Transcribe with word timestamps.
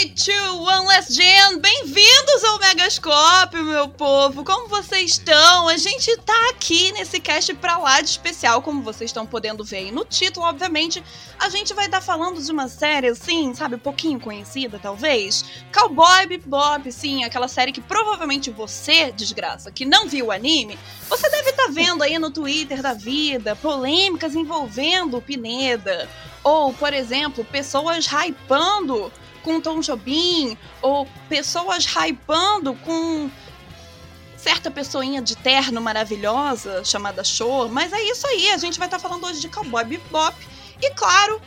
3, 0.00 0.14
2, 0.14 0.38
1, 0.38 0.86
let's 0.86 1.14
jam! 1.14 1.58
Bem-vindos 1.58 2.44
ao 2.44 2.58
Megascópio, 2.58 3.62
meu 3.62 3.86
povo! 3.86 4.42
Como 4.42 4.66
vocês 4.66 5.10
estão? 5.10 5.68
A 5.68 5.76
gente 5.76 6.16
tá 6.22 6.48
aqui 6.48 6.90
nesse 6.92 7.20
cast 7.20 7.52
pra 7.52 7.76
lá 7.76 8.00
de 8.00 8.08
especial, 8.08 8.62
como 8.62 8.82
vocês 8.82 9.10
estão 9.10 9.26
podendo 9.26 9.62
ver 9.62 9.76
aí 9.76 9.92
no 9.92 10.02
título, 10.06 10.46
obviamente. 10.46 11.04
A 11.38 11.50
gente 11.50 11.74
vai 11.74 11.84
estar 11.84 12.00
falando 12.00 12.42
de 12.42 12.50
uma 12.50 12.66
série, 12.66 13.08
assim, 13.08 13.52
sabe, 13.52 13.76
pouquinho 13.76 14.18
conhecida, 14.18 14.78
talvez. 14.78 15.44
Cowboy 15.70 16.26
Bebop, 16.26 16.90
sim, 16.90 17.22
aquela 17.22 17.46
série 17.46 17.70
que 17.70 17.82
provavelmente 17.82 18.50
você, 18.50 19.12
desgraça, 19.12 19.70
que 19.70 19.84
não 19.84 20.08
viu 20.08 20.26
o 20.26 20.32
anime, 20.32 20.78
você 21.10 21.28
deve 21.28 21.50
estar 21.50 21.68
vendo 21.70 22.02
aí 22.02 22.18
no 22.18 22.30
Twitter 22.30 22.80
da 22.80 22.94
vida, 22.94 23.54
polêmicas 23.54 24.34
envolvendo 24.34 25.18
o 25.18 25.22
Pineda. 25.22 26.08
Ou, 26.42 26.72
por 26.72 26.94
exemplo, 26.94 27.44
pessoas 27.44 28.06
hypando 28.06 29.12
com 29.42 29.60
Tom 29.60 29.80
Jobim, 29.80 30.56
ou 30.82 31.06
pessoas 31.28 31.84
hypando 31.86 32.74
com 32.74 33.30
certa 34.36 34.70
pessoinha 34.70 35.20
de 35.20 35.36
terno 35.36 35.80
maravilhosa 35.80 36.82
chamada 36.84 37.22
Show. 37.22 37.68
Mas 37.68 37.92
é 37.92 38.02
isso 38.02 38.26
aí, 38.26 38.50
a 38.50 38.58
gente 38.58 38.78
vai 38.78 38.88
estar 38.88 38.98
tá 38.98 39.08
falando 39.08 39.26
hoje 39.26 39.40
de 39.40 39.48
Cowboy 39.48 39.84
Bebop. 39.84 40.36
E 40.80 40.90
claro, 40.90 41.40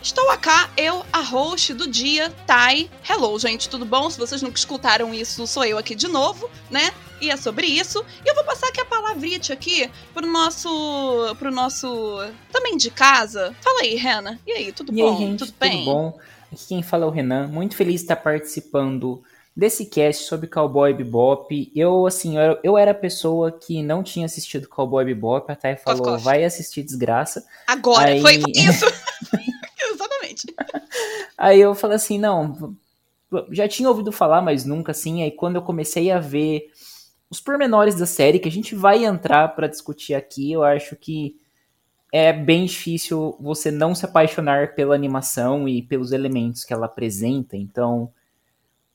estou 0.00 0.30
aqui, 0.30 0.70
eu, 0.76 1.04
a 1.12 1.20
host 1.20 1.74
do 1.74 1.88
dia, 1.88 2.30
Tai. 2.46 2.88
Hello, 3.08 3.36
gente, 3.38 3.68
tudo 3.68 3.84
bom? 3.84 4.08
Se 4.08 4.18
vocês 4.18 4.40
nunca 4.42 4.58
escutaram 4.58 5.12
isso, 5.12 5.46
sou 5.46 5.64
eu 5.64 5.76
aqui 5.76 5.94
de 5.94 6.06
novo, 6.06 6.48
né? 6.70 6.92
E 7.20 7.30
é 7.30 7.36
sobre 7.36 7.66
isso. 7.66 8.04
E 8.24 8.28
eu 8.28 8.34
vou 8.34 8.44
passar 8.44 8.68
aqui 8.68 8.80
a 8.80 8.84
palavrite 8.84 9.52
aqui 9.52 9.90
pro 10.12 10.26
nosso. 10.26 11.34
pro 11.38 11.50
nosso. 11.50 12.18
também 12.52 12.76
de 12.76 12.90
casa. 12.90 13.54
Fala 13.60 13.80
aí, 13.80 13.94
Rena. 13.96 14.38
E 14.46 14.52
aí, 14.52 14.72
tudo 14.72 14.92
e 14.92 15.02
bom? 15.02 15.12
Aí, 15.12 15.18
gente, 15.18 15.38
tudo 15.38 15.54
bem? 15.58 15.84
Tudo 15.84 15.92
bom? 15.92 16.20
Aqui 16.52 16.68
quem 16.68 16.82
fala 16.82 17.04
é 17.04 17.08
o 17.08 17.10
Renan. 17.10 17.48
Muito 17.48 17.76
feliz 17.76 18.00
de 18.00 18.04
estar 18.04 18.16
participando 18.16 19.22
desse 19.56 19.86
cast 19.86 20.24
sobre 20.24 20.46
Cowboy 20.48 20.92
Bebop. 20.92 21.72
Eu, 21.74 22.06
assim, 22.06 22.38
eu, 22.38 22.58
eu 22.62 22.78
era 22.78 22.90
a 22.90 22.94
pessoa 22.94 23.50
que 23.50 23.82
não 23.82 24.02
tinha 24.02 24.26
assistido 24.26 24.68
Cowboy 24.68 25.04
Bebop. 25.04 25.50
A 25.50 25.56
Thay 25.56 25.76
falou, 25.76 26.02
cof, 26.02 26.22
vai 26.22 26.44
assistir 26.44 26.82
desgraça. 26.82 27.44
Agora, 27.66 28.10
Aí... 28.10 28.20
foi 28.20 28.36
isso. 28.54 28.84
Exatamente. 29.92 30.54
Aí 31.38 31.60
eu 31.60 31.74
falei 31.74 31.96
assim, 31.96 32.18
não, 32.18 32.76
já 33.50 33.66
tinha 33.66 33.88
ouvido 33.88 34.12
falar, 34.12 34.42
mas 34.42 34.64
nunca 34.64 34.92
assim. 34.92 35.22
Aí 35.22 35.30
quando 35.30 35.56
eu 35.56 35.62
comecei 35.62 36.10
a 36.10 36.18
ver 36.18 36.70
os 37.30 37.40
pormenores 37.40 37.96
da 37.96 38.06
série, 38.06 38.38
que 38.38 38.48
a 38.48 38.52
gente 38.52 38.74
vai 38.74 39.04
entrar 39.04 39.48
para 39.48 39.66
discutir 39.66 40.14
aqui, 40.14 40.52
eu 40.52 40.62
acho 40.62 40.94
que 40.96 41.36
é 42.16 42.32
bem 42.32 42.64
difícil 42.64 43.36
você 43.38 43.70
não 43.70 43.94
se 43.94 44.06
apaixonar 44.06 44.74
pela 44.74 44.94
animação 44.94 45.68
e 45.68 45.82
pelos 45.82 46.12
elementos 46.12 46.64
que 46.64 46.72
ela 46.72 46.86
apresenta. 46.86 47.58
Então, 47.58 48.10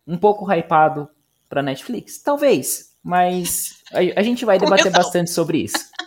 um 0.07 0.17
pouco 0.17 0.51
hypado 0.51 1.07
para 1.47 1.61
Netflix, 1.61 2.17
talvez, 2.17 2.95
mas 3.03 3.75
a, 3.93 4.19
a 4.19 4.23
gente 4.23 4.43
vai 4.43 4.57
debater 4.57 4.91
bastante 4.91 5.29
sobre 5.29 5.59
isso. 5.59 5.77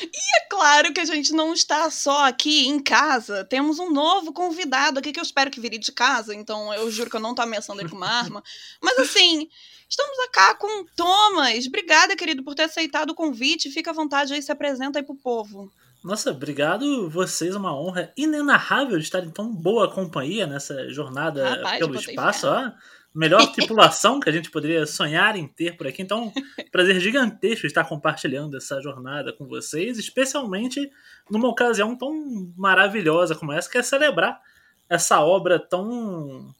E 0.00 0.36
é 0.36 0.46
claro 0.48 0.92
que 0.92 1.00
a 1.00 1.04
gente 1.04 1.32
não 1.32 1.52
está 1.52 1.90
só 1.90 2.26
aqui 2.26 2.68
em 2.68 2.80
casa. 2.80 3.44
Temos 3.44 3.78
um 3.78 3.90
novo 3.90 4.32
convidado 4.32 4.98
aqui 4.98 5.12
que 5.12 5.18
eu 5.18 5.24
espero 5.24 5.50
que 5.50 5.60
vire 5.60 5.76
de 5.76 5.90
casa. 5.90 6.34
Então 6.34 6.72
eu 6.72 6.90
juro 6.90 7.10
que 7.10 7.16
eu 7.16 7.20
não 7.20 7.34
tô 7.34 7.42
ameaçando 7.42 7.80
ele 7.80 7.88
com 7.88 7.96
uma 7.96 8.08
arma. 8.08 8.42
Mas 8.80 8.98
assim, 8.98 9.48
estamos 9.88 10.16
aqui 10.20 10.58
com 10.58 10.84
Thomas. 10.96 11.66
Obrigada, 11.66 12.16
querido, 12.16 12.44
por 12.44 12.54
ter 12.54 12.64
aceitado 12.64 13.10
o 13.10 13.14
convite. 13.14 13.70
Fica 13.70 13.90
à 13.90 13.94
vontade 13.94 14.32
aí, 14.32 14.40
se 14.40 14.52
apresenta 14.52 15.00
aí 15.00 15.04
pro 15.04 15.16
povo. 15.16 15.70
Nossa, 16.02 16.30
obrigado 16.30 17.10
vocês, 17.10 17.56
uma 17.56 17.74
honra 17.74 18.12
inenarrável 18.16 18.96
de 18.98 19.04
estar 19.04 19.24
em 19.24 19.30
tão 19.30 19.54
boa 19.54 19.90
companhia 19.90 20.46
nessa 20.46 20.88
jornada 20.90 21.56
Rapaz, 21.56 21.78
pelo 21.78 21.94
espaço. 21.96 22.46
Ó, 22.46 22.70
melhor 23.14 23.44
tripulação 23.52 24.20
que 24.20 24.28
a 24.28 24.32
gente 24.32 24.50
poderia 24.50 24.86
sonhar 24.86 25.36
em 25.36 25.46
ter 25.46 25.76
por 25.76 25.86
aqui. 25.86 26.02
Então, 26.02 26.32
prazer 26.70 27.00
gigantesco 27.00 27.66
estar 27.66 27.84
compartilhando 27.84 28.56
essa 28.56 28.80
jornada 28.80 29.32
com 29.32 29.46
vocês, 29.46 29.98
especialmente 29.98 30.88
numa 31.30 31.48
ocasião 31.48 31.96
tão 31.96 32.52
maravilhosa 32.56 33.34
como 33.34 33.52
essa, 33.52 33.68
que 33.68 33.78
é 33.78 33.82
celebrar 33.82 34.40
essa 34.88 35.20
obra 35.20 35.58
tão 35.58 36.54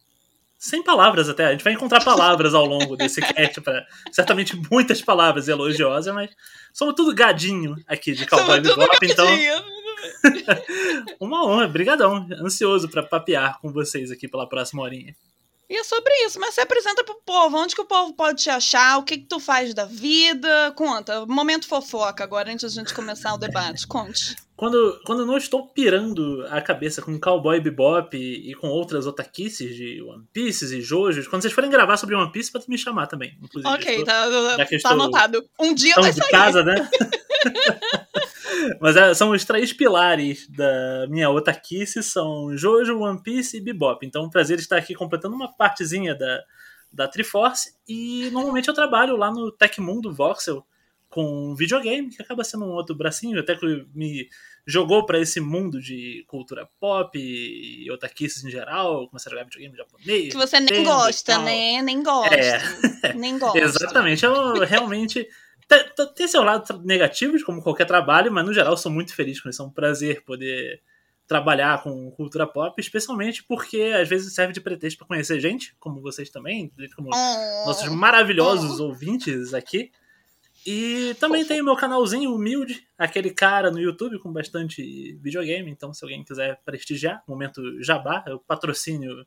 sem 0.58 0.82
palavras 0.82 1.28
até. 1.28 1.46
A 1.46 1.52
gente 1.52 1.62
vai 1.62 1.72
encontrar 1.72 2.02
palavras 2.04 2.52
ao 2.52 2.66
longo 2.66 2.96
desse 2.96 3.20
cast, 3.32 3.60
para 3.60 3.86
certamente 4.10 4.56
muitas 4.70 5.00
palavras 5.00 5.46
elogiosas, 5.46 6.12
mas 6.12 6.30
somos 6.72 6.94
tudo 6.94 7.14
gadinho 7.14 7.76
aqui 7.86 8.12
de 8.12 8.26
Cowboy 8.26 8.60
Bebop, 8.60 8.98
então. 9.02 9.26
Uma 11.20 11.46
honra, 11.46 11.68
brigadão. 11.68 12.26
Ansioso 12.40 12.88
para 12.88 13.02
papear 13.02 13.60
com 13.60 13.72
vocês 13.72 14.10
aqui 14.10 14.26
pela 14.26 14.48
próxima 14.48 14.82
horinha. 14.82 15.14
E 15.70 15.76
é 15.76 15.84
sobre 15.84 16.12
isso, 16.24 16.40
mas 16.40 16.54
se 16.54 16.62
apresenta 16.62 17.04
pro 17.04 17.20
povo, 17.26 17.58
onde 17.58 17.74
que 17.74 17.80
o 17.80 17.86
povo 17.86 18.14
pode 18.14 18.42
te 18.42 18.48
achar, 18.48 18.96
o 18.96 19.02
que 19.02 19.18
que 19.18 19.26
tu 19.26 19.38
faz 19.38 19.74
da 19.74 19.84
vida, 19.84 20.72
conta, 20.74 21.26
momento 21.26 21.68
fofoca 21.68 22.24
agora, 22.24 22.50
antes 22.50 22.72
de 22.72 22.78
a 22.78 22.82
gente 22.82 22.94
começar 22.94 23.34
o 23.34 23.38
debate, 23.38 23.86
conte. 23.86 24.34
Quando, 24.56 25.00
quando 25.04 25.26
não 25.26 25.36
estou 25.36 25.68
pirando 25.68 26.44
a 26.50 26.60
cabeça 26.60 27.02
com 27.02 27.20
Cowboy 27.20 27.60
Bebop 27.60 28.16
e, 28.16 28.50
e 28.50 28.54
com 28.54 28.68
outras 28.68 29.06
otaquices 29.06 29.76
de 29.76 30.02
One 30.02 30.24
Piece 30.32 30.74
e 30.74 30.80
Jojos, 30.80 31.28
quando 31.28 31.42
vocês 31.42 31.54
forem 31.54 31.70
gravar 31.70 31.96
sobre 31.96 32.16
One 32.16 32.32
Piece, 32.32 32.50
pode 32.50 32.68
me 32.68 32.76
chamar 32.76 33.06
também, 33.06 33.38
inclusive. 33.40 33.72
Ok, 33.72 33.90
estou, 33.92 34.06
tá, 34.06 34.66
tá 34.82 34.90
anotado. 34.90 35.44
Um 35.60 35.74
dia 35.74 35.94
vai 35.96 36.12
sair. 36.12 36.24
de 36.24 36.30
casa, 36.30 36.64
né? 36.64 36.74
Mas 38.80 38.96
é, 38.96 39.14
são 39.14 39.30
os 39.30 39.44
três 39.44 39.72
pilares 39.72 40.48
da 40.48 41.06
minha 41.08 41.30
otaquice, 41.30 42.02
são 42.02 42.56
Jojo, 42.56 42.98
One 43.00 43.22
Piece 43.22 43.56
e 43.56 43.60
Bebop. 43.60 44.06
Então, 44.06 44.24
um 44.24 44.30
prazer 44.30 44.58
estar 44.58 44.76
aqui 44.76 44.94
completando 44.94 45.34
uma 45.34 45.52
partezinha 45.52 46.14
da, 46.14 46.42
da 46.92 47.08
Triforce. 47.08 47.74
E 47.86 48.30
normalmente 48.32 48.68
eu 48.68 48.74
trabalho 48.74 49.16
lá 49.16 49.30
no 49.30 49.50
Tecmundo 49.52 50.12
Voxel 50.12 50.64
com 51.08 51.54
videogame, 51.54 52.10
que 52.10 52.22
acaba 52.22 52.44
sendo 52.44 52.66
um 52.66 52.70
outro 52.70 52.94
bracinho, 52.94 53.40
até 53.40 53.56
que 53.56 53.86
me 53.94 54.28
jogou 54.66 55.06
para 55.06 55.18
esse 55.18 55.40
mundo 55.40 55.80
de 55.80 56.24
cultura 56.26 56.68
pop 56.78 57.18
e 57.18 57.90
otaquices 57.90 58.44
em 58.44 58.50
geral, 58.50 59.08
comecei 59.08 59.30
a 59.30 59.34
jogar 59.34 59.44
videogame 59.44 59.76
japonês. 59.76 60.28
Que 60.30 60.36
você 60.36 60.60
nem 60.60 60.84
gosta, 60.84 61.38
né? 61.38 61.80
Nem 61.80 62.02
gosta. 62.02 62.34
É. 62.36 63.14
Nem 63.14 63.38
gosta. 63.40 63.58
Exatamente. 63.58 64.24
Eu 64.24 64.60
realmente 64.60 65.26
tem 66.14 66.26
seu 66.26 66.42
lado 66.42 66.82
negativo, 66.84 67.42
como 67.44 67.62
qualquer 67.62 67.86
trabalho, 67.86 68.32
mas 68.32 68.44
no 68.44 68.54
geral 68.54 68.76
sou 68.76 68.90
muito 68.90 69.14
feliz 69.14 69.40
com 69.40 69.48
isso. 69.48 69.62
É 69.62 69.64
um 69.64 69.70
prazer 69.70 70.24
poder 70.24 70.82
trabalhar 71.26 71.82
com 71.82 72.10
cultura 72.12 72.46
pop, 72.46 72.80
especialmente 72.80 73.44
porque 73.44 73.92
às 74.00 74.08
vezes 74.08 74.34
serve 74.34 74.54
de 74.54 74.62
pretexto 74.62 74.98
para 74.98 75.06
conhecer 75.06 75.38
gente, 75.38 75.76
como 75.78 76.00
vocês 76.00 76.30
também, 76.30 76.72
como 76.96 77.10
oh, 77.12 77.66
nossos 77.66 77.90
maravilhosos 77.90 78.80
oh. 78.80 78.86
ouvintes 78.86 79.52
aqui. 79.52 79.92
E 80.66 81.14
também 81.20 81.44
tem 81.44 81.60
o 81.60 81.64
meu 81.64 81.76
canalzinho 81.76 82.34
humilde, 82.34 82.86
aquele 82.96 83.30
cara 83.30 83.70
no 83.70 83.78
YouTube 83.78 84.18
com 84.18 84.32
bastante 84.32 85.16
videogame, 85.22 85.70
então 85.70 85.92
se 85.92 86.04
alguém 86.04 86.24
quiser 86.24 86.60
prestigiar, 86.64 87.22
momento 87.28 87.62
jabá, 87.82 88.24
eu 88.26 88.40
patrocínio 88.40 89.24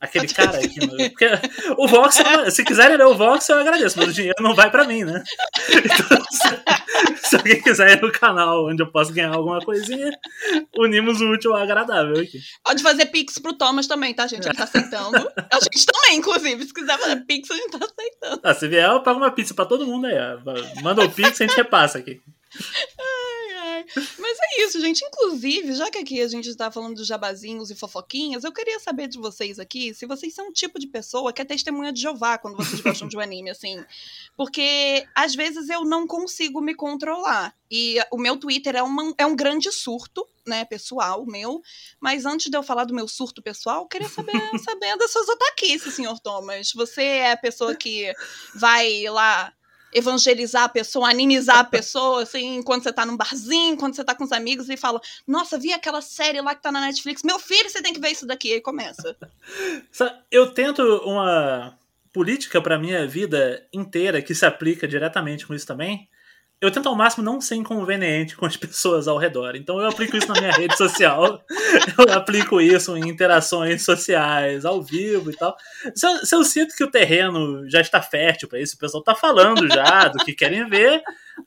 aquele 0.00 0.28
cara 0.28 0.58
aqui. 0.58 0.80
No... 0.80 0.96
Porque 0.96 1.28
o 1.76 1.88
Vox, 1.88 2.18
se 2.50 2.64
quiserem 2.64 2.96
ler 2.96 3.06
o 3.06 3.14
Vox, 3.14 3.48
eu 3.48 3.58
agradeço, 3.58 3.98
mas 3.98 4.08
o 4.08 4.12
dinheiro 4.12 4.42
não 4.42 4.54
vai 4.54 4.70
para 4.70 4.84
mim, 4.84 5.04
né? 5.04 5.22
Então, 5.70 6.24
se, 6.30 7.28
se, 7.28 7.36
alguém 7.36 7.62
quiser 7.62 7.96
ir 7.96 8.02
no 8.02 8.12
canal 8.12 8.66
onde 8.66 8.82
eu 8.82 8.90
posso 8.90 9.12
ganhar 9.12 9.34
alguma 9.34 9.60
coisinha, 9.60 10.10
unimos 10.76 11.20
o 11.20 11.30
útil 11.30 11.54
ao 11.54 11.62
agradável 11.62 12.20
aqui. 12.20 12.38
Pode 12.62 12.82
fazer 12.82 13.06
pix 13.06 13.38
pro 13.38 13.54
Thomas 13.54 13.86
também, 13.86 14.14
tá, 14.14 14.26
gente? 14.26 14.46
Ele 14.46 14.56
tá 14.56 14.64
aceitando. 14.64 15.16
A 15.36 15.60
gente 15.60 15.86
também, 15.86 16.18
inclusive. 16.18 16.64
Se 16.64 16.74
quiser 16.74 16.98
fazer 16.98 17.16
pix, 17.26 17.50
a 17.50 17.54
gente 17.54 17.70
tá 17.70 17.78
aceitando. 17.84 18.40
Ah, 18.42 18.54
se 18.54 18.68
vier, 18.68 18.88
eu 18.88 19.02
pago 19.02 19.18
uma 19.18 19.30
pizza 19.30 19.54
pra 19.54 19.64
todo 19.64 19.86
mundo 19.86 20.06
aí. 20.06 20.14
Manda 20.82 21.04
o 21.04 21.10
pix 21.10 21.40
e 21.40 21.44
a 21.44 21.46
gente 21.46 21.56
repassa 21.56 21.98
aqui. 21.98 22.20
Mas 24.18 24.38
é 24.40 24.62
isso, 24.64 24.80
gente. 24.80 25.04
Inclusive, 25.04 25.74
já 25.74 25.90
que 25.90 25.98
aqui 25.98 26.20
a 26.20 26.28
gente 26.28 26.48
está 26.48 26.70
falando 26.70 26.96
de 26.96 27.04
jabazinhos 27.04 27.70
e 27.70 27.74
fofoquinhas, 27.74 28.44
eu 28.44 28.52
queria 28.52 28.78
saber 28.80 29.08
de 29.08 29.18
vocês 29.18 29.58
aqui 29.58 29.94
se 29.94 30.06
vocês 30.06 30.34
são 30.34 30.48
um 30.48 30.52
tipo 30.52 30.78
de 30.78 30.86
pessoa 30.86 31.32
que 31.32 31.42
é 31.42 31.44
testemunha 31.44 31.92
de 31.92 32.00
Jeová 32.00 32.38
quando 32.38 32.56
vocês 32.56 32.80
gostam 32.80 33.08
de 33.08 33.16
um 33.16 33.20
anime, 33.20 33.50
assim. 33.50 33.82
Porque 34.36 35.06
às 35.14 35.34
vezes 35.34 35.68
eu 35.68 35.84
não 35.84 36.06
consigo 36.06 36.60
me 36.60 36.74
controlar. 36.74 37.54
E 37.70 37.98
o 38.10 38.18
meu 38.18 38.36
Twitter 38.36 38.76
é, 38.76 38.82
uma, 38.82 39.12
é 39.18 39.26
um 39.26 39.34
grande 39.34 39.72
surto, 39.72 40.26
né, 40.46 40.64
pessoal, 40.64 41.24
meu. 41.26 41.60
Mas 41.98 42.24
antes 42.24 42.50
de 42.50 42.56
eu 42.56 42.62
falar 42.62 42.84
do 42.84 42.94
meu 42.94 43.08
surto 43.08 43.42
pessoal, 43.42 43.82
eu 43.82 43.88
queria 43.88 44.08
saber, 44.08 44.32
saber 44.62 44.96
das 44.96 45.10
suas 45.10 45.28
ataques, 45.28 45.82
senhor 45.94 46.18
Thomas. 46.20 46.72
Você 46.74 47.02
é 47.02 47.32
a 47.32 47.36
pessoa 47.36 47.74
que 47.74 48.12
vai 48.54 49.04
lá 49.08 49.52
evangelizar 49.94 50.64
a 50.64 50.68
pessoa, 50.68 51.08
animizar 51.08 51.58
a 51.58 51.64
pessoa, 51.64 52.22
assim, 52.22 52.62
quando 52.62 52.82
você 52.82 52.92
tá 52.92 53.06
num 53.06 53.16
barzinho, 53.16 53.76
quando 53.76 53.94
você 53.94 54.04
tá 54.04 54.14
com 54.14 54.24
os 54.24 54.32
amigos 54.32 54.68
e 54.68 54.76
fala, 54.76 55.00
nossa, 55.26 55.56
vi 55.56 55.72
aquela 55.72 56.02
série 56.02 56.40
lá 56.40 56.54
que 56.54 56.62
tá 56.62 56.72
na 56.72 56.80
Netflix, 56.80 57.22
meu 57.22 57.38
filho, 57.38 57.70
você 57.70 57.80
tem 57.80 57.92
que 57.92 58.00
ver 58.00 58.10
isso 58.10 58.26
daqui, 58.26 58.52
aí 58.52 58.60
começa. 58.60 59.16
Eu 60.30 60.50
tento 60.52 60.82
uma 61.04 61.78
política 62.12 62.60
para 62.60 62.78
minha 62.78 63.06
vida 63.06 63.66
inteira 63.72 64.20
que 64.20 64.34
se 64.34 64.44
aplica 64.44 64.86
diretamente 64.86 65.46
com 65.46 65.54
isso 65.54 65.66
também, 65.66 66.08
eu 66.60 66.70
tento 66.70 66.88
ao 66.88 66.96
máximo 66.96 67.24
não 67.24 67.40
ser 67.40 67.56
inconveniente 67.56 68.36
com 68.36 68.46
as 68.46 68.56
pessoas 68.58 69.06
ao 69.06 69.18
redor. 69.18 69.56
Então 69.56 69.78
eu 69.80 69.88
aplico 69.88 70.16
isso 70.16 70.28
na 70.28 70.40
minha 70.40 70.52
rede 70.52 70.76
social, 70.76 71.42
eu 71.98 72.12
aplico 72.14 72.60
isso 72.60 72.96
em 72.96 73.08
interações 73.08 73.84
sociais, 73.84 74.64
ao 74.64 74.82
vivo 74.82 75.30
e 75.30 75.36
tal. 75.36 75.56
Se 75.94 76.06
eu, 76.06 76.26
se 76.26 76.34
eu 76.34 76.44
sinto 76.44 76.74
que 76.74 76.84
o 76.84 76.90
terreno 76.90 77.68
já 77.68 77.80
está 77.80 78.00
fértil 78.00 78.48
para 78.48 78.60
isso, 78.60 78.76
o 78.76 78.78
pessoal 78.78 79.00
está 79.00 79.14
falando 79.14 79.68
já 79.68 80.08
do 80.08 80.24
que 80.24 80.34
querem 80.34 80.68
ver, 80.68 81.02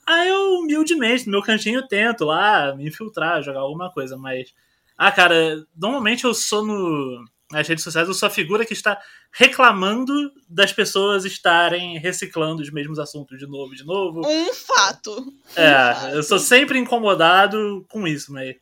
aí 0.06 0.30
eu 0.30 0.60
humildemente, 0.60 1.26
no 1.26 1.32
meu 1.32 1.42
cantinho, 1.42 1.88
tento 1.88 2.26
lá 2.26 2.76
me 2.76 2.88
infiltrar, 2.88 3.42
jogar 3.44 3.62
alguma 3.62 3.92
coisa, 3.92 4.18
mas. 4.18 4.54
Ah, 4.98 5.12
cara, 5.12 5.64
normalmente 5.76 6.24
eu 6.24 6.34
sou 6.34 6.66
no 6.66 7.24
nas 7.52 7.68
redes 7.68 7.84
sociais, 7.84 8.08
eu 8.08 8.14
sou 8.14 8.28
a 8.28 8.30
figura 8.30 8.66
que 8.66 8.74
está 8.74 9.00
reclamando 9.32 10.14
das 10.50 10.74
pessoas 10.74 11.24
estarem 11.24 11.98
reciclando 11.98 12.62
os 12.62 12.70
mesmos 12.70 13.00
assuntos 13.00 13.40
de 13.40 13.48
novo, 13.48 13.74
de 13.74 13.86
novo. 13.86 14.22
Um 14.26 14.54
fato. 14.54 15.34
É, 15.56 15.70
um 15.70 15.96
fato. 15.96 16.16
eu 16.16 16.24
sou 16.24 16.40
sempre 16.40 16.78
incomodado 16.78 17.86
com 17.90 18.08
isso, 18.08 18.34
mas. 18.34 18.56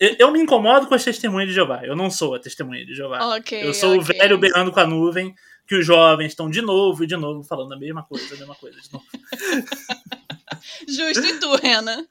Eu, 0.00 0.16
eu 0.18 0.32
me 0.32 0.40
incomodo 0.40 0.88
com 0.88 0.94
as 0.94 1.04
testemunhas 1.04 1.48
de 1.48 1.54
Jeová. 1.54 1.84
Eu 1.84 1.94
não 1.94 2.10
sou 2.10 2.34
a 2.34 2.40
testemunha 2.40 2.84
de 2.84 2.94
Jeová. 2.94 3.36
Ok. 3.36 3.62
eu 3.62 3.72
sou 3.72 3.94
o 3.94 4.00
ok. 4.00 4.18
velho 4.18 4.36
berrando 4.36 4.72
com 4.72 4.80
a 4.80 4.86
nuvem, 4.86 5.32
que 5.66 5.76
os 5.76 5.86
jovens 5.86 6.28
estão 6.28 6.50
de 6.50 6.60
novo 6.60 7.04
e 7.04 7.06
de 7.06 7.16
novo 7.16 7.44
falando 7.44 7.72
a 7.72 7.78
mesma 7.78 8.02
coisa, 8.02 8.34
a 8.34 8.38
mesma 8.38 8.54
coisa, 8.56 8.80
de 8.80 8.92
novo. 8.92 9.04
Justo, 10.88 11.24
e 11.24 11.38
tu, 11.38 11.54
Renan? 11.54 12.04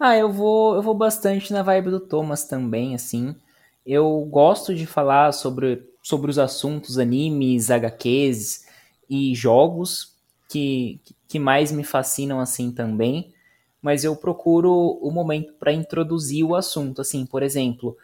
Ah, 0.00 0.16
eu 0.16 0.32
vou, 0.32 0.74
eu 0.74 0.82
vou 0.82 0.94
bastante 0.94 1.52
na 1.52 1.62
vibe 1.62 1.90
do 1.90 2.00
Thomas 2.00 2.44
também, 2.44 2.94
assim. 2.94 3.36
Eu 3.84 4.26
gosto 4.30 4.74
de 4.74 4.86
falar 4.86 5.32
sobre, 5.32 5.84
sobre 6.02 6.30
os 6.30 6.38
assuntos 6.38 6.98
animes, 6.98 7.70
HQs 7.70 8.66
e 9.10 9.34
jogos 9.34 10.14
que, 10.48 11.00
que 11.26 11.38
mais 11.38 11.72
me 11.72 11.82
fascinam 11.82 12.38
assim 12.38 12.70
também, 12.70 13.32
mas 13.80 14.04
eu 14.04 14.14
procuro 14.14 14.70
o 14.72 15.10
momento 15.10 15.54
para 15.54 15.72
introduzir 15.72 16.44
o 16.44 16.54
assunto, 16.54 17.00
assim, 17.00 17.26
por 17.26 17.42
exemplo, 17.42 17.96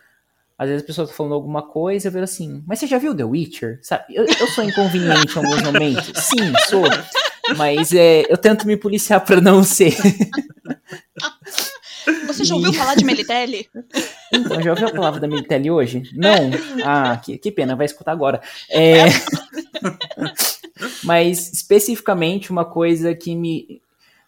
às 0.58 0.68
vezes 0.68 0.82
a 0.82 0.86
pessoa 0.86 1.06
tá 1.06 1.14
falando 1.14 1.34
alguma 1.34 1.62
coisa, 1.62 2.08
eu 2.08 2.12
vejo 2.12 2.24
assim, 2.24 2.64
mas 2.66 2.80
você 2.80 2.86
já 2.88 2.98
viu 2.98 3.14
The 3.14 3.22
Witcher? 3.22 3.78
Sabe? 3.80 4.04
Eu, 4.10 4.24
eu 4.24 4.48
sou 4.48 4.64
inconveniente 4.64 5.38
em 5.38 5.38
alguns 5.38 5.62
momentos. 5.62 6.10
Sim, 6.20 6.52
sou. 6.68 6.82
Mas 7.56 7.92
é, 7.92 8.24
eu 8.28 8.36
tento 8.36 8.66
me 8.66 8.76
policiar 8.76 9.24
para 9.24 9.40
não 9.40 9.62
ser. 9.62 9.94
Você 12.26 12.44
já 12.44 12.56
ouviu 12.56 12.72
falar 12.72 12.96
de 12.96 13.04
Melitele? 13.04 13.68
Então, 14.32 14.60
já 14.62 14.70
ouviu 14.70 14.88
a 14.88 14.92
palavra 14.92 15.20
da 15.20 15.26
Militelli 15.28 15.70
hoje? 15.70 16.02
Não? 16.14 16.50
Ah, 16.84 17.16
que, 17.16 17.38
que 17.38 17.50
pena, 17.50 17.74
vai 17.76 17.86
escutar 17.86 18.12
agora. 18.12 18.40
É... 18.70 19.04
Mas, 21.02 21.52
especificamente, 21.52 22.50
uma 22.50 22.64
coisa 22.64 23.14
que 23.14 23.34
me, 23.34 23.80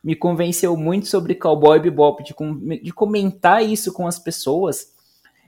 me 0.03 0.15
convenceu 0.15 0.77
muito 0.77 1.07
sobre 1.07 1.35
Cowboy 1.35 1.79
Bebop, 1.79 2.23
de, 2.25 2.35
com- 2.35 2.59
de 2.59 2.93
comentar 2.93 3.65
isso 3.65 3.93
com 3.93 4.07
as 4.07 4.19
pessoas, 4.19 4.93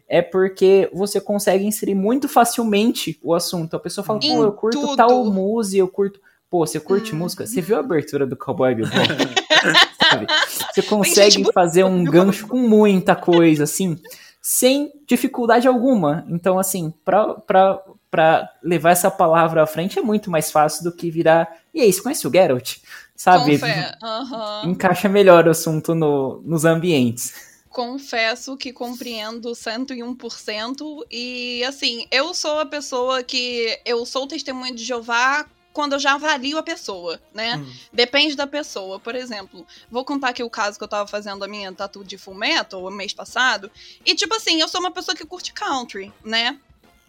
é 0.09 0.21
porque 0.23 0.91
você 0.93 1.21
consegue 1.21 1.65
inserir 1.65 1.95
muito 1.95 2.29
facilmente 2.29 3.19
o 3.23 3.35
assunto. 3.35 3.75
A 3.77 3.81
pessoa 3.81 4.05
fala, 4.05 4.21
Em 4.23 4.37
pô, 4.37 4.43
eu 4.45 4.53
curto 4.53 4.81
tudo. 4.81 4.97
tal 4.97 5.25
música, 5.25 5.79
eu 5.79 5.89
curto... 5.89 6.21
Pô, 6.51 6.67
você 6.67 6.79
curte 6.79 7.15
Hum. 7.15 7.19
música? 7.19 7.47
Você 7.47 7.63
viu 7.63 7.77
a 7.77 7.81
abertura 7.81 8.27
do 8.27 8.37
Cowboy 8.37 8.75
Bebop? 8.75 8.93
Você 10.75 10.83
consegue 10.83 11.51
fazer 11.53 11.85
um 11.85 12.05
gancho 12.05 12.47
com 12.47 12.59
muita 12.59 13.15
coisa, 13.17 13.65
assim, 13.65 13.99
sem 14.43 14.93
dificuldade 15.07 15.69
alguma. 15.69 16.27
Então, 16.29 16.59
assim, 16.59 16.93
pra 17.05 18.51
levar 18.61 18.91
essa 18.91 19.09
palavra 19.09 19.63
à 19.63 19.67
frente 19.67 20.01
é 20.01 20.03
muito 20.03 20.31
mais 20.31 20.51
fácil 20.51 20.83
do 20.83 20.91
que 20.91 21.09
virar. 21.09 21.49
E 21.73 21.81
aí, 21.81 21.93
você 21.93 22.03
conhece 22.03 22.27
o 22.27 22.33
Geralt? 22.33 22.79
Sabe? 23.15 23.61
Aham. 24.03 24.63
Encaixa 24.67 25.09
melhor 25.09 25.47
o 25.47 25.51
assunto 25.51 25.95
no, 25.95 26.43
nos 26.45 26.65
ambientes. 26.65 27.53
Confesso 27.69 28.57
que 28.57 28.73
compreendo 28.73 29.53
101%. 29.53 31.07
E 31.11 31.63
assim, 31.65 32.07
eu 32.11 32.35
sou 32.35 32.59
a 32.59 32.67
pessoa 32.67 33.23
que. 33.23 33.81
Eu 33.87 34.05
sou 34.05 34.27
testemunha 34.27 34.75
de 34.75 34.85
Jeová 34.85 35.47
quando 35.73 35.95
eu 35.95 35.99
já 35.99 36.15
avalio 36.15 36.59
a 36.59 36.63
pessoa, 36.63 37.21
né? 37.33 37.57
Hum. 37.57 37.73
Depende 37.93 38.37
da 38.37 38.47
pessoa. 38.47 39.01
Por 39.01 39.15
exemplo, 39.15 39.67
vou 39.91 40.05
contar 40.05 40.29
aqui 40.29 40.43
o 40.43 40.51
caso 40.51 40.79
que 40.79 40.85
eu 40.85 40.89
tava 40.89 41.09
fazendo 41.09 41.45
a 41.45 41.49
minha 41.49 41.73
tatu 41.73 42.05
de 42.05 42.19
full 42.19 42.35
metal 42.35 42.85
o 42.85 42.91
mês 42.91 43.13
passado. 43.13 43.71
E, 44.05 44.15
tipo 44.15 44.35
assim, 44.35 44.61
eu 44.61 44.69
sou 44.69 44.81
uma 44.81 44.91
pessoa 44.91 45.15
que 45.15 45.25
curte 45.25 45.53
country, 45.53 46.13
né? 46.25 46.59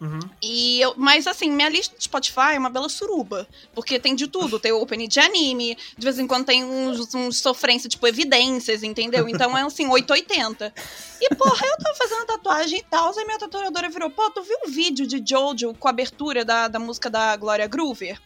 Uhum. 0.04 0.20
E 0.42 0.82
eu, 0.82 0.94
mas 0.98 1.28
assim, 1.28 1.50
minha 1.50 1.70
lista 1.70 1.96
do 1.96 2.04
Spotify 2.04 2.56
é 2.56 2.60
uma 2.60 2.70
bela 2.70 2.90
suruba. 2.90 3.48
Porque 3.74 3.98
tem 3.98 4.16
de 4.16 4.28
tudo. 4.28 4.60
Tem 4.60 4.72
opening 4.74 5.08
de 5.08 5.20
anime, 5.20 5.78
de 5.98 6.04
vez 6.04 6.20
em 6.20 6.28
quando 6.28 6.46
tem 6.46 6.64
uns, 6.64 7.14
uns 7.16 7.38
sofrência, 7.38 7.90
tipo, 7.90 8.06
evidências, 8.06 8.84
entendeu? 8.84 9.30
Então 9.30 9.58
é 9.58 9.62
assim, 9.62 9.88
880. 9.88 10.74
E, 11.22 11.36
porra, 11.36 11.66
eu 11.66 11.78
tava 11.78 11.96
fazendo 11.96 12.26
tatuagem 12.26 12.80
e 12.80 12.84
tal, 12.84 13.18
aí 13.18 13.26
minha 13.26 13.40
tatuadora 13.40 13.90
virou, 13.90 14.10
pô, 14.10 14.30
tu 14.30 14.44
viu 14.44 14.58
um 14.66 14.70
vídeo 14.70 15.08
de 15.08 15.24
Jojo 15.26 15.74
com 15.76 15.88
a 15.88 15.92
abertura 15.92 16.44
da, 16.44 16.68
da 16.68 16.80
música 16.80 17.10
da 17.10 17.38
Glória 17.38 17.66
Groover? 17.66 18.20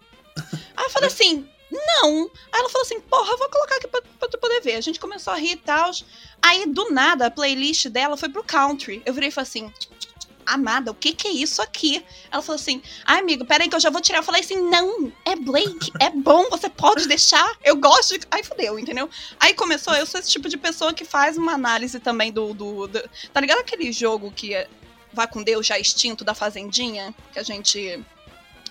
Aí 0.77 0.85
eu 0.85 0.89
falei 0.89 1.07
assim, 1.07 1.49
não. 1.69 2.29
Aí 2.51 2.59
ela 2.59 2.69
falou 2.69 2.85
assim, 2.85 3.01
porra, 3.01 3.35
vou 3.35 3.49
colocar 3.49 3.75
aqui 3.75 3.87
pra, 3.87 4.01
pra 4.19 4.29
tu 4.29 4.37
poder 4.37 4.61
ver. 4.61 4.75
A 4.75 4.81
gente 4.81 4.99
começou 4.99 5.33
a 5.33 5.37
rir 5.37 5.53
e 5.53 5.57
tal. 5.57 5.91
Aí, 6.41 6.65
do 6.67 6.91
nada, 6.91 7.25
a 7.25 7.31
playlist 7.31 7.87
dela 7.87 8.15
foi 8.15 8.29
pro 8.29 8.43
country. 8.43 9.01
Eu 9.05 9.13
virei 9.13 9.29
e 9.29 9.31
falei 9.31 9.47
assim, 9.49 9.73
amada, 10.45 10.91
o 10.91 10.95
que 10.95 11.11
que 11.11 11.27
é 11.27 11.31
isso 11.31 11.61
aqui? 11.61 12.05
Ela 12.31 12.41
falou 12.41 12.55
assim, 12.59 12.81
ai 13.05 13.19
amigo, 13.19 13.43
peraí 13.43 13.67
que 13.67 13.75
eu 13.75 13.79
já 13.79 13.89
vou 13.89 13.99
tirar. 13.99 14.19
Eu 14.19 14.23
falei 14.23 14.41
assim, 14.41 14.61
não, 14.69 15.11
é 15.25 15.35
Blake, 15.35 15.91
é 15.99 16.09
bom, 16.09 16.49
você 16.49 16.69
pode 16.69 17.05
deixar, 17.05 17.53
eu 17.65 17.75
gosto 17.75 18.17
de... 18.17 18.25
Aí 18.31 18.43
fodeu, 18.43 18.79
entendeu? 18.79 19.09
Aí 19.39 19.53
começou, 19.53 19.93
eu 19.93 20.05
sou 20.05 20.19
esse 20.19 20.29
tipo 20.31 20.47
de 20.47 20.55
pessoa 20.55 20.93
que 20.93 21.03
faz 21.03 21.37
uma 21.37 21.51
análise 21.53 21.99
também 21.99 22.31
do... 22.31 22.53
do, 22.53 22.87
do- 22.87 23.09
tá 23.33 23.41
ligado 23.41 23.59
aquele 23.59 23.91
jogo 23.91 24.31
que 24.31 24.53
é 24.53 24.69
Vai 25.13 25.27
com 25.27 25.41
Deus 25.41 25.65
já 25.65 25.79
extinto 25.79 26.23
da 26.23 26.35
Fazendinha? 26.35 27.15
Que 27.33 27.39
a 27.39 27.43
gente 27.43 28.05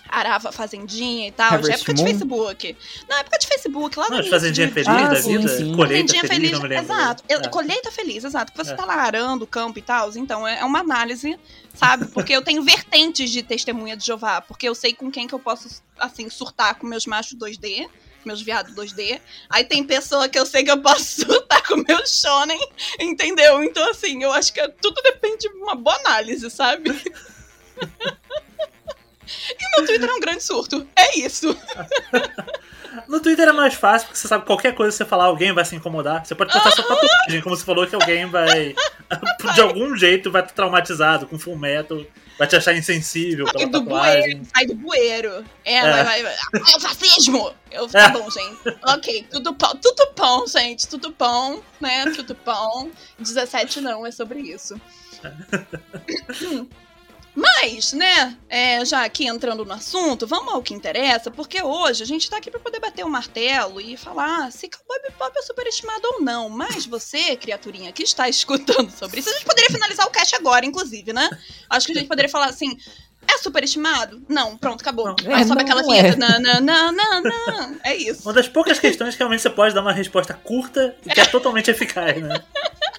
arava 0.09 0.49
a 0.49 0.51
Fazendinha 0.51 1.27
e 1.27 1.31
tal, 1.31 1.49
de 1.49 1.55
Harvest 1.55 1.75
época 1.75 1.93
de 1.93 2.01
Moon? 2.03 2.09
Facebook. 2.09 2.77
Na 3.09 3.19
época 3.19 3.37
de 3.39 3.47
Facebook, 3.47 3.99
lá 3.99 4.05
no 4.05 4.09
Não, 4.11 4.17
de 4.21 4.27
início 4.27 4.39
fazendinha 4.39 4.67
de- 4.67 4.73
feliz 4.73 4.87
Ah, 4.89 5.07
da 5.07 5.15
sim, 5.21 5.37
vida, 5.37 5.47
sim. 5.49 5.75
colheita 5.75 6.13
Fazendinha 6.13 6.21
feliz, 6.21 6.35
feliz, 6.35 6.51
não 6.51 6.61
me 6.61 6.67
lembro. 6.67 6.85
exato. 6.93 7.23
É. 7.27 7.47
Colheita 7.49 7.91
feliz, 7.91 8.23
exato. 8.23 8.51
Porque 8.51 8.65
você 8.67 8.73
É. 8.73 8.75
tá 8.75 8.85
lá 8.85 8.95
arando 8.95 9.43
o 9.43 9.47
campo 9.47 9.79
e 9.79 9.81
tal. 9.81 10.11
Então 10.17 10.47
é 10.47 10.59
é 10.59 10.65
uma 10.65 10.79
análise, 10.79 11.37
sabe? 11.73 12.07
Porque 12.07 12.33
eu 12.33 12.41
tenho 12.41 12.63
vertentes 12.63 13.29
de 13.31 13.43
testemunha 13.43 13.95
de 13.95 14.05
Jeová. 14.05 14.41
Porque 14.41 14.67
eu 14.67 14.73
sei 14.75 14.93
com 14.93 15.11
quem 15.11 15.27
que 15.27 15.33
eu 15.35 15.39
posso, 15.39 15.81
assim, 15.99 16.29
surtar 16.29 16.75
com 16.75 16.87
meus 16.87 17.05
machos 17.05 17.33
2D. 17.37 17.87
Meus 18.25 18.41
viados 18.41 18.73
2D. 18.75 19.21
Aí 19.49 19.63
tem 19.63 19.83
pessoa 19.85 20.27
que 20.27 20.37
eu 20.37 20.45
sei 20.45 20.61
que 20.63 20.71
eu 20.71 20.81
posso 20.81 21.21
surtar 21.25 21.61
com 21.65 21.75
meu 21.87 22.05
shonen, 22.05 22.59
entendeu? 22.99 23.63
Então, 23.63 23.89
assim, 23.91 24.21
eu 24.21 24.33
acho 24.33 24.51
que 24.51 24.59
é- 24.59 24.67
tudo 24.67 25.01
depende 25.01 25.37
de 25.37 25.47
uma 25.49 25.75
boa 25.75 25.95
análise, 25.97 26.49
sabe? 26.49 26.89
e 29.77 29.81
meu 29.81 29.85
Twitter 29.85 30.09
é 30.09 30.13
um 30.13 30.19
grande 30.19 30.43
surto. 30.43 30.87
É 30.95 31.19
isso. 31.19 31.55
No 33.07 33.19
Twitter 33.21 33.47
é 33.47 33.51
mais 33.51 33.75
fácil, 33.75 34.07
porque 34.07 34.19
você 34.19 34.27
sabe 34.27 34.41
que 34.41 34.47
qualquer 34.47 34.73
coisa 34.73 34.91
que 34.91 34.97
você 34.97 35.05
falar, 35.05 35.25
alguém 35.25 35.53
vai 35.53 35.63
se 35.63 35.75
incomodar. 35.75 36.25
Você 36.25 36.33
pode 36.33 36.51
postar 36.51 36.71
sua 36.71 36.83
tatuagem, 36.83 37.41
como 37.41 37.55
você 37.55 37.63
falou 37.63 37.85
que 37.85 37.93
alguém 37.93 38.25
vai. 38.25 38.75
De 39.53 39.61
algum 39.61 39.95
jeito 39.95 40.31
vai 40.31 40.41
estar 40.41 40.53
traumatizado 40.55 41.27
com 41.27 41.37
full 41.37 41.55
metal, 41.55 42.03
vai 42.39 42.47
te 42.47 42.55
achar 42.55 42.73
insensível 42.75 43.45
Sai 43.45 43.53
pela 43.53 43.67
do 43.67 43.79
tatuagem. 43.81 44.21
bueiro, 44.23 44.45
sai 44.53 44.65
do 44.65 44.75
bueiro. 44.75 45.45
É, 45.63 45.75
É. 45.75 45.81
vai, 45.91 46.03
vai, 46.03 46.23
vai. 46.23 46.33
Ah, 46.33 46.71
é 46.73 46.77
o 46.77 46.79
fascismo! 46.79 47.53
Eu, 47.71 47.87
tá 47.87 48.05
É. 48.05 48.09
bom, 48.09 48.29
gente. 48.31 48.57
Ok, 48.87 49.27
tudo 49.29 49.53
pão. 49.53 49.75
Tudo 49.75 50.07
pão, 50.15 50.47
gente. 50.47 50.87
Tudo 50.87 51.11
pão, 51.11 51.63
né? 51.79 52.11
Tudo 52.15 52.33
pão. 52.33 52.91
17 53.19 53.79
não, 53.79 54.05
é 54.07 54.11
sobre 54.11 54.39
isso. 54.39 54.75
Mas, 57.39 57.93
né, 57.93 58.35
é, 58.49 58.83
já 58.83 59.03
aqui 59.03 59.27
entrando 59.27 59.63
no 59.63 59.71
assunto, 59.71 60.25
vamos 60.25 60.51
ao 60.51 60.63
que 60.63 60.73
interessa, 60.73 61.29
porque 61.29 61.61
hoje 61.61 62.01
a 62.01 62.05
gente 62.05 62.27
tá 62.27 62.37
aqui 62.37 62.49
pra 62.49 62.59
poder 62.59 62.79
bater 62.79 63.05
o 63.05 63.09
martelo 63.09 63.79
e 63.79 63.95
falar 63.95 64.51
se 64.51 64.67
Cowboy 64.67 64.99
Bebop 65.03 65.37
é 65.37 65.41
superestimado 65.43 66.01
ou 66.13 66.21
não. 66.21 66.49
Mas 66.49 66.87
você, 66.87 67.35
criaturinha 67.35 67.91
que 67.91 68.01
está 68.01 68.27
escutando 68.27 68.89
sobre 68.89 69.19
isso, 69.19 69.29
a 69.29 69.33
gente 69.33 69.45
poderia 69.45 69.69
finalizar 69.69 70.07
o 70.07 70.09
cast 70.09 70.35
agora, 70.35 70.65
inclusive, 70.65 71.13
né? 71.13 71.29
Acho 71.69 71.85
que 71.85 71.91
a 71.91 71.95
gente 71.95 72.07
poderia 72.07 72.29
falar 72.29 72.47
assim, 72.47 72.75
é 73.27 73.37
superestimado? 73.37 74.19
Não, 74.27 74.57
pronto, 74.57 74.81
acabou. 74.81 75.05
Não. 75.05 75.15
Aí 75.35 75.43
É, 75.43 75.45
sobe 75.45 75.57
não, 75.57 75.61
aquela 75.61 75.83
não 75.83 75.89
vinheta. 75.91 76.13
é. 76.13 76.15
Não, 76.15 76.39
não, 76.39 76.91
não, 76.91 76.91
não, 76.91 77.21
não. 77.21 77.79
É 77.83 77.95
isso. 77.95 78.23
Uma 78.23 78.33
das 78.33 78.47
poucas 78.47 78.79
questões 78.79 79.13
que 79.13 79.19
realmente 79.19 79.43
você 79.43 79.49
pode 79.51 79.75
dar 79.75 79.81
uma 79.81 79.93
resposta 79.93 80.33
curta 80.33 80.95
e 81.05 81.09
que 81.09 81.21
é 81.21 81.25
totalmente 81.25 81.69
eficaz, 81.69 82.19
né? 82.19 82.43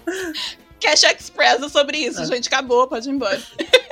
Cash 0.80 1.02
Express 1.02 1.60
é 1.60 1.68
sobre 1.68 1.98
isso, 1.98 2.22
É. 2.22 2.26
gente. 2.26 2.46
Acabou, 2.46 2.86
pode 2.86 3.08
ir 3.08 3.12
embora. 3.12 3.42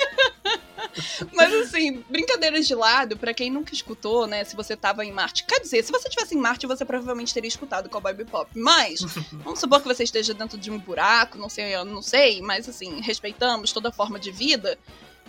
Mas 1.33 1.53
assim, 1.55 2.05
brincadeiras 2.09 2.67
de 2.67 2.75
lado, 2.75 3.17
pra 3.17 3.35
quem 3.35 3.51
nunca 3.51 3.73
escutou, 3.73 4.27
né? 4.27 4.45
Se 4.45 4.57
você 4.57 4.77
tava 4.77 5.05
em 5.05 5.13
Marte. 5.13 5.45
Quer 5.45 5.61
dizer, 5.61 5.83
se 5.83 5.93
você 5.93 6.09
tivesse 6.09 6.35
em 6.35 6.39
Marte, 6.39 6.67
você 6.67 6.85
provavelmente 6.85 7.33
teria 7.33 7.49
escutado 7.49 7.89
Cowboy 7.89 8.15
Bebop. 8.15 8.51
Mas, 8.55 9.01
vamos 9.33 9.61
supor 9.61 9.81
que 9.81 9.89
você 9.89 10.05
esteja 10.05 10.35
dentro 10.35 10.59
de 10.59 10.71
um 10.71 10.79
buraco, 10.79 11.39
não 11.39 11.49
sei, 11.49 11.75
eu 11.75 11.85
não 11.85 12.03
sei, 12.03 12.41
mas 12.41 12.69
assim, 12.69 13.01
respeitamos 13.01 13.73
toda 13.73 13.93
forma 13.93 14.19
de 14.19 14.31
vida. 14.31 14.79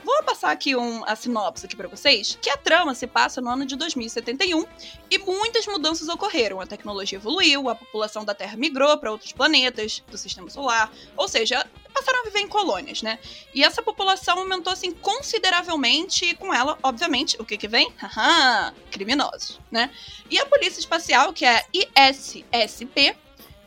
Vou 0.07 0.23
passar 0.23 0.51
aqui 0.51 0.73
um, 0.73 1.03
a 1.03 1.17
sinopse 1.17 1.65
aqui 1.65 1.75
para 1.75 1.89
vocês, 1.89 2.39
que 2.41 2.49
a 2.49 2.55
trama 2.55 2.95
se 2.95 3.05
passa 3.05 3.41
no 3.41 3.49
ano 3.49 3.65
de 3.65 3.75
2071 3.75 4.65
e 5.11 5.17
muitas 5.17 5.67
mudanças 5.67 6.07
ocorreram. 6.07 6.61
A 6.61 6.65
tecnologia 6.65 7.17
evoluiu, 7.17 7.67
a 7.67 7.75
população 7.75 8.23
da 8.23 8.33
Terra 8.33 8.55
migrou 8.55 8.97
para 8.97 9.11
outros 9.11 9.33
planetas 9.33 10.01
do 10.09 10.17
sistema 10.17 10.49
solar, 10.49 10.89
ou 11.17 11.27
seja, 11.27 11.67
passaram 11.93 12.21
a 12.21 12.23
viver 12.23 12.39
em 12.39 12.47
colônias, 12.47 13.01
né? 13.01 13.19
E 13.53 13.65
essa 13.65 13.83
população 13.83 14.39
aumentou 14.39 14.71
assim 14.71 14.93
consideravelmente 14.93 16.23
e 16.23 16.33
com 16.33 16.53
ela, 16.53 16.79
obviamente, 16.81 17.35
o 17.37 17.43
que 17.43 17.57
que 17.57 17.67
vem? 17.67 17.93
Haha, 17.97 18.73
criminosos, 18.89 19.59
né? 19.69 19.91
E 20.31 20.39
a 20.39 20.45
polícia 20.45 20.79
espacial, 20.79 21.33
que 21.33 21.43
é 21.43 21.57
a 21.57 21.65
ISSP, 21.73 23.13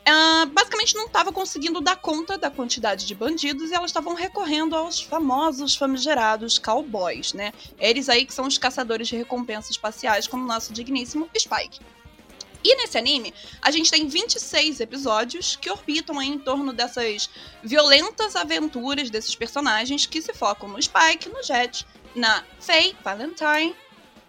Uh, 0.01 0.47
basicamente 0.47 0.95
não 0.95 1.05
estava 1.05 1.31
conseguindo 1.31 1.79
dar 1.79 1.95
conta 1.95 2.35
da 2.35 2.49
quantidade 2.49 3.05
de 3.05 3.13
bandidos 3.13 3.69
e 3.69 3.73
elas 3.73 3.91
estavam 3.91 4.15
recorrendo 4.15 4.75
aos 4.75 4.99
famosos 4.99 5.75
famigerados 5.75 6.57
cowboys, 6.57 7.33
né? 7.33 7.53
Eles 7.79 8.09
aí 8.09 8.25
que 8.25 8.33
são 8.33 8.47
os 8.47 8.57
caçadores 8.57 9.07
de 9.07 9.15
recompensas 9.15 9.71
espaciais, 9.71 10.27
como 10.27 10.43
o 10.43 10.47
nosso 10.47 10.73
digníssimo 10.73 11.29
Spike. 11.37 11.79
E 12.63 12.75
nesse 12.75 12.97
anime, 12.97 13.33
a 13.61 13.71
gente 13.71 13.89
tem 13.89 14.07
26 14.07 14.79
episódios 14.79 15.55
que 15.55 15.69
orbitam 15.69 16.21
em 16.21 16.37
torno 16.37 16.73
dessas 16.73 17.29
violentas 17.63 18.35
aventuras 18.35 19.09
desses 19.09 19.35
personagens 19.35 20.05
que 20.05 20.21
se 20.21 20.33
focam 20.33 20.69
no 20.69 20.81
Spike, 20.81 21.29
no 21.29 21.43
Jet, 21.43 21.85
na 22.15 22.43
Faye, 22.59 22.95
Valentine, 23.03 23.75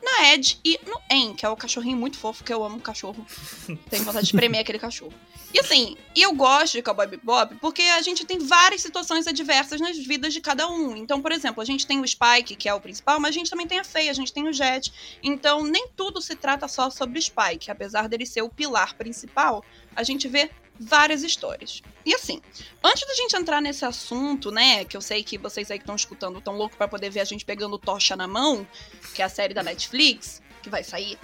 na 0.03 0.33
Ed 0.33 0.59
e 0.65 0.81
no 0.87 0.99
En, 1.11 1.35
que 1.35 1.45
é 1.45 1.49
o 1.49 1.57
cachorrinho 1.57 1.97
muito 1.97 2.19
fofo, 2.19 2.43
que 2.43 2.53
eu 2.53 2.65
amo 2.65 2.81
cachorro. 2.81 3.25
Tenho 3.91 4.05
vontade 4.05 4.27
de 4.27 4.35
espremer 4.35 4.61
aquele 4.61 4.79
cachorro. 4.79 5.13
E 5.55 5.61
assim, 5.61 5.97
eu 6.17 6.33
gosto 6.35 6.73
de 6.75 6.83
Cowboy 6.83 7.07
Bebop 7.07 7.55
porque 7.57 7.83
a 7.83 8.01
gente 8.01 8.25
tem 8.25 8.39
várias 8.39 8.81
situações 8.81 9.27
adversas 9.27 9.81
nas 9.81 9.99
vidas 9.99 10.33
de 10.33 10.41
cada 10.41 10.67
um. 10.69 10.97
Então, 10.97 11.21
por 11.21 11.31
exemplo, 11.31 11.61
a 11.61 11.65
gente 11.65 11.87
tem 11.87 12.01
o 12.01 12.09
Spike, 12.09 12.57
que 12.57 12.69
é 12.69 12.75
o 12.75 12.81
principal, 12.81 13.21
mas 13.21 13.31
a 13.31 13.39
gente 13.39 13.51
também 13.51 13.67
tem 13.67 13.79
a 13.79 13.85
Faye, 13.85 14.09
a 14.09 14.15
gente 14.15 14.33
tem 14.33 14.49
o 14.49 14.53
Jet. 14.53 14.91
Então, 15.23 15.63
nem 15.63 15.89
tudo 15.89 16.23
se 16.23 16.35
trata 16.35 16.67
só 16.69 16.89
sobre 16.89 17.19
o 17.19 17.23
Spike. 17.23 17.71
Apesar 17.71 18.09
dele 18.09 18.25
ser 18.25 18.41
o 18.41 18.49
pilar 18.49 18.95
principal, 18.95 19.63
a 19.95 20.03
gente 20.03 20.27
vê 20.27 20.51
várias 20.81 21.23
histórias. 21.23 21.83
E 22.05 22.15
assim, 22.15 22.41
antes 22.83 23.07
da 23.07 23.15
gente 23.15 23.37
entrar 23.37 23.61
nesse 23.61 23.85
assunto, 23.85 24.51
né, 24.51 24.85
que 24.87 24.97
eu 24.97 25.03
sei 25.03 25.23
que 25.23 25.37
vocês 25.37 25.71
aí 25.71 25.79
que 25.79 25.83
estão 25.83 25.95
escutando 25.95 26.39
estão 26.39 26.57
loucos 26.57 26.77
para 26.77 26.89
poder 26.89 27.11
ver 27.11 27.21
a 27.21 27.25
gente 27.25 27.45
pegando 27.45 27.79
tocha 27.79 28.17
na 28.17 28.27
mão, 28.27 28.67
que 29.15 29.21
é 29.21 29.25
a 29.25 29.29
série 29.29 29.53
da 29.53 29.63
Netflix, 29.63 30.43
que 30.63 30.71
vai 30.71 30.83
sair 30.83 31.19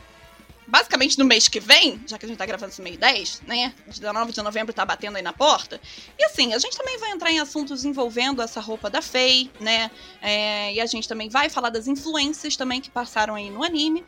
basicamente 0.68 1.18
no 1.18 1.25
mês 1.25 1.48
que 1.48 1.58
vem, 1.58 2.00
já 2.06 2.18
que 2.18 2.26
a 2.26 2.28
gente 2.28 2.37
tá 2.37 2.44
gravando 2.44 2.70
esse 2.70 2.82
meio 2.82 2.98
10, 2.98 3.42
né? 3.46 3.75
19 3.87 4.32
de 4.32 4.42
novembro 4.42 4.72
tá 4.72 4.84
batendo 4.84 5.16
aí 5.16 5.22
na 5.22 5.32
porta. 5.32 5.80
E 6.18 6.25
assim, 6.25 6.52
a 6.52 6.58
gente 6.58 6.76
também 6.76 6.98
vai 6.98 7.10
entrar 7.10 7.32
em 7.32 7.40
assuntos 7.40 7.84
envolvendo 7.84 8.42
essa 8.42 8.60
roupa 8.60 8.90
da 8.90 9.00
Faye, 9.00 9.50
né? 9.58 9.90
É, 10.20 10.75
e 10.75 10.80
a 10.80 10.87
gente 10.87 11.08
também 11.08 11.30
vai 11.30 11.48
falar 11.48 11.70
das 11.70 11.88
influências 11.88 12.54
também 12.56 12.80
que 12.80 12.90
passaram 12.90 13.34
aí 13.34 13.50
no 13.50 13.64
anime. 13.64 14.04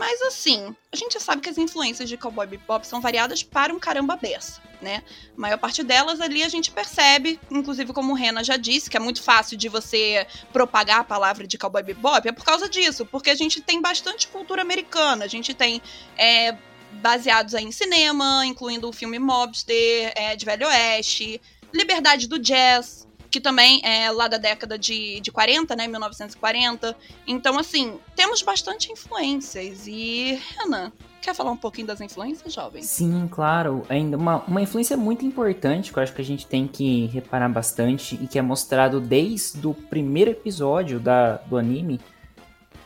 Mas 0.00 0.22
assim, 0.22 0.74
a 0.90 0.96
gente 0.96 1.20
sabe 1.20 1.42
que 1.42 1.50
as 1.50 1.58
influências 1.58 2.08
de 2.08 2.16
Cowboy 2.16 2.46
Bebop 2.46 2.86
são 2.86 3.02
variadas 3.02 3.42
para 3.42 3.70
um 3.70 3.78
caramba 3.78 4.16
beça, 4.16 4.58
né? 4.80 5.02
A 5.36 5.38
maior 5.38 5.58
parte 5.58 5.82
delas 5.82 6.22
ali 6.22 6.42
a 6.42 6.48
gente 6.48 6.70
percebe, 6.70 7.38
inclusive 7.50 7.92
como 7.92 8.12
o 8.12 8.16
Rena 8.16 8.42
já 8.42 8.56
disse, 8.56 8.88
que 8.88 8.96
é 8.96 9.00
muito 9.00 9.22
fácil 9.22 9.58
de 9.58 9.68
você 9.68 10.26
propagar 10.54 11.00
a 11.00 11.04
palavra 11.04 11.46
de 11.46 11.58
Cowboy 11.58 11.82
Bebop, 11.82 12.26
é 12.26 12.32
por 12.32 12.46
causa 12.46 12.66
disso, 12.66 13.04
porque 13.04 13.28
a 13.28 13.34
gente 13.34 13.60
tem 13.60 13.82
bastante 13.82 14.26
cultura 14.28 14.62
americana, 14.62 15.26
a 15.26 15.28
gente 15.28 15.52
tem 15.52 15.82
é, 16.16 16.56
baseados 16.92 17.52
em 17.52 17.70
cinema, 17.70 18.46
incluindo 18.46 18.88
o 18.88 18.94
filme 18.94 19.18
Mobster, 19.18 20.14
é, 20.16 20.34
de 20.34 20.46
Velho 20.46 20.66
Oeste, 20.66 21.38
Liberdade 21.74 22.26
do 22.26 22.38
Jazz, 22.38 23.06
que 23.30 23.40
também 23.40 23.80
é 23.84 24.10
lá 24.10 24.26
da 24.26 24.36
década 24.36 24.78
de, 24.78 25.20
de 25.20 25.30
40, 25.30 25.76
né, 25.76 25.86
1940. 25.86 26.96
Então, 27.26 27.58
assim, 27.58 27.98
temos 28.16 28.42
bastante 28.42 28.90
influências. 28.90 29.86
E, 29.86 30.40
Renan, 30.58 30.92
quer 31.22 31.34
falar 31.34 31.52
um 31.52 31.56
pouquinho 31.56 31.86
das 31.86 32.00
influências, 32.00 32.52
jovem? 32.52 32.82
Sim, 32.82 33.28
claro. 33.30 33.84
Ainda 33.88 34.16
uma, 34.16 34.42
uma 34.46 34.60
influência 34.60 34.96
muito 34.96 35.24
importante 35.24 35.92
que 35.92 35.98
eu 35.98 36.02
acho 36.02 36.12
que 36.12 36.20
a 36.20 36.24
gente 36.24 36.46
tem 36.46 36.66
que 36.66 37.06
reparar 37.06 37.48
bastante 37.48 38.18
e 38.20 38.26
que 38.26 38.38
é 38.38 38.42
mostrado 38.42 39.00
desde 39.00 39.64
o 39.66 39.74
primeiro 39.74 40.32
episódio 40.32 40.98
da, 40.98 41.36
do 41.36 41.56
anime 41.56 42.00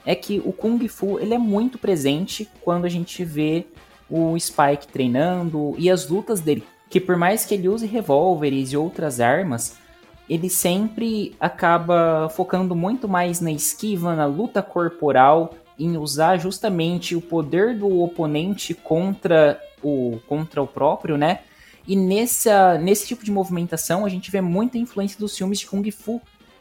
é 0.07 0.15
que 0.15 0.43
o 0.45 0.53
Kung 0.53 0.87
Fu 0.89 1.19
ele 1.19 1.33
é 1.33 1.39
muito 1.39 1.79
presente 1.79 2.49
quando 2.61 2.85
a 2.85 2.91
gente 2.91 3.25
vê 3.25 3.67
o 4.11 4.39
Spike 4.39 4.89
treinando 4.93 5.75
e 5.79 5.91
as 5.91 6.09
lutas 6.09 6.41
dele. 6.41 6.63
Que 6.91 7.01
por 7.01 7.17
mais 7.17 7.47
que 7.47 7.55
ele 7.55 7.69
use 7.69 7.87
revólveres 7.87 8.73
e 8.73 8.77
outras 8.77 9.19
armas, 9.19 9.79
ele 10.29 10.49
sempre 10.49 11.35
acaba 11.39 12.29
focando 12.31 12.75
muito 12.75 13.09
mais 13.09 13.41
na 13.41 13.53
esquiva, 13.53 14.17
na 14.17 14.27
luta 14.27 14.63
corporal, 14.63 15.55
em 15.79 15.97
usar 15.97 16.39
justamente 16.39 17.15
o 17.15 17.21
poder 17.21 17.77
do 17.77 18.01
oponente 18.01 18.75
contra 18.75 19.61
o, 19.83 20.19
contra 20.27 20.63
o 20.63 20.67
próprio, 20.67 21.17
né? 21.19 21.41
E 21.87 21.95
nessa, 21.95 22.79
nesse 22.79 23.07
tipo 23.07 23.25
de 23.25 23.31
movimentação 23.31 24.07
a 24.07 24.09
gente 24.09 24.31
vê 24.31 24.41
muita 24.41 24.79
influência 24.79 25.19
dos 25.19 25.37
filmes 25.37 25.59
de 25.59 25.67
Kung 25.67 25.89
Fu 25.91 26.21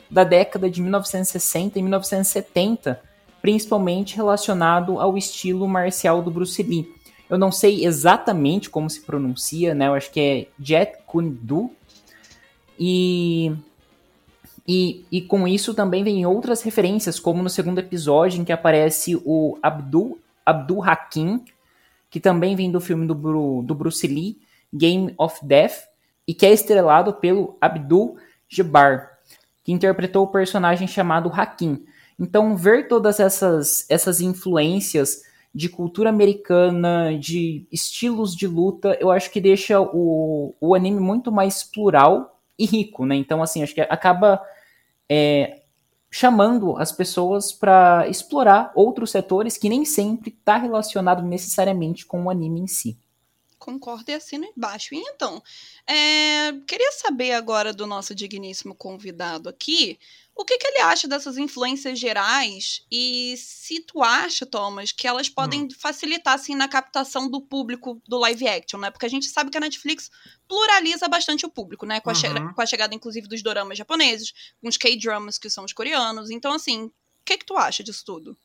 da 0.10 0.24
década 0.24 0.70
de 0.70 0.82
1960 0.82 1.79
e 1.79 1.82
1970, 1.82 3.01
principalmente 3.41 4.15
relacionado 4.15 5.00
ao 5.00 5.17
estilo 5.17 5.67
marcial 5.67 6.22
do 6.22 6.29
Bruce 6.29 6.62
Lee. 6.62 6.88
Eu 7.29 7.38
não 7.38 7.51
sei 7.51 7.86
exatamente 7.86 8.70
como 8.70 8.89
se 8.89 9.01
pronuncia, 9.01 9.74
né? 9.74 9.88
Eu 9.88 9.93
acho 9.93 10.12
que 10.12 10.20
é 10.20 10.48
Jet 10.60 10.98
Kune 11.08 11.32
Do, 11.32 11.72
e, 12.86 13.56
e, 14.68 15.06
e 15.10 15.22
com 15.22 15.48
isso 15.48 15.74
também 15.74 16.04
vem 16.04 16.25
outras 16.25 16.62
referências, 16.63 17.18
como 17.18 17.42
no 17.42 17.50
segundo 17.50 17.80
episódio 17.80 18.42
em 18.42 18.44
que 18.44 18.52
aparece 18.52 19.16
o 19.24 19.58
Abdul, 19.63 20.20
Abdul 20.46 20.84
Hakim, 20.84 21.46
que 22.10 22.20
também 22.20 22.58
vem 22.58 22.70
do 22.70 22.82
filme 22.82 23.08
do, 23.08 23.62
do 23.62 23.74
Bruce 23.74 24.06
Lee, 24.06 24.38
Game 24.74 25.13
of 25.18 25.40
Death, 25.46 25.86
e 26.28 26.34
que 26.34 26.46
é 26.46 26.52
estrelado 26.52 27.13
pelo 27.13 27.58
Abdul 27.62 28.18
Jabbar, 28.50 29.18
que 29.63 29.72
interpretou 29.72 30.25
o 30.25 30.32
personagem 30.32 30.86
chamado 30.86 31.32
Hakim. 31.34 31.86
Então, 32.20 32.54
ver 32.54 32.90
todas 32.90 33.22
essas, 33.22 33.90
essas 33.90 34.20
influências 34.20 35.24
de 35.56 35.70
cultura 35.70 36.10
americana, 36.10 37.18
de 37.18 37.66
estilos 37.72 38.36
de 38.36 38.46
luta, 38.46 38.98
eu 39.00 39.10
acho 39.10 39.32
que 39.32 39.40
deixa 39.40 39.80
o, 39.80 40.54
o 40.60 40.75
anime 40.75 41.00
muito 41.00 41.32
mais 41.32 41.63
plural 41.63 42.34
e 42.57 42.65
rico, 42.65 43.05
né? 43.05 43.15
Então, 43.15 43.41
assim, 43.41 43.63
acho 43.63 43.74
que 43.74 43.81
acaba 43.81 44.41
é, 45.10 45.63
chamando 46.10 46.77
as 46.77 46.91
pessoas 46.91 47.51
para 47.51 48.07
explorar 48.07 48.72
outros 48.75 49.12
setores 49.12 49.57
que 49.57 49.67
nem 49.67 49.83
sempre 49.83 50.29
está 50.29 50.57
relacionado 50.57 51.24
necessariamente 51.24 52.05
com 52.05 52.24
o 52.24 52.29
anime 52.29 52.62
em 52.62 52.67
si. 52.67 52.98
Concordo 53.57 54.12
e 54.12 54.13
assino 54.13 54.45
embaixo. 54.45 54.93
E 54.93 54.98
então, 55.00 55.41
é, 55.88 56.51
queria 56.67 56.91
saber 56.91 57.31
agora 57.31 57.74
do 57.74 57.88
nosso 57.88 58.13
digníssimo 58.13 58.75
convidado 58.75 59.50
aqui 59.50 59.98
o 60.36 60.44
que, 60.44 60.58
que, 60.58 60.66
ele 60.66 60.80
acha 60.80 61.08
dessas 61.08 61.38
influências 61.38 62.00
gerais 62.00 62.84
e 62.92 63.36
se 63.38 63.82
tu 63.82 64.02
acha, 64.02 64.46
Thomas, 64.46 64.92
que 64.92 65.08
elas 65.08 65.30
podem 65.30 65.63
hum. 65.63 65.68
facilitar 65.78 66.34
assim 66.34 66.56
na 66.56 66.68
captação 66.68 67.30
do 67.30 67.40
público 67.40 68.02
do 68.08 68.18
live 68.18 68.48
action, 68.48 68.80
né? 68.80 68.90
Porque 68.90 69.06
a 69.06 69.10
gente 69.10 69.28
sabe 69.28 69.52
que 69.52 69.58
a 69.58 69.62
Netflix 69.62 70.10
pluraliza 70.48 71.08
bastante 71.08 71.46
o 71.46 71.50
público, 71.50 71.86
né? 71.86 72.00
Com 72.00 72.10
a, 72.10 72.13
uhum. 72.13 72.54
com 72.54 72.62
a 72.62 72.66
chegada, 72.66 72.96
inclusive, 72.96 73.28
dos 73.28 73.44
doramas 73.44 73.78
japoneses, 73.78 74.34
com 74.60 74.68
os 74.68 74.78
K-dramas, 74.78 75.38
que 75.38 75.50
são 75.50 75.66
os 75.66 75.74
coreanos. 75.74 76.32
Então, 76.32 76.52
assim, 76.52 76.86
o 76.86 76.92
que, 77.24 77.38
que 77.38 77.46
tu 77.46 77.56
acha 77.56 77.84
disso 77.84 78.04
tudo? 78.04 78.36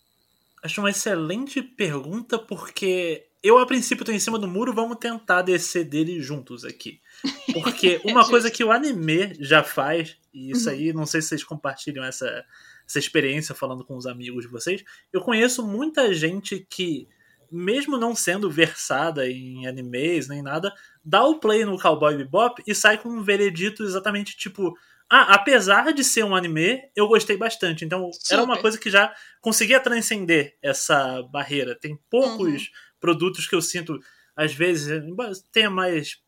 Acho 0.63 0.81
uma 0.81 0.91
excelente 0.91 1.63
pergunta, 1.63 2.39
porque 2.39 3.29
eu, 3.43 3.59
a 3.59 3.67
princípio, 3.67 4.05
tô 4.05 4.13
em 4.13 4.19
cima 4.19 4.39
do 4.39 4.49
muro, 4.49 4.75
vamos 4.75 4.99
tentar 4.99 5.43
descer 5.43 5.85
dele 5.85 6.21
juntos 6.21 6.65
aqui. 6.65 7.01
Porque 7.53 8.01
uma 8.05 8.25
coisa 8.29 8.51
que 8.51 8.63
o 8.63 8.71
anime 8.71 9.35
já 9.41 9.65
faz, 9.65 10.17
e 10.39 10.53
isso 10.53 10.69
uhum. 10.69 10.75
aí, 10.75 10.93
não 10.93 11.05
sei 11.05 11.21
se 11.21 11.29
vocês 11.29 11.45
compartilham 11.45 12.05
essa, 12.05 12.45
essa 12.87 12.99
experiência 12.99 13.55
falando 13.55 13.85
com 13.85 13.97
os 13.97 14.07
amigos 14.07 14.45
de 14.45 14.51
vocês, 14.51 14.85
eu 15.13 15.21
conheço 15.21 15.67
muita 15.67 16.15
gente 16.15 16.65
que, 16.71 17.09
mesmo 17.51 17.99
não 17.99 18.15
sendo 18.15 18.49
versada 18.49 19.29
em 19.29 19.67
animes 19.67 20.29
nem 20.29 20.43
nada, 20.43 20.73
dá 21.05 21.25
o 21.25 21.41
play 21.41 21.65
no 21.65 21.79
Cowboy 21.79 22.17
Bebop 22.17 22.63
e 22.67 22.75
sai 22.75 22.99
com 22.99 23.09
um 23.09 23.23
veredito 23.23 23.83
exatamente 23.83 24.37
tipo. 24.37 24.75
Ah, 25.11 25.35
apesar 25.37 25.91
de 25.95 26.05
ser 26.05 26.23
um 26.23 26.37
anime, 26.37 26.83
eu 26.95 27.09
gostei 27.09 27.35
bastante. 27.35 27.83
Então, 27.83 28.13
Super. 28.13 28.35
era 28.35 28.45
uma 28.45 28.61
coisa 28.61 28.77
que 28.79 28.91
já 28.91 29.11
conseguia 29.41 29.81
transcender 29.81 30.59
essa 30.63 31.23
barreira. 31.33 31.75
Tem 31.75 31.99
poucos 32.11 32.63
uhum. 32.65 32.69
produtos 33.01 33.47
que 33.47 33.55
eu 33.55 33.63
sinto, 33.63 33.99
às 34.37 34.53
vezes, 34.53 35.03
tenha 35.51 35.71
mais 35.71 36.19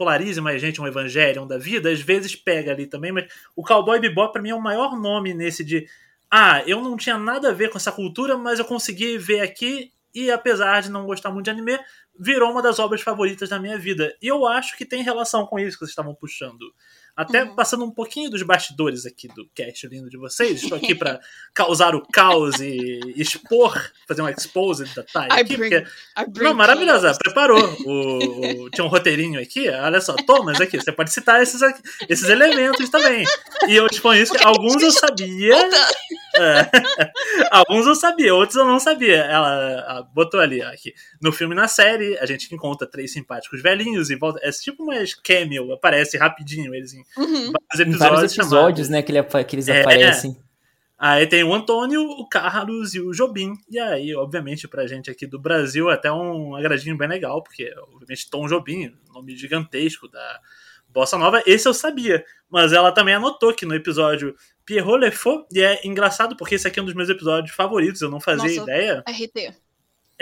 polarize 0.00 0.40
mais 0.40 0.62
gente, 0.62 0.80
um 0.80 0.86
Evangelion 0.86 1.46
da 1.46 1.58
vida, 1.58 1.90
às 1.90 2.00
vezes 2.00 2.34
pega 2.34 2.72
ali 2.72 2.86
também, 2.86 3.12
mas 3.12 3.30
o 3.54 3.62
Cowboy 3.62 4.00
Bebop 4.00 4.32
para 4.32 4.40
mim 4.40 4.48
é 4.48 4.54
o 4.54 4.60
maior 4.60 4.98
nome 4.98 5.34
nesse 5.34 5.62
de 5.62 5.86
ah, 6.30 6.62
eu 6.66 6.80
não 6.80 6.96
tinha 6.96 7.18
nada 7.18 7.50
a 7.50 7.52
ver 7.52 7.68
com 7.68 7.76
essa 7.76 7.92
cultura, 7.92 8.38
mas 8.38 8.58
eu 8.58 8.64
consegui 8.64 9.18
ver 9.18 9.40
aqui 9.40 9.92
e 10.14 10.30
apesar 10.30 10.80
de 10.80 10.90
não 10.90 11.04
gostar 11.04 11.30
muito 11.30 11.44
de 11.44 11.50
anime, 11.50 11.78
virou 12.18 12.50
uma 12.50 12.62
das 12.62 12.78
obras 12.78 13.02
favoritas 13.02 13.50
da 13.50 13.58
minha 13.58 13.76
vida. 13.78 14.16
E 14.22 14.26
eu 14.26 14.46
acho 14.46 14.74
que 14.74 14.86
tem 14.86 15.02
relação 15.02 15.44
com 15.44 15.58
isso 15.58 15.76
que 15.76 15.80
vocês 15.80 15.90
estavam 15.90 16.14
puxando. 16.14 16.72
Até 17.20 17.42
uhum. 17.42 17.54
passando 17.54 17.84
um 17.84 17.90
pouquinho 17.90 18.30
dos 18.30 18.42
bastidores 18.42 19.04
aqui 19.04 19.28
do 19.28 19.46
cast 19.54 19.86
lindo 19.86 20.08
de 20.08 20.16
vocês. 20.16 20.62
Estou 20.62 20.78
aqui 20.78 20.94
para 20.94 21.20
causar 21.52 21.94
o 21.94 22.00
caos 22.00 22.58
e 22.60 22.98
expor, 23.14 23.78
fazer 24.08 24.22
um 24.22 24.28
expose 24.30 24.86
da 24.94 25.02
Thay 25.02 25.28
aqui. 25.30 25.54
Bring, 25.54 25.68
porque... 25.68 26.42
Não, 26.42 26.54
maravilhosa, 26.54 27.12
preparou. 27.22 27.62
O, 27.84 28.64
o, 28.64 28.70
tinha 28.70 28.86
um 28.86 28.88
roteirinho 28.88 29.38
aqui, 29.38 29.68
olha 29.68 30.00
só, 30.00 30.14
Thomas 30.14 30.58
aqui, 30.62 30.80
você 30.80 30.92
pode 30.92 31.12
citar 31.12 31.42
esses, 31.42 31.62
aqui, 31.62 31.82
esses 32.08 32.26
elementos 32.26 32.88
também. 32.88 33.26
E 33.68 33.76
eu 33.76 33.86
exponho 33.86 34.22
isso, 34.22 34.32
alguns 34.42 34.82
eu 34.82 34.90
sabia. 34.90 35.56
É, 36.36 36.70
alguns 37.50 37.86
eu 37.86 37.94
sabia, 37.94 38.34
outros 38.34 38.56
eu 38.56 38.64
não 38.64 38.80
sabia. 38.80 39.16
Ela, 39.16 40.08
botou 40.14 40.40
ali, 40.40 40.62
ó, 40.62 40.68
aqui. 40.68 40.94
No 41.20 41.32
filme 41.32 41.54
e 41.54 41.56
na 41.56 41.68
série, 41.68 42.16
a 42.18 42.26
gente 42.26 42.54
encontra 42.54 42.86
três 42.86 43.12
simpáticos 43.12 43.60
velhinhos 43.60 44.10
e 44.10 44.16
volta. 44.16 44.40
É 44.42 44.50
tipo 44.50 44.84
umas 44.84 45.14
cameo, 45.14 45.72
aparece 45.72 46.16
rapidinho 46.16 46.74
eles 46.74 46.94
em 46.94 47.04
uhum. 47.16 47.52
vários 47.52 47.80
episódios. 47.80 47.94
Em 47.94 47.98
vários 47.98 48.32
episódios, 48.32 48.88
né, 48.88 49.02
que, 49.02 49.12
ele, 49.12 49.22
que 49.44 49.56
eles 49.56 49.68
é, 49.68 49.80
aparecem. 49.80 50.36
Aí 50.98 51.26
tem 51.26 51.42
o 51.42 51.54
Antônio, 51.54 52.02
o 52.02 52.28
Carlos 52.28 52.94
e 52.94 53.00
o 53.00 53.12
Jobim. 53.12 53.54
E 53.70 53.78
aí, 53.78 54.14
obviamente, 54.14 54.68
pra 54.68 54.86
gente 54.86 55.10
aqui 55.10 55.26
do 55.26 55.38
Brasil, 55.38 55.88
até 55.88 56.12
um 56.12 56.54
agradinho 56.54 56.96
bem 56.96 57.08
legal, 57.08 57.42
porque, 57.42 57.72
obviamente, 57.94 58.28
Tom 58.28 58.46
Jobim, 58.46 58.94
nome 59.08 59.34
gigantesco 59.34 60.06
da 60.08 60.40
Bossa 60.90 61.16
Nova, 61.16 61.42
esse 61.46 61.66
eu 61.66 61.72
sabia. 61.72 62.22
Mas 62.50 62.74
ela 62.74 62.92
também 62.92 63.14
anotou 63.14 63.54
que 63.54 63.64
no 63.64 63.74
episódio 63.74 64.36
Pierrot 64.66 64.98
Le 64.98 65.10
Faux, 65.10 65.46
e 65.50 65.62
é 65.62 65.80
engraçado 65.86 66.36
porque 66.36 66.56
esse 66.56 66.68
aqui 66.68 66.78
é 66.78 66.82
um 66.82 66.86
dos 66.86 66.94
meus 66.94 67.08
episódios 67.08 67.54
favoritos, 67.54 68.02
eu 68.02 68.10
não 68.10 68.20
fazia 68.20 68.60
Nossa, 68.60 68.62
ideia. 68.62 69.02
RT. 69.08 69.56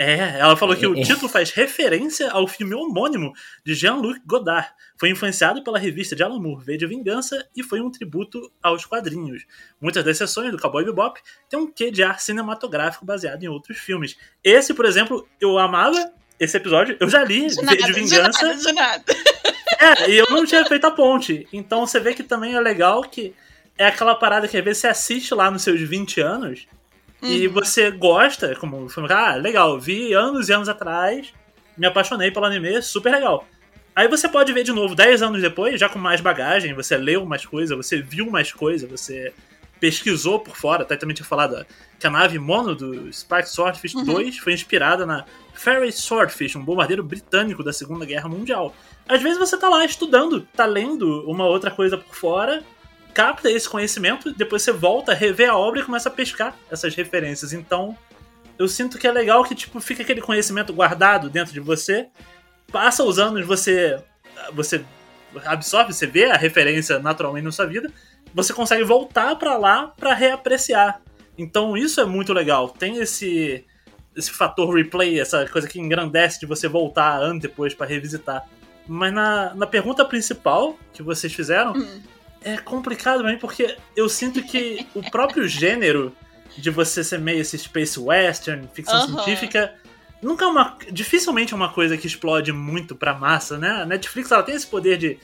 É, 0.01 0.39
ela 0.39 0.55
falou 0.55 0.77
que 0.77 0.87
o 0.87 0.97
é. 0.97 1.03
título 1.03 1.27
faz 1.27 1.51
referência 1.51 2.31
ao 2.31 2.47
filme 2.47 2.73
homônimo 2.73 3.33
de 3.65 3.75
Jean-Luc 3.75 4.21
Godard. 4.25 4.69
Foi 4.97 5.09
influenciado 5.09 5.61
pela 5.61 5.77
revista 5.77 6.15
de 6.15 6.23
Alan 6.23 6.39
Moore, 6.39 6.63
V 6.63 6.77
de 6.77 6.87
Vingança, 6.87 7.45
e 7.53 7.61
foi 7.61 7.81
um 7.81 7.91
tributo 7.91 8.49
aos 8.63 8.85
quadrinhos. 8.85 9.45
Muitas 9.81 10.01
das 10.05 10.17
sessões 10.17 10.51
do 10.53 10.57
Cowboy 10.57 10.85
Bebop 10.85 11.19
têm 11.49 11.59
um 11.59 11.69
quê 11.69 11.91
de 11.91 12.01
ar 12.01 12.21
cinematográfico 12.21 13.05
baseado 13.05 13.43
em 13.43 13.49
outros 13.49 13.77
filmes. 13.77 14.17
Esse, 14.41 14.73
por 14.73 14.85
exemplo, 14.85 15.27
eu 15.41 15.59
amava 15.59 16.13
esse 16.39 16.55
episódio, 16.55 16.95
eu 16.97 17.09
já 17.09 17.21
li 17.25 17.47
de, 17.47 17.61
nada, 17.61 17.75
de 17.75 17.91
Vingança. 17.91 18.55
De 18.55 18.71
nada, 18.71 19.03
de 19.03 19.11
nada. 19.11 19.39
É, 19.81 20.11
e 20.11 20.17
eu 20.17 20.27
não 20.29 20.45
tinha 20.45 20.65
feito 20.65 20.85
a 20.87 20.91
ponte. 20.91 21.45
Então 21.51 21.85
você 21.85 21.99
vê 21.99 22.13
que 22.13 22.23
também 22.23 22.55
é 22.55 22.59
legal 22.61 23.01
que 23.01 23.35
é 23.77 23.87
aquela 23.87 24.15
parada 24.15 24.47
que 24.47 24.57
às 24.57 24.63
vezes 24.63 24.81
você 24.81 24.87
assiste 24.87 25.33
lá 25.33 25.51
nos 25.51 25.61
seus 25.61 25.81
20 25.81 26.21
anos 26.21 26.67
Uhum. 27.21 27.29
E 27.29 27.47
você 27.47 27.91
gosta, 27.91 28.55
como 28.55 28.87
ah, 29.09 29.35
legal, 29.35 29.79
vi 29.79 30.13
anos 30.13 30.49
e 30.49 30.53
anos 30.53 30.69
atrás, 30.69 31.33
me 31.77 31.85
apaixonei 31.85 32.31
pelo 32.31 32.45
anime, 32.45 32.81
super 32.81 33.11
legal. 33.11 33.45
Aí 33.95 34.07
você 34.07 34.29
pode 34.29 34.53
ver 34.53 34.63
de 34.63 34.71
novo 34.71 34.95
10 34.95 35.21
anos 35.21 35.41
depois, 35.41 35.79
já 35.79 35.89
com 35.89 35.99
mais 35.99 36.21
bagagem, 36.21 36.73
você 36.73 36.95
leu 36.95 37.25
mais 37.25 37.45
coisa, 37.45 37.75
você 37.75 38.01
viu 38.01 38.29
mais 38.29 38.53
coisa, 38.53 38.87
você 38.87 39.33
pesquisou 39.79 40.39
por 40.39 40.55
fora, 40.55 40.83
até 40.83 40.95
também 40.95 41.15
tinha 41.15 41.25
falado 41.25 41.65
que 41.97 42.05
a 42.05 42.09
nave 42.09 42.37
mono 42.37 42.75
do 42.75 43.11
Spike 43.11 43.49
Swordfish 43.49 43.95
uhum. 43.95 44.03
2 44.03 44.37
foi 44.37 44.53
inspirada 44.53 45.05
na 45.05 45.25
Ferry 45.53 45.91
Swordfish, 45.91 46.55
um 46.55 46.63
bombardeiro 46.63 47.03
britânico 47.03 47.63
da 47.63 47.73
Segunda 47.73 48.05
Guerra 48.05 48.29
Mundial. 48.29 48.73
Às 49.07 49.21
vezes 49.21 49.37
você 49.37 49.57
tá 49.57 49.67
lá 49.69 49.83
estudando, 49.83 50.41
tá 50.55 50.65
lendo 50.65 51.29
uma 51.29 51.45
outra 51.45 51.71
coisa 51.71 51.97
por 51.97 52.15
fora, 52.15 52.63
capta 53.13 53.49
esse 53.49 53.67
conhecimento, 53.67 54.33
depois 54.33 54.61
você 54.61 54.71
volta, 54.71 55.13
revê 55.13 55.45
a 55.45 55.55
obra 55.55 55.79
e 55.79 55.83
começa 55.83 56.09
a 56.09 56.11
pescar 56.11 56.55
essas 56.69 56.95
referências. 56.95 57.53
Então, 57.53 57.97
eu 58.57 58.67
sinto 58.67 58.97
que 58.97 59.07
é 59.07 59.11
legal 59.11 59.43
que 59.43 59.55
tipo 59.55 59.79
fica 59.79 60.03
aquele 60.03 60.21
conhecimento 60.21 60.73
guardado 60.73 61.29
dentro 61.29 61.53
de 61.53 61.59
você. 61.59 62.07
Passa 62.71 63.03
os 63.03 63.17
anos, 63.19 63.45
você 63.45 64.01
você 64.53 64.83
absorve, 65.45 65.93
você 65.93 66.07
vê 66.07 66.25
a 66.25 66.35
referência 66.35 66.97
naturalmente 66.99 67.43
na 67.43 67.51
sua 67.51 67.65
vida, 67.65 67.91
você 68.33 68.51
consegue 68.51 68.83
voltar 68.83 69.35
para 69.35 69.57
lá 69.57 69.87
para 69.97 70.13
reapreciar. 70.13 71.01
Então, 71.37 71.77
isso 71.77 72.01
é 72.01 72.05
muito 72.05 72.33
legal. 72.33 72.69
Tem 72.69 72.97
esse 72.97 73.65
esse 74.15 74.31
fator 74.31 74.75
replay, 74.75 75.19
essa 75.19 75.47
coisa 75.47 75.67
que 75.67 75.79
engrandece 75.79 76.39
de 76.39 76.45
você 76.45 76.67
voltar 76.67 77.17
anos 77.17 77.41
depois 77.41 77.73
para 77.73 77.87
revisitar. 77.87 78.45
Mas 78.87 79.13
na, 79.13 79.53
na 79.53 79.67
pergunta 79.67 80.03
principal 80.03 80.77
que 80.91 81.01
vocês 81.01 81.31
fizeram, 81.31 81.73
hum 81.73 82.01
é 82.43 82.57
complicado 82.57 83.19
também 83.19 83.37
porque 83.37 83.77
eu 83.95 84.07
sinto 84.07 84.41
que 84.43 84.87
o 84.95 85.09
próprio 85.09 85.47
gênero 85.49 86.15
de 86.57 86.69
você 86.69 87.03
ser 87.03 87.19
meio 87.19 87.41
esse 87.41 87.57
space 87.57 87.99
western, 87.99 88.67
ficção 88.73 89.01
uhum. 89.01 89.07
científica, 89.07 89.73
nunca 90.21 90.45
é 90.45 90.47
uma. 90.47 90.77
dificilmente 90.91 91.53
é 91.53 91.55
uma 91.55 91.69
coisa 91.71 91.97
que 91.97 92.07
explode 92.07 92.51
muito 92.51 92.95
pra 92.95 93.13
massa, 93.13 93.57
né? 93.57 93.69
A 93.69 93.85
Netflix 93.85 94.31
ela 94.31 94.43
tem 94.43 94.55
esse 94.55 94.67
poder 94.67 94.97
de. 94.97 95.17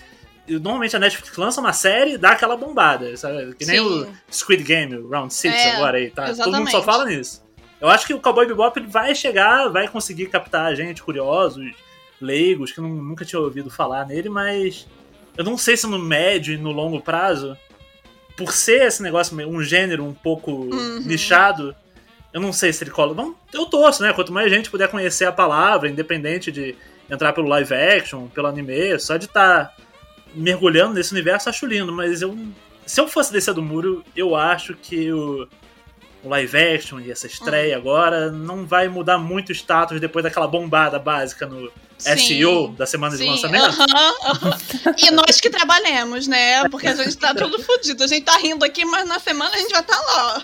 Normalmente 0.47 0.95
a 0.95 0.99
Netflix 0.99 1.35
lança 1.37 1.59
uma 1.59 1.73
série 1.73 2.13
e 2.13 2.17
dá 2.17 2.31
aquela 2.31 2.55
bombada, 2.55 3.15
sabe? 3.17 3.55
Que 3.55 3.65
nem 3.65 3.79
Sim. 3.79 3.85
o 3.85 4.07
Squid 4.31 4.63
Game, 4.63 4.95
o 4.95 5.09
Round 5.09 5.33
6 5.33 5.53
é, 5.53 5.71
agora 5.71 5.97
aí, 5.97 6.11
tá? 6.11 6.29
Exatamente. 6.29 6.43
Todo 6.43 6.59
mundo 6.59 6.71
só 6.71 6.83
fala 6.83 7.05
nisso. 7.05 7.43
Eu 7.81 7.89
acho 7.89 8.05
que 8.05 8.13
o 8.13 8.21
Cowboy 8.21 8.45
Bebop 8.45 8.79
vai 8.81 9.15
chegar, 9.15 9.69
vai 9.69 9.87
conseguir 9.87 10.27
captar 10.27 10.75
gente 10.75 11.01
curiosos, 11.01 11.73
leigos, 12.21 12.71
que 12.71 12.79
não, 12.79 12.89
nunca 12.89 13.25
tinha 13.25 13.39
ouvido 13.39 13.71
falar 13.71 14.05
nele, 14.05 14.29
mas 14.29 14.87
eu 15.37 15.43
não 15.43 15.57
sei 15.57 15.75
se 15.75 15.87
no 15.87 15.99
médio 15.99 16.53
e 16.53 16.57
no 16.57 16.71
longo 16.71 17.01
prazo, 17.01 17.57
por 18.37 18.51
ser 18.51 18.87
esse 18.87 19.01
negócio, 19.01 19.35
um 19.47 19.61
gênero 19.63 20.03
um 20.03 20.13
pouco 20.13 20.51
uhum. 20.51 21.01
nichado, 21.05 21.75
eu 22.33 22.41
não 22.41 22.51
sei 22.51 22.73
se 22.73 22.83
ele 22.83 22.91
cola. 22.91 23.13
Bom, 23.13 23.33
eu 23.53 23.65
torço, 23.65 24.03
né? 24.03 24.11
Quanto 24.13 24.33
mais 24.33 24.51
gente 24.51 24.69
puder 24.69 24.89
conhecer 24.89 25.25
a 25.25 25.31
palavra, 25.31 25.89
independente 25.89 26.51
de 26.51 26.75
entrar 27.09 27.31
pelo 27.33 27.47
live 27.47 27.73
action, 27.73 28.27
pelo 28.27 28.47
anime, 28.47 28.99
só 28.99 29.15
de 29.15 29.25
estar 29.25 29.65
tá 29.65 29.75
mergulhando 30.33 30.95
nesse 30.95 31.13
universo, 31.13 31.49
acho 31.49 31.65
lindo. 31.65 31.93
Mas 31.93 32.21
eu, 32.21 32.37
se 32.85 32.99
eu 32.99 33.07
fosse 33.07 33.31
descer 33.31 33.53
do 33.53 33.61
muro, 33.61 34.03
eu 34.15 34.35
acho 34.35 34.75
que 34.75 35.11
o, 35.13 35.47
o 36.25 36.29
live 36.29 36.57
action 36.57 36.99
e 36.99 37.11
essa 37.11 37.27
estreia 37.27 37.75
uhum. 37.75 37.81
agora 37.81 38.31
não 38.31 38.65
vai 38.65 38.87
mudar 38.87 39.17
muito 39.17 39.49
o 39.49 39.51
status 39.51 39.99
depois 39.99 40.23
daquela 40.23 40.47
bombada 40.47 40.97
básica 40.97 41.45
no 41.45 41.71
sim, 41.97 42.17
SEO 42.17 42.69
da 42.69 42.85
semana 42.85 43.15
sim, 43.15 43.25
de 43.25 43.29
lançamento. 43.29 43.75
E 44.97 45.11
nós 45.11 45.39
que 45.39 45.49
trabalhemos, 45.49 46.27
né? 46.27 46.67
Porque 46.69 46.87
a 46.87 46.95
gente 46.95 47.15
tá 47.17 47.33
tudo 47.33 47.61
fodido. 47.61 48.03
A 48.03 48.07
gente 48.07 48.23
tá 48.23 48.37
rindo 48.37 48.65
aqui, 48.65 48.85
mas 48.85 49.07
na 49.07 49.19
semana 49.19 49.53
a 49.53 49.57
gente 49.57 49.71
vai 49.71 49.81
estar 49.81 49.95
tá 49.95 50.01
lá. 50.01 50.43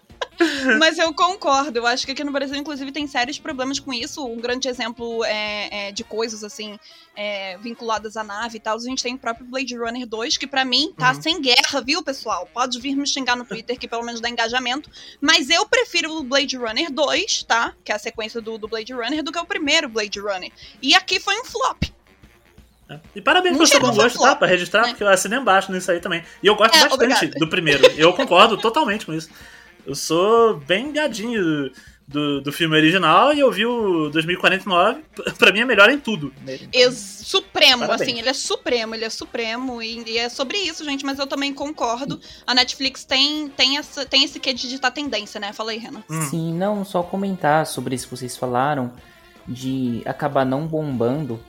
Mas 0.78 0.98
eu 0.98 1.12
concordo. 1.14 1.78
Eu 1.78 1.86
acho 1.86 2.04
que 2.04 2.12
aqui 2.12 2.24
no 2.24 2.32
Brasil, 2.32 2.56
inclusive, 2.56 2.92
tem 2.92 3.06
sérios 3.06 3.38
problemas 3.38 3.78
com 3.80 3.92
isso. 3.92 4.24
Um 4.26 4.40
grande 4.40 4.68
exemplo 4.68 5.24
é, 5.24 5.88
é 5.88 5.92
de 5.92 6.04
coisas 6.04 6.44
assim 6.44 6.78
é, 7.14 7.56
vinculadas 7.58 8.16
à 8.16 8.24
nave 8.24 8.56
e 8.56 8.60
tal. 8.60 8.76
A 8.76 8.80
gente 8.80 9.02
tem 9.02 9.14
o 9.14 9.18
próprio 9.18 9.46
Blade 9.46 9.76
Runner 9.76 10.06
2, 10.06 10.36
que 10.36 10.46
para 10.46 10.64
mim 10.64 10.92
tá 10.96 11.12
uhum. 11.12 11.22
sem 11.22 11.40
guerra, 11.40 11.80
viu, 11.80 12.02
pessoal? 12.02 12.48
Pode 12.52 12.78
vir 12.80 12.94
me 12.96 13.06
xingar 13.06 13.36
no 13.36 13.44
Twitter, 13.44 13.78
que 13.78 13.88
pelo 13.88 14.04
menos 14.04 14.20
dá 14.20 14.28
engajamento. 14.28 14.90
Mas 15.20 15.48
eu 15.50 15.66
prefiro 15.66 16.12
o 16.12 16.22
Blade 16.22 16.56
Runner 16.56 16.90
2, 16.90 17.42
tá? 17.44 17.72
Que 17.84 17.92
é 17.92 17.94
a 17.94 17.98
sequência 17.98 18.40
do, 18.40 18.58
do 18.58 18.68
Blade 18.68 18.92
Runner, 18.92 19.22
do 19.22 19.32
que 19.32 19.38
o 19.38 19.46
primeiro 19.46 19.88
Blade 19.88 20.20
Runner. 20.20 20.50
E 20.82 20.94
aqui 20.94 21.18
foi 21.18 21.38
um 21.40 21.44
flop. 21.44 21.84
É. 22.88 23.00
E 23.16 23.20
parabéns 23.20 23.56
pelo 23.56 23.66
seu 23.66 23.80
bom 23.80 23.92
gosto, 23.92 24.20
tá? 24.20 24.36
Pra 24.36 24.46
registrar, 24.46 24.84
é. 24.84 24.88
porque 24.88 25.02
eu 25.02 25.08
assinei 25.08 25.38
embaixo 25.38 25.72
nisso 25.72 25.90
aí 25.90 26.00
também. 26.00 26.22
E 26.42 26.46
eu 26.46 26.54
gosto 26.54 26.76
é, 26.76 26.80
bastante 26.88 26.94
obrigada. 26.94 27.38
do 27.38 27.48
primeiro. 27.48 27.84
Eu 27.96 28.12
concordo 28.12 28.56
totalmente 28.56 29.04
com 29.04 29.12
isso. 29.12 29.28
Eu 29.86 29.94
sou 29.94 30.56
bem 30.56 30.92
gadinho 30.92 31.70
do, 32.06 32.40
do 32.40 32.52
filme 32.52 32.76
original 32.76 33.32
e 33.32 33.40
eu 33.40 33.50
vi 33.50 33.66
o 33.66 34.08
2049. 34.10 35.02
Pra 35.38 35.52
mim 35.52 35.60
é 35.60 35.64
melhor 35.64 35.90
em 35.90 35.98
tudo. 35.98 36.32
Então, 36.46 36.92
supremo, 36.92 37.86
parabéns. 37.86 38.00
assim, 38.00 38.18
ele 38.18 38.28
é 38.28 38.32
supremo, 38.32 38.94
ele 38.94 39.04
é 39.04 39.10
supremo. 39.10 39.82
E, 39.82 40.02
e, 40.06 40.18
é 40.18 40.28
sobre 40.28 40.58
isso, 40.58 40.84
gente, 40.84 41.04
mas 41.04 41.18
eu 41.18 41.26
também 41.26 41.52
concordo. 41.52 42.20
A 42.46 42.54
Netflix 42.54 43.04
tem, 43.04 43.48
tem, 43.48 43.78
essa, 43.78 44.06
tem 44.06 44.24
esse 44.24 44.38
que 44.38 44.52
de 44.52 44.62
digitar 44.62 44.92
tendência, 44.92 45.40
né? 45.40 45.52
Fala 45.52 45.72
aí, 45.72 45.78
Renan. 45.78 46.02
Hum. 46.10 46.22
Sim, 46.22 46.54
não, 46.54 46.84
só 46.84 47.02
comentar 47.02 47.66
sobre 47.66 47.94
isso 47.94 48.08
que 48.08 48.16
vocês 48.16 48.36
falaram, 48.36 48.92
de 49.46 50.02
acabar 50.04 50.44
não 50.44 50.66
bombando. 50.66 51.40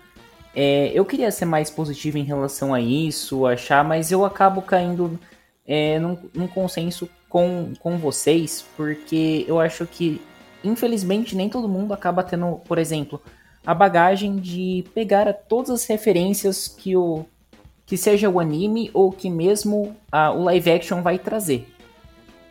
É, 0.56 0.91
eu 0.93 1.06
queria 1.06 1.30
ser 1.30 1.45
mais 1.45 1.69
positivo 1.69 2.17
em 2.17 2.23
relação 2.23 2.73
a 2.73 2.82
isso, 2.82 3.45
achar, 3.45 3.84
mas 3.84 4.12
eu 4.12 4.26
acabo 4.26 4.62
caindo 4.62 5.19
é, 5.67 6.00
num, 6.00 6.17
num 6.34 6.47
consenso 6.47 7.08
com, 7.38 7.73
com 7.80 8.00
vocês, 8.00 8.65
porque 8.76 9.45
eu 9.47 9.60
acho 9.60 9.86
que, 9.86 10.19
infelizmente, 10.63 11.36
nem 11.36 11.47
todo 11.47 11.69
mundo 11.69 11.93
acaba 11.93 12.23
tendo, 12.23 12.56
por 12.67 12.80
exemplo, 12.80 13.21
a 13.63 13.76
bagagem 13.76 14.38
de 14.38 14.84
pegar 14.95 15.32
todas 15.32 15.69
as 15.69 15.86
referências 15.86 16.67
que 16.67 16.95
o 16.95 17.26
que 17.86 17.95
seja 17.95 18.28
o 18.28 18.39
anime 18.39 18.89
ou 18.91 19.12
que 19.12 19.30
mesmo 19.30 19.95
a, 20.12 20.32
o 20.32 20.43
live 20.45 20.71
action 20.71 21.04
vai 21.04 21.19
trazer. 21.19 21.71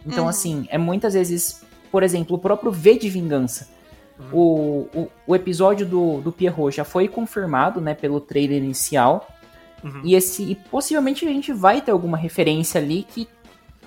Então, 0.07 0.23
uhum. 0.23 0.31
assim, 0.31 0.67
é 0.71 0.79
muitas 0.79 1.15
vezes, 1.15 1.63
por 1.91 2.05
exemplo, 2.05 2.37
o 2.37 2.39
próprio 2.39 2.71
V 2.71 2.97
de 2.97 3.11
Vingança. 3.11 3.69
Uhum. 4.19 4.27
O, 4.33 4.89
o, 4.95 5.09
o, 5.27 5.37
episódio 5.37 5.85
do, 5.85 6.21
do 6.21 6.31
Pierrot 6.33 6.77
já 6.77 6.85
foi 6.85 7.09
confirmado, 7.09 7.81
né, 7.81 7.93
pelo 7.93 8.21
trailer 8.21 8.63
inicial. 8.63 9.29
Uhum. 9.83 10.01
E 10.05 10.15
esse 10.15 10.43
e 10.45 10.55
possivelmente 10.55 11.27
a 11.27 11.29
gente 11.29 11.53
vai 11.53 11.83
ter 11.83 11.91
alguma 11.91 12.17
referência 12.17 12.81
ali 12.81 13.03
que 13.03 13.29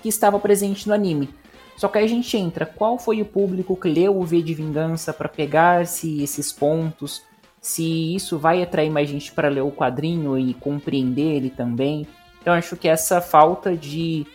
que 0.02 0.08
estava 0.08 0.38
presente 0.38 0.88
no 0.88 0.94
anime. 0.94 1.28
Só 1.76 1.88
que 1.88 1.98
aí 1.98 2.04
a 2.04 2.08
gente 2.08 2.36
entra, 2.36 2.66
qual 2.66 2.98
foi 2.98 3.22
o 3.22 3.24
público 3.24 3.76
que 3.76 3.88
leu 3.88 4.18
o 4.18 4.24
V 4.24 4.42
de 4.42 4.54
Vingança 4.54 5.12
para 5.12 5.28
pegar-se 5.28 6.22
esses 6.22 6.52
pontos? 6.52 7.22
se 7.60 8.14
isso 8.14 8.38
vai 8.38 8.62
atrair 8.62 8.90
mais 8.90 9.08
gente 9.08 9.32
para 9.32 9.48
ler 9.48 9.60
o 9.60 9.70
quadrinho 9.70 10.38
e 10.38 10.54
compreender 10.54 11.36
ele 11.36 11.50
também. 11.50 12.06
Então 12.40 12.54
acho 12.54 12.76
que 12.76 12.88
essa 12.88 13.20
falta 13.20 13.76
de, 13.76 14.26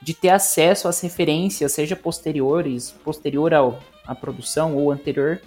de 0.00 0.14
ter 0.14 0.30
acesso 0.30 0.88
às 0.88 1.00
referências, 1.00 1.72
seja 1.72 1.94
posteriores, 1.94 2.90
posterior 3.04 3.52
ao, 3.52 3.78
à 4.06 4.14
produção 4.14 4.76
ou 4.76 4.90
anterior, 4.90 5.40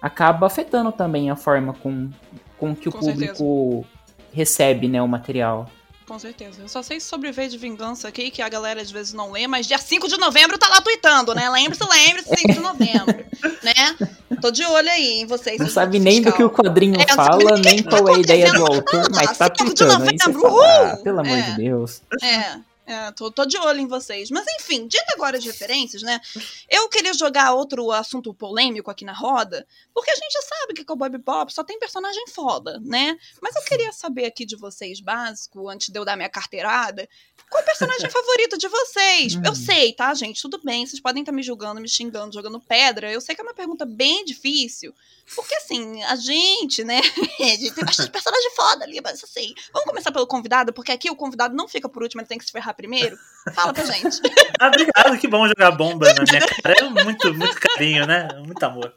acaba 0.00 0.46
afetando 0.46 0.90
também 0.90 1.30
a 1.30 1.36
forma 1.36 1.72
com, 1.72 2.10
com 2.58 2.74
que 2.74 2.88
o 2.88 2.92
com 2.92 2.98
público 2.98 3.86
certeza. 3.86 4.32
recebe 4.32 4.88
né, 4.88 5.00
o 5.00 5.06
material. 5.06 5.70
Com 6.12 6.18
certeza. 6.18 6.60
Eu 6.60 6.68
só 6.68 6.82
sei 6.82 7.00
sobre 7.00 7.32
V 7.32 7.48
de 7.48 7.56
Vingança 7.56 8.06
aqui, 8.06 8.30
que 8.30 8.42
a 8.42 8.48
galera 8.50 8.82
às 8.82 8.90
vezes 8.90 9.14
não 9.14 9.32
lê, 9.32 9.46
mas 9.46 9.66
dia 9.66 9.78
5 9.78 10.06
de 10.08 10.18
novembro 10.18 10.58
tá 10.58 10.68
lá 10.68 10.78
tweetando, 10.82 11.34
né? 11.34 11.48
Lembre-se, 11.48 11.82
lembre-se, 11.82 12.28
5 12.36 12.52
de 12.52 12.60
novembro, 12.60 13.24
né? 13.64 14.08
Tô 14.38 14.50
de 14.50 14.62
olho 14.62 14.90
aí 14.90 15.22
em 15.22 15.26
vocês. 15.26 15.58
Não 15.58 15.70
sabe 15.70 15.98
nem 15.98 16.16
fiscal. 16.16 16.32
do 16.32 16.36
que 16.36 16.44
o 16.44 16.50
quadrinho 16.50 17.00
é, 17.00 17.06
fala, 17.06 17.56
nem 17.56 17.82
qual 17.82 18.06
é 18.10 18.16
a 18.16 18.18
ideia 18.18 18.52
do 18.52 18.62
autor, 18.62 19.08
mas 19.10 19.38
tá 19.38 19.48
tweetando. 19.48 20.04
Aí 20.04 20.18
você 20.18 20.32
fala, 20.34 20.92
ah, 20.92 20.96
pelo 20.98 21.20
amor 21.20 21.38
é, 21.38 21.40
de 21.40 21.56
Deus. 21.56 22.02
É. 22.22 22.58
É, 22.92 23.10
tô, 23.12 23.30
tô, 23.30 23.46
de 23.46 23.56
olho 23.56 23.80
em 23.80 23.86
vocês. 23.86 24.30
Mas 24.30 24.44
enfim, 24.60 24.86
dito 24.86 25.06
agora 25.14 25.38
de 25.38 25.46
referências, 25.46 26.02
né? 26.02 26.20
Eu 26.68 26.90
queria 26.90 27.14
jogar 27.14 27.54
outro 27.54 27.90
assunto 27.90 28.34
polêmico 28.34 28.90
aqui 28.90 29.02
na 29.02 29.14
roda, 29.14 29.66
porque 29.94 30.10
a 30.10 30.14
gente 30.14 30.30
já 30.30 30.42
sabe 30.42 30.74
que 30.74 30.84
Cowboy 30.84 31.08
Bebop 31.08 31.52
só 31.52 31.64
tem 31.64 31.78
personagem 31.78 32.26
foda, 32.28 32.78
né? 32.84 33.16
Mas 33.40 33.56
eu 33.56 33.62
queria 33.62 33.92
saber 33.92 34.26
aqui 34.26 34.44
de 34.44 34.56
vocês, 34.56 35.00
básico, 35.00 35.70
antes 35.70 35.88
de 35.88 35.98
eu 35.98 36.04
dar 36.04 36.16
minha 36.16 36.28
carteirada, 36.28 37.08
qual 37.48 37.60
é 37.60 37.62
o 37.62 37.66
personagem 37.66 38.08
favorito 38.10 38.58
de 38.58 38.68
vocês? 38.68 39.34
Eu 39.42 39.52
hum. 39.52 39.54
sei, 39.54 39.92
tá, 39.92 40.12
gente? 40.14 40.42
Tudo 40.42 40.60
bem, 40.62 40.86
vocês 40.86 41.00
podem 41.00 41.22
estar 41.22 41.32
tá 41.32 41.36
me 41.36 41.42
julgando, 41.42 41.80
me 41.80 41.88
xingando, 41.88 42.34
jogando 42.34 42.60
pedra. 42.60 43.10
Eu 43.10 43.20
sei 43.20 43.34
que 43.34 43.40
é 43.40 43.44
uma 43.44 43.54
pergunta 43.54 43.86
bem 43.86 44.24
difícil, 44.24 44.94
porque 45.34 45.54
assim, 45.54 46.02
a 46.04 46.16
gente, 46.16 46.84
né? 46.84 47.00
a 47.40 47.44
gente 47.44 47.72
tem 47.72 47.84
bastante 47.84 48.10
personagem 48.10 48.50
foda 48.56 48.84
ali, 48.84 49.00
mas 49.02 49.22
assim, 49.22 49.54
vamos 49.72 49.88
começar 49.88 50.10
pelo 50.10 50.26
convidado, 50.26 50.72
porque 50.72 50.92
aqui 50.92 51.10
o 51.10 51.16
convidado 51.16 51.54
não 51.54 51.68
fica 51.68 51.88
por 51.88 52.02
último, 52.02 52.20
ele 52.20 52.28
tem 52.28 52.38
que 52.38 52.44
se 52.44 52.52
ferrar 52.52 52.74
primeiro. 52.82 53.16
Fala 53.54 53.72
pra 53.72 53.84
gente. 53.84 54.20
ah, 54.60 54.68
obrigado, 54.68 55.18
que 55.18 55.28
bom 55.28 55.46
jogar 55.46 55.70
bomba 55.72 56.12
na 56.12 56.22
minha 56.22 56.40
cara. 56.40 56.74
É 56.78 57.04
muito, 57.04 57.34
muito 57.34 57.60
carinho, 57.60 58.06
né? 58.06 58.28
Muito 58.44 58.62
amor. 58.62 58.92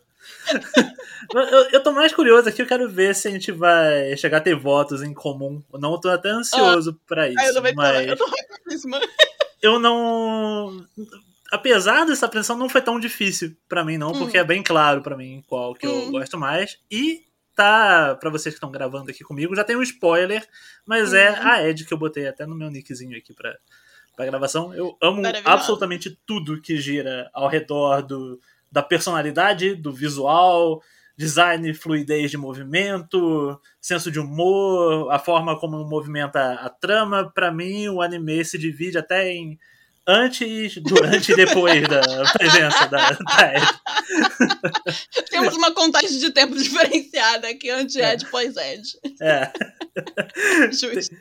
eu, 1.33 1.69
eu 1.71 1.83
tô 1.83 1.91
mais 1.91 2.13
curioso 2.13 2.49
aqui, 2.49 2.61
eu 2.61 2.67
quero 2.67 2.89
ver 2.89 3.15
se 3.15 3.27
a 3.27 3.31
gente 3.31 3.51
vai 3.51 4.15
chegar 4.17 4.37
a 4.37 4.41
ter 4.41 4.55
votos 4.55 5.01
em 5.01 5.13
comum. 5.13 5.63
Não 5.73 5.93
eu 5.93 5.99
tô 5.99 6.09
até 6.09 6.29
ansioso 6.29 6.91
ah, 6.91 7.03
pra 7.07 7.29
isso. 7.29 7.57
eu, 7.57 7.75
mas... 7.75 8.07
eu, 8.07 8.17
tô 8.17 8.25
eu 9.61 9.79
não. 9.79 10.85
Apesar 11.51 12.05
dessa 12.05 12.27
pressão, 12.27 12.57
não 12.57 12.69
foi 12.69 12.81
tão 12.81 12.99
difícil 12.99 13.55
para 13.69 13.83
mim, 13.83 13.97
não, 13.97 14.11
hum. 14.11 14.19
porque 14.19 14.37
é 14.37 14.43
bem 14.43 14.61
claro 14.61 15.01
para 15.01 15.17
mim 15.17 15.43
qual 15.47 15.73
que 15.73 15.87
hum. 15.87 16.05
eu 16.05 16.11
gosto 16.11 16.37
mais. 16.37 16.77
E 16.91 17.23
tá, 17.55 18.15
para 18.19 18.29
vocês 18.29 18.53
que 18.53 18.57
estão 18.57 18.71
gravando 18.71 19.09
aqui 19.09 19.23
comigo, 19.23 19.55
já 19.55 19.63
tem 19.63 19.75
um 19.75 19.81
spoiler, 19.81 20.45
mas 20.85 21.13
é 21.13 21.31
hum. 21.31 21.35
é 21.35 21.39
a 21.39 21.67
Ed 21.67 21.85
que 21.85 21.93
eu 21.93 21.97
botei 21.97 22.27
até 22.27 22.45
no 22.45 22.55
meu 22.55 22.69
nickzinho 22.69 23.17
aqui 23.17 23.33
pra, 23.33 23.55
pra 24.15 24.25
gravação. 24.25 24.73
Eu 24.73 24.97
amo 25.01 25.21
absolutamente 25.43 26.19
tudo 26.25 26.61
que 26.61 26.77
gira 26.77 27.29
ao 27.33 27.47
redor 27.47 28.01
do 28.01 28.39
da 28.71 28.83
personalidade, 28.83 29.73
do 29.73 29.93
visual, 29.93 30.81
design, 31.15 31.73
fluidez 31.73 32.29
de 32.29 32.37
movimento, 32.37 33.59
senso 33.79 34.11
de 34.11 34.19
humor, 34.19 35.09
a 35.11 35.17
forma 35.17 35.57
como 35.57 35.85
movimenta 35.85 36.55
a 36.55 36.69
trama. 36.69 37.31
Para 37.33 37.51
mim, 37.51 37.87
o 37.87 38.01
anime 38.01 38.43
se 38.43 38.57
divide 38.57 38.97
até 38.97 39.31
em 39.31 39.57
antes, 40.07 40.77
durante 40.81 41.31
e 41.31 41.35
depois 41.35 41.87
da 41.87 42.01
presença 42.33 42.87
da, 42.87 43.11
da 43.11 43.53
Ed. 43.55 43.67
Temos 45.29 45.55
uma 45.55 45.73
contagem 45.73 46.19
de 46.19 46.31
tempo 46.31 46.55
diferenciada 46.55 47.49
aqui, 47.49 47.69
antes 47.69 47.95
é. 47.95 48.13
Ed, 48.13 48.25
pós 48.29 48.55
Ed. 48.55 48.83
É. 49.21 49.51
Justo. 50.71 51.15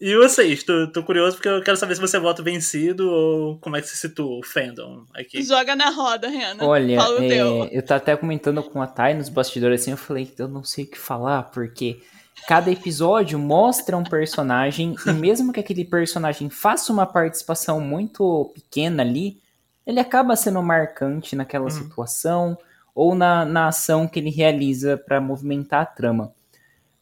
E 0.00 0.16
vocês? 0.16 0.62
Tô, 0.62 0.86
tô, 0.92 1.02
curioso 1.02 1.36
porque 1.36 1.48
eu 1.48 1.62
quero 1.62 1.76
saber 1.76 1.94
se 1.96 2.00
você 2.00 2.18
vota 2.18 2.42
vencido 2.42 3.10
ou 3.10 3.58
como 3.58 3.76
é 3.76 3.80
que 3.80 3.88
se 3.88 3.96
situa 3.96 4.38
o 4.38 4.44
fandom 4.44 5.04
aqui. 5.14 5.42
Joga 5.42 5.74
na 5.74 5.90
roda, 5.90 6.28
Renan. 6.28 6.64
Olha, 6.64 6.98
é, 7.20 7.76
eu 7.76 7.82
tô 7.82 7.94
até 7.94 8.16
comentando 8.16 8.62
com 8.62 8.80
a 8.80 8.86
Thay 8.86 9.14
nos 9.14 9.28
bastidores 9.28 9.80
assim, 9.80 9.90
eu 9.90 9.96
falei 9.96 10.26
que 10.26 10.40
eu 10.40 10.46
não 10.46 10.62
sei 10.62 10.84
o 10.84 10.90
que 10.90 10.98
falar, 10.98 11.44
porque 11.44 12.00
cada 12.46 12.70
episódio 12.70 13.38
mostra 13.38 13.96
um 13.96 14.04
personagem 14.04 14.94
e 15.06 15.12
mesmo 15.12 15.52
que 15.52 15.60
aquele 15.60 15.84
personagem 15.84 16.50
faça 16.50 16.92
uma 16.92 17.06
participação 17.06 17.80
muito 17.80 18.50
pequena 18.54 19.02
ali, 19.02 19.40
ele 19.86 20.00
acaba 20.00 20.36
sendo 20.36 20.62
marcante 20.62 21.36
naquela 21.36 21.64
uhum. 21.64 21.70
situação 21.70 22.58
ou 22.94 23.14
na, 23.14 23.44
na 23.44 23.68
ação 23.68 24.06
que 24.06 24.18
ele 24.18 24.30
realiza 24.30 24.96
para 24.96 25.20
movimentar 25.20 25.82
a 25.82 25.86
trama. 25.86 26.32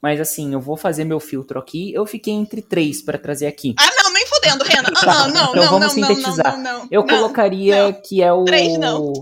Mas 0.00 0.20
assim, 0.20 0.52
eu 0.52 0.60
vou 0.60 0.76
fazer 0.76 1.04
meu 1.04 1.20
filtro 1.20 1.60
aqui. 1.60 1.94
Eu 1.94 2.04
fiquei 2.04 2.34
entre 2.34 2.60
três 2.60 3.00
para 3.00 3.16
trazer 3.16 3.46
aqui. 3.46 3.74
Ah, 3.78 3.88
não, 4.02 4.12
nem 4.12 4.26
fodendo, 4.26 4.64
Renan. 4.64 4.88
Ah, 4.96 5.04
tá, 5.04 5.28
não, 5.28 5.50
então 5.50 5.54
não, 5.54 5.70
vamos 5.70 5.96
não, 5.96 6.08
sintetizar. 6.08 6.58
Não, 6.58 6.80
não, 6.80 6.88
eu 6.90 7.04
colocaria 7.04 7.84
não. 7.84 7.92
que 7.92 8.20
é 8.20 8.32
o. 8.32 8.44
Três, 8.44 8.76
não. 8.78 9.12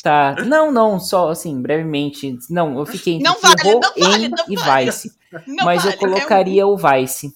Tá. 0.00 0.36
Não, 0.46 0.70
não, 0.70 1.00
só 1.00 1.30
assim, 1.30 1.60
brevemente. 1.60 2.38
Não, 2.48 2.78
eu 2.78 2.86
fiquei 2.86 3.14
entre 3.14 3.24
não 3.24 3.40
vale, 3.40 3.64
não 3.64 3.80
vale, 3.80 4.28
não 4.28 4.44
e 4.48 4.56
vale. 4.56 4.90
Vice. 5.32 5.56
Mas 5.64 5.84
vale, 5.84 5.94
eu 5.94 5.98
colocaria 5.98 6.62
é 6.62 6.66
um... 6.66 6.70
o 6.70 6.76
Vice. 6.76 7.34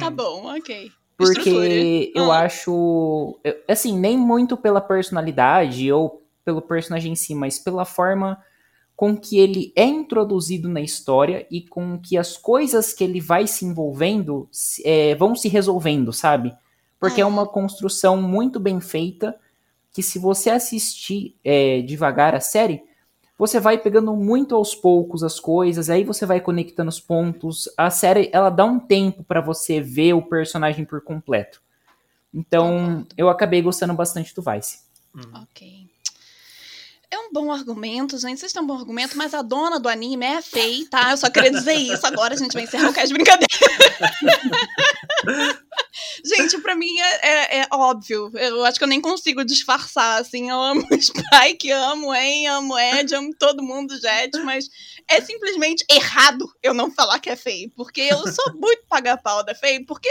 Tá 0.00 0.10
bom, 0.10 0.46
ok. 0.56 0.90
Porque 1.16 2.12
eu 2.14 2.30
ah. 2.30 2.40
acho. 2.40 3.38
Assim, 3.68 3.98
nem 3.98 4.18
muito 4.18 4.56
pela 4.56 4.80
personalidade 4.80 5.90
ou 5.92 6.22
pelo 6.44 6.60
personagem 6.60 7.12
em 7.12 7.16
si, 7.16 7.34
mas 7.34 7.58
pela 7.58 7.84
forma 7.84 8.38
com 8.94 9.14
que 9.14 9.38
ele 9.38 9.72
é 9.76 9.84
introduzido 9.84 10.68
na 10.68 10.80
história 10.80 11.46
e 11.50 11.60
com 11.60 11.98
que 11.98 12.16
as 12.16 12.36
coisas 12.36 12.94
que 12.94 13.04
ele 13.04 13.20
vai 13.20 13.46
se 13.46 13.64
envolvendo 13.64 14.48
é, 14.84 15.14
vão 15.14 15.34
se 15.34 15.48
resolvendo, 15.48 16.12
sabe? 16.12 16.56
Porque 16.98 17.20
é. 17.20 17.24
é 17.24 17.26
uma 17.26 17.46
construção 17.46 18.20
muito 18.20 18.58
bem 18.58 18.80
feita 18.80 19.38
que 19.92 20.02
se 20.02 20.18
você 20.18 20.50
assistir 20.50 21.36
é, 21.44 21.82
devagar 21.82 22.34
a 22.34 22.40
série, 22.40 22.82
você 23.38 23.60
vai 23.60 23.76
pegando 23.76 24.14
muito 24.14 24.54
aos 24.54 24.74
poucos 24.74 25.22
as 25.22 25.38
coisas, 25.38 25.90
aí 25.90 26.04
você 26.04 26.24
vai 26.24 26.40
conectando 26.40 26.88
os 26.88 27.00
pontos. 27.00 27.68
A 27.76 27.90
série 27.90 28.30
ela 28.32 28.48
dá 28.48 28.64
um 28.64 28.78
tempo 28.78 29.22
para 29.22 29.40
você 29.40 29.80
ver 29.80 30.14
o 30.14 30.22
personagem 30.22 30.84
por 30.84 31.02
completo. 31.02 31.60
Então 32.32 33.06
eu 33.16 33.28
acabei 33.28 33.60
gostando 33.60 33.94
bastante 33.94 34.34
do 34.34 34.42
Vice. 34.42 34.80
Hum. 35.14 35.42
Ok. 35.42 35.86
É 37.10 37.18
um 37.18 37.32
bom 37.32 37.52
argumento, 37.52 38.18
gente. 38.18 38.40
Vocês 38.40 38.52
têm 38.52 38.60
um 38.60 38.66
bom 38.66 38.78
argumento, 38.78 39.16
mas 39.16 39.32
a 39.32 39.40
dona 39.40 39.78
do 39.78 39.88
anime 39.88 40.26
é 40.26 40.42
feia, 40.42 40.84
tá? 40.90 41.12
Eu 41.12 41.16
só 41.16 41.30
queria 41.30 41.50
dizer 41.52 41.74
isso. 41.74 42.04
Agora 42.06 42.34
a 42.34 42.36
gente 42.36 42.52
vai 42.52 42.64
encerrar 42.64 42.90
o 42.90 42.92
cast 42.92 43.08
de 43.08 43.14
brincadeira. 43.14 43.46
gente, 46.24 46.58
pra 46.60 46.74
mim 46.74 46.98
é, 46.98 47.28
é, 47.28 47.60
é, 47.60 47.66
óbvio. 47.72 48.30
Eu 48.34 48.64
acho 48.64 48.78
que 48.78 48.84
eu 48.84 48.88
nem 48.88 49.00
consigo 49.00 49.44
disfarçar, 49.44 50.20
assim. 50.20 50.50
Eu 50.50 50.60
amo 50.60 50.86
Spike, 51.00 51.70
amo 51.70 52.14
En, 52.14 52.46
amo 52.48 52.78
Ed, 52.78 53.14
amo 53.14 53.34
todo 53.34 53.62
mundo, 53.62 53.98
Jet, 53.98 54.38
mas 54.44 54.68
é 55.08 55.20
simplesmente 55.20 55.84
errado 55.90 56.52
eu 56.62 56.74
não 56.74 56.90
falar 56.90 57.18
que 57.18 57.30
é 57.30 57.36
feio. 57.36 57.70
Porque 57.76 58.00
eu 58.02 58.18
sou 58.32 58.54
muito 58.54 58.84
paga-pau 58.88 59.44
da 59.44 59.54
feio. 59.54 59.84
Porque, 59.86 60.08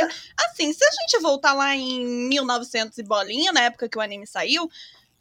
assim, 0.50 0.72
se 0.74 0.84
a 0.84 0.92
gente 0.92 1.22
voltar 1.22 1.54
lá 1.54 1.76
em 1.76 2.06
1900 2.06 2.98
e 2.98 3.04
bolinha, 3.04 3.52
na 3.52 3.62
época 3.62 3.90
que 3.90 3.98
o 3.98 4.02
anime 4.02 4.26
saiu, 4.26 4.70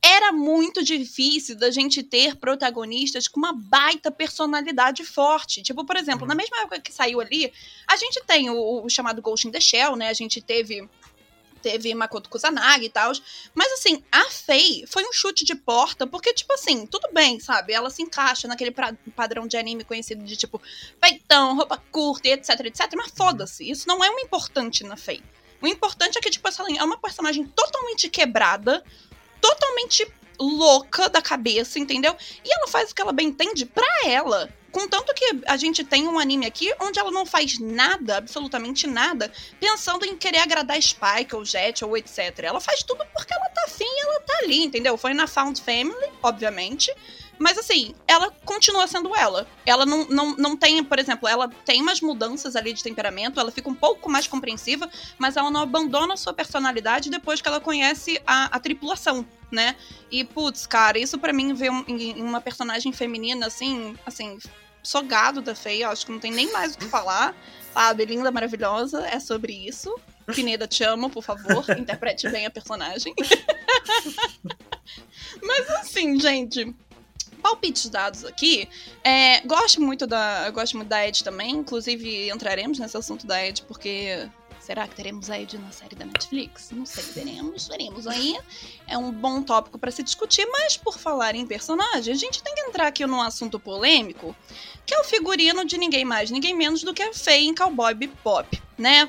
era 0.05 0.33
muito 0.33 0.85
difícil 0.85 1.57
da 1.57 1.71
gente 1.71 2.03
ter 2.03 2.37
protagonistas 2.37 3.27
com 3.27 3.41
uma 3.41 3.55
baita 3.55 4.11
personalidade 4.11 5.03
forte. 5.03 5.63
Tipo, 5.63 5.83
por 5.83 5.97
exemplo, 5.97 6.23
uhum. 6.23 6.29
na 6.29 6.35
mesma 6.35 6.59
época 6.59 6.79
que 6.79 6.93
saiu 6.93 7.23
ali, 7.23 7.51
a 7.87 7.97
gente 7.97 8.23
tem 8.27 8.51
o, 8.51 8.85
o 8.85 8.91
chamado 8.91 9.23
Ghost 9.23 9.49
in 9.49 9.51
the 9.51 9.61
Shell, 9.61 9.97
né? 9.97 10.09
A 10.11 10.13
gente 10.13 10.43
teve 10.43 10.87
teve 11.63 11.95
Makoto 11.95 12.29
Kusanagi 12.29 12.85
e 12.85 12.89
tal. 12.91 13.13
Mas 13.55 13.73
assim, 13.73 14.05
a 14.13 14.29
Faye 14.29 14.85
foi 14.87 15.03
um 15.09 15.13
chute 15.15 15.47
de 15.47 15.55
porta, 15.55 16.07
porque, 16.07 16.35
tipo 16.35 16.53
assim, 16.53 16.85
tudo 16.85 17.09
bem, 17.11 17.41
sabe? 17.41 17.73
Ela 17.73 17.89
se 17.89 18.03
encaixa 18.03 18.47
naquele 18.47 18.71
padrão 19.17 19.47
de 19.47 19.57
anime 19.57 19.83
conhecido 19.83 20.23
de 20.23 20.37
tipo 20.37 20.61
peitão, 21.01 21.57
roupa 21.57 21.83
curta, 21.91 22.29
etc, 22.29 22.61
etc. 22.67 22.93
Mas 22.95 23.11
foda-se, 23.17 23.69
isso 23.69 23.89
não 23.89 24.05
é 24.05 24.11
o 24.11 24.19
importante 24.19 24.85
na 24.85 24.95
Faye. 24.95 25.23
O 25.63 25.67
importante 25.67 26.19
é 26.19 26.21
que, 26.21 26.29
tipo, 26.29 26.47
essa 26.47 26.63
é 26.63 26.85
uma 26.85 26.99
personagem 26.99 27.47
totalmente 27.47 28.11
quebrada, 28.11 28.85
totalmente 29.45 30.11
louca 30.41 31.11
da 31.11 31.21
cabeça, 31.21 31.79
entendeu? 31.79 32.17
E 32.43 32.51
ela 32.51 32.67
faz 32.67 32.91
o 32.91 32.95
que 32.95 33.03
ela 33.03 33.13
bem 33.13 33.29
entende 33.29 33.67
pra 33.67 33.87
ela. 34.07 34.51
Contanto 34.73 35.15
que 35.15 35.43
a 35.47 35.57
gente 35.57 35.85
tem 35.85 36.09
um 36.09 36.19
anime 36.19 36.47
aqui 36.47 36.75
onde 36.81 36.99
ela 36.99 37.11
não 37.11 37.25
faz 37.25 37.59
nada, 37.61 38.17
absolutamente 38.17 38.89
nada, 38.89 39.31
pensando 39.61 40.05
em 40.05 40.17
querer 40.17 40.39
agradar 40.39 40.83
Spike 40.83 41.37
ou 41.37 41.45
Jet 41.45 41.85
ou 41.85 41.97
etc. 41.97 42.41
Ela 42.43 42.61
faz 42.61 42.83
tudo 42.83 43.05
porque 43.13 43.33
ela 43.33 43.49
tá 43.51 43.65
afim 43.67 43.85
e 43.85 44.01
ela 44.01 44.21
tá 44.21 44.39
ali, 44.43 44.65
entendeu? 44.65 44.97
Foi 44.97 45.15
na 45.15 45.29
Found 45.29 45.61
Family, 45.61 46.11
obviamente. 46.23 46.93
Mas 47.39 47.59
assim, 47.59 47.95
ela 48.07 48.31
continua 48.45 48.87
sendo 48.87 49.15
ela. 49.15 49.47
Ela 49.67 49.85
não, 49.85 50.07
não, 50.07 50.37
não 50.37 50.57
tem, 50.57 50.83
por 50.85 50.99
exemplo, 50.99 51.29
ela 51.29 51.49
tem 51.65 51.83
umas 51.83 52.01
mudanças 52.01 52.57
ali 52.57 52.73
de 52.73 52.83
temperamento, 52.83 53.41
ela 53.41 53.51
fica 53.51 53.69
um 53.69 53.75
pouco 53.75 54.11
mais 54.11 54.27
compreensiva, 54.27 54.89
mas 55.19 55.37
ela 55.37 55.51
não 55.51 55.63
abandona 55.63 56.15
a 56.15 56.17
sua 56.17 56.33
personalidade 56.33 57.11
depois 57.11 57.41
que 57.41 57.49
ela 57.49 57.61
conhece 57.61 58.21
a, 58.27 58.57
a 58.57 58.61
tripulação, 58.61 59.27
né? 59.51 59.77
E, 60.11 60.25
putz, 60.25 60.67
cara, 60.67 60.99
isso 60.99 61.19
para 61.19 61.33
mim 61.33 61.55
ver 61.55 61.71
um, 61.71 61.85
uma 62.17 62.41
personagem 62.41 62.93
feminina, 62.93 63.47
assim, 63.47 63.97
assim, 64.07 64.39
sou 64.83 65.03
gado 65.03 65.41
da 65.41 65.55
feia, 65.55 65.89
acho 65.89 66.07
que 66.07 66.13
não 66.13 66.21
tem 66.21 66.31
nem 66.31 66.53
mais 66.53 66.75
o 66.75 66.79
que 66.79 66.87
falar. 66.87 67.35
Sabe, 67.73 68.05
linda, 68.05 68.31
maravilhosa, 68.31 69.05
é 69.09 69.19
sobre 69.19 69.53
isso. 69.53 69.93
Pineda, 70.33 70.67
te 70.67 70.85
amo, 70.85 71.11
por 71.11 71.25
favor, 71.25 71.65
interprete 71.77 72.29
bem 72.31 72.47
a 72.47 72.51
personagem. 72.51 73.13
Mas 75.43 75.71
assim, 75.71 76.21
gente, 76.21 76.75
palpites 77.45 77.91
dados 77.91 78.25
aqui. 78.25 78.67
É, 79.05 79.43
gosto 79.43 79.83
muito 79.83 80.07
da, 80.07 80.49
gosto 80.51 80.79
muito 80.79 80.89
da 80.89 81.07
Ed 81.07 81.23
também. 81.23 81.51
Inclusive 81.51 82.31
entraremos 82.31 82.79
nesse 82.79 82.97
assunto 82.97 83.27
da 83.27 83.47
Ed 83.47 83.63
porque 83.69 84.27
Será 84.61 84.89
que 84.89 84.95
teremos 84.97 85.29
a 85.29 85.39
Ed 85.39 85.59
na 85.59 85.71
série 85.71 85.95
da 85.95 86.07
Netflix? 86.07 86.71
Não 86.71 86.87
sei, 86.87 87.05
veremos, 87.13 87.69
veremos 87.69 88.07
aí. 88.07 88.35
É 88.87 88.97
um 88.97 89.13
bom 89.13 89.43
tópico 89.43 89.79
para 89.79 89.91
se 89.91 90.03
discutir, 90.03 90.47
mas 90.47 90.75
por 90.75 90.99
falar 90.99 91.35
em 91.35 91.47
personagem, 91.47 92.15
a 92.15 92.17
gente 92.17 92.43
tem 92.43 92.55
que 92.55 92.63
entrar 92.63 92.87
aqui 92.87 93.05
num 93.07 93.21
assunto 93.21 93.61
polêmico, 93.61 94.35
que 94.87 94.95
é 94.95 94.99
o 94.99 95.05
figurino 95.05 95.67
de 95.67 95.77
ninguém 95.77 96.07
mais, 96.07 96.31
ninguém 96.31 96.55
menos 96.55 96.83
do 96.83 96.95
que 96.95 97.03
a 97.03 97.13
Faye 97.13 97.47
em 97.47 97.55
Cowboy 97.55 97.93
Bebop, 97.93 98.59
né? 98.79 99.07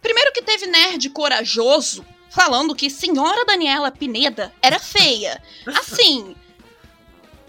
Primeiro 0.00 0.32
que 0.32 0.40
teve 0.40 0.66
nerd 0.68 1.10
corajoso 1.10 2.02
falando 2.30 2.74
que 2.74 2.88
Senhora 2.88 3.44
Daniela 3.44 3.90
Pineda 3.90 4.54
era 4.62 4.78
feia. 4.78 5.42
Assim, 5.66 6.34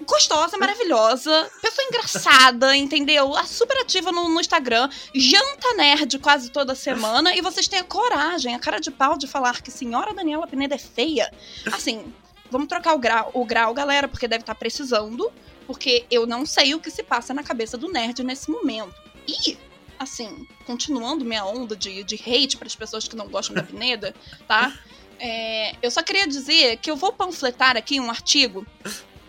gostosa, 0.03 0.57
maravilhosa, 0.57 1.49
pessoa 1.61 1.87
engraçada, 1.87 2.75
entendeu? 2.75 3.33
Super 3.45 3.77
ativa 3.81 4.11
no, 4.11 4.27
no, 4.29 4.41
Instagram, 4.41 4.89
janta 5.13 5.73
nerd 5.75 6.19
quase 6.19 6.49
toda 6.49 6.75
semana, 6.75 7.35
e 7.35 7.41
vocês 7.41 7.67
têm 7.67 7.79
a 7.79 7.83
coragem, 7.83 8.53
a 8.53 8.59
cara 8.59 8.79
de 8.79 8.91
pau 8.91 9.17
de 9.17 9.27
falar 9.27 9.61
que 9.61 9.71
senhora 9.71 10.13
Daniela 10.13 10.47
Pineda 10.47 10.75
é 10.75 10.79
feia. 10.79 11.31
Assim, 11.71 12.13
vamos 12.51 12.67
trocar 12.67 12.93
o 12.93 12.99
grau, 12.99 13.31
o 13.33 13.45
grau, 13.45 13.73
galera, 13.73 14.07
porque 14.07 14.27
deve 14.27 14.41
estar 14.41 14.53
tá 14.53 14.59
precisando, 14.59 15.31
porque 15.65 16.05
eu 16.11 16.25
não 16.25 16.45
sei 16.45 16.75
o 16.75 16.79
que 16.79 16.91
se 16.91 17.03
passa 17.03 17.33
na 17.33 17.43
cabeça 17.43 17.77
do 17.77 17.89
nerd 17.89 18.23
nesse 18.23 18.51
momento. 18.51 18.93
E, 19.27 19.57
assim, 19.97 20.45
continuando 20.65 21.25
minha 21.25 21.45
onda 21.45 21.75
de, 21.75 22.03
de 22.03 22.15
hate 22.15 22.57
para 22.57 22.67
as 22.67 22.75
pessoas 22.75 23.07
que 23.07 23.15
não 23.15 23.27
gostam 23.27 23.55
da 23.55 23.63
Pineda, 23.63 24.13
tá? 24.47 24.77
É, 25.19 25.75
eu 25.81 25.89
só 25.89 26.03
queria 26.03 26.27
dizer 26.27 26.77
que 26.77 26.91
eu 26.91 26.95
vou 26.95 27.13
panfletar 27.13 27.77
aqui 27.77 27.99
um 27.99 28.09
artigo 28.09 28.65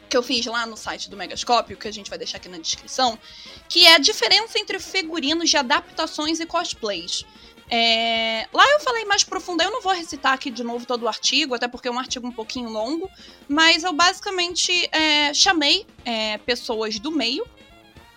que 0.09 0.17
eu 0.17 0.23
fiz 0.23 0.45
lá 0.47 0.67
no 0.67 0.77
site 0.77 1.11
do 1.11 1.17
Megascópio, 1.17 1.77
que 1.77 1.89
a 1.89 1.93
gente 1.93 2.09
vai 2.09 2.19
deixar 2.19 2.39
aqui 2.39 2.49
na 2.49 2.59
descrição, 2.59 3.19
que 3.69 3.87
é 3.87 3.95
a 3.95 3.99
diferença 3.99 4.59
entre 4.59 4.79
figurinos 4.79 5.51
de 5.51 5.57
adaptações 5.57 6.41
e 6.41 6.47
cosplays. 6.47 7.25
É... 7.69 8.49
Lá 8.53 8.65
eu 8.73 8.81
falei 8.81 9.05
mais 9.05 9.25
profundo, 9.25 9.63
eu 9.63 9.71
não 9.71 9.83
vou 9.83 9.93
recitar 9.93 10.33
aqui 10.33 10.51
de 10.51 10.63
novo 10.63 10.87
todo 10.87 11.03
o 11.03 11.09
artigo, 11.09 11.55
até 11.55 11.67
porque 11.67 11.89
é 11.89 11.91
um 11.91 11.99
artigo 11.99 12.27
um 12.27 12.33
pouquinho 12.33 12.71
longo, 12.71 13.11
mas 13.49 13.83
eu 13.83 13.93
basicamente 13.93 14.89
é, 14.93 15.35
chamei 15.35 15.87
é, 16.05 16.39
pessoas 16.39 16.99
do 16.99 17.11
meio, 17.11 17.45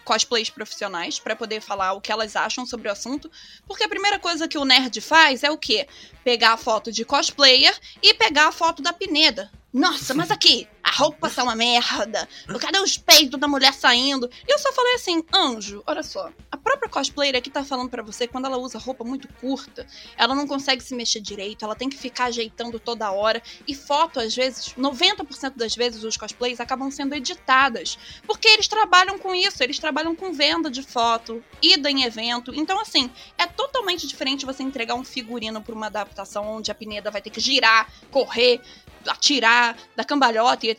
cosplays 0.06 0.50
profissionais, 0.50 1.20
para 1.20 1.36
poder 1.36 1.62
falar 1.62 1.94
o 1.94 2.02
que 2.02 2.12
elas 2.12 2.36
acham 2.36 2.66
sobre 2.66 2.90
o 2.90 2.92
assunto, 2.92 3.30
porque 3.68 3.84
a 3.84 3.90
primeira 3.90 4.18
coisa 4.18 4.48
que 4.48 4.58
o 4.58 4.66
nerd 4.66 5.00
faz 5.02 5.44
é 5.44 5.52
o 5.52 5.58
quê? 5.58 5.88
Pegar 6.24 6.54
a 6.54 6.58
foto 6.58 6.92
de 6.92 7.06
cosplayer 7.06 7.76
e 8.02 8.14
pegar 8.14 8.48
a 8.48 8.52
foto 8.52 8.82
da 8.82 8.94
Pineda. 8.94 9.52
Nossa, 9.72 10.16
mas 10.16 10.32
aqui, 10.32 10.68
a 10.90 10.92
roupa 10.92 11.30
tá 11.30 11.44
uma 11.44 11.56
merda. 11.56 12.28
Cadê 12.60 12.80
os 12.80 12.98
peitos 12.98 13.40
da 13.40 13.48
mulher 13.48 13.74
saindo? 13.74 14.28
E 14.48 14.52
eu 14.52 14.58
só 14.58 14.74
falei 14.74 14.96
assim, 14.96 15.24
anjo, 15.34 15.84
olha 15.86 16.02
só. 16.02 16.32
A 16.52 16.58
própria 16.58 16.90
cosplayer 16.90 17.36
aqui 17.36 17.50
tá 17.52 17.64
falando 17.64 17.90
para 17.90 18.02
você, 18.02 18.28
quando 18.28 18.46
ela 18.46 18.58
usa 18.58 18.80
roupa 18.80 19.04
muito 19.04 19.28
curta, 19.40 19.86
ela 20.18 20.34
não 20.34 20.48
consegue 20.48 20.82
se 20.82 20.96
mexer 20.96 21.20
direito, 21.20 21.64
ela 21.64 21.76
tem 21.76 21.90
que 21.90 21.98
ficar 21.98 22.26
ajeitando 22.26 22.80
toda 22.80 23.12
hora. 23.12 23.42
E 23.68 23.76
foto, 23.76 24.20
às 24.20 24.36
vezes, 24.36 24.74
90% 24.74 25.54
das 25.56 25.76
vezes 25.76 26.04
os 26.04 26.18
cosplays 26.18 26.60
acabam 26.60 26.90
sendo 26.90 27.14
editadas. 27.14 28.00
Porque 28.26 28.48
eles 28.48 28.68
trabalham 28.68 29.20
com 29.20 29.36
isso, 29.36 29.62
eles 29.62 29.78
trabalham 29.78 30.16
com 30.16 30.34
venda 30.34 30.72
de 30.72 30.82
foto, 30.82 31.44
ida 31.62 31.92
em 31.92 32.04
evento. 32.04 32.52
Então, 32.56 32.82
assim, 32.82 33.12
é 33.38 33.46
totalmente 33.46 34.08
diferente 34.08 34.44
você 34.44 34.64
entregar 34.64 34.96
um 34.96 35.04
figurino 35.04 35.62
pra 35.62 35.76
uma 35.76 35.86
adaptação 35.86 36.48
onde 36.48 36.72
a 36.72 36.76
Pineda 36.76 37.12
vai 37.12 37.22
ter 37.22 37.30
que 37.30 37.40
girar, 37.40 37.88
correr, 38.10 38.60
atirar, 39.08 39.78
da 39.96 40.04
cambalhota 40.04 40.66
e 40.66 40.70
etc. 40.70 40.79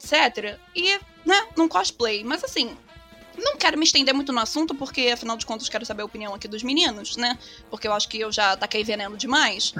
E, 0.75 0.99
né, 1.25 1.47
num 1.57 1.69
cosplay. 1.69 2.25
Mas 2.25 2.43
assim, 2.43 2.77
não 3.37 3.57
quero 3.57 3.79
me 3.79 3.85
estender 3.85 4.15
muito 4.15 4.33
no 4.33 4.41
assunto, 4.41 4.75
porque 4.75 5.11
afinal 5.13 5.37
de 5.37 5.47
contas 5.47 5.69
quero 5.69 5.85
saber 5.87 6.03
a 6.03 6.07
opinião 6.07 6.35
aqui 6.35 6.49
dos 6.49 6.63
meninos, 6.63 7.17
né? 7.17 7.39
Porque 7.71 7.87
eu 7.87 7.93
acho 7.93 8.09
que 8.09 8.21
eu 8.21 8.33
já 8.33 8.57
taquei 8.57 8.85
veneno 8.85 9.17
demais. 9.17 9.75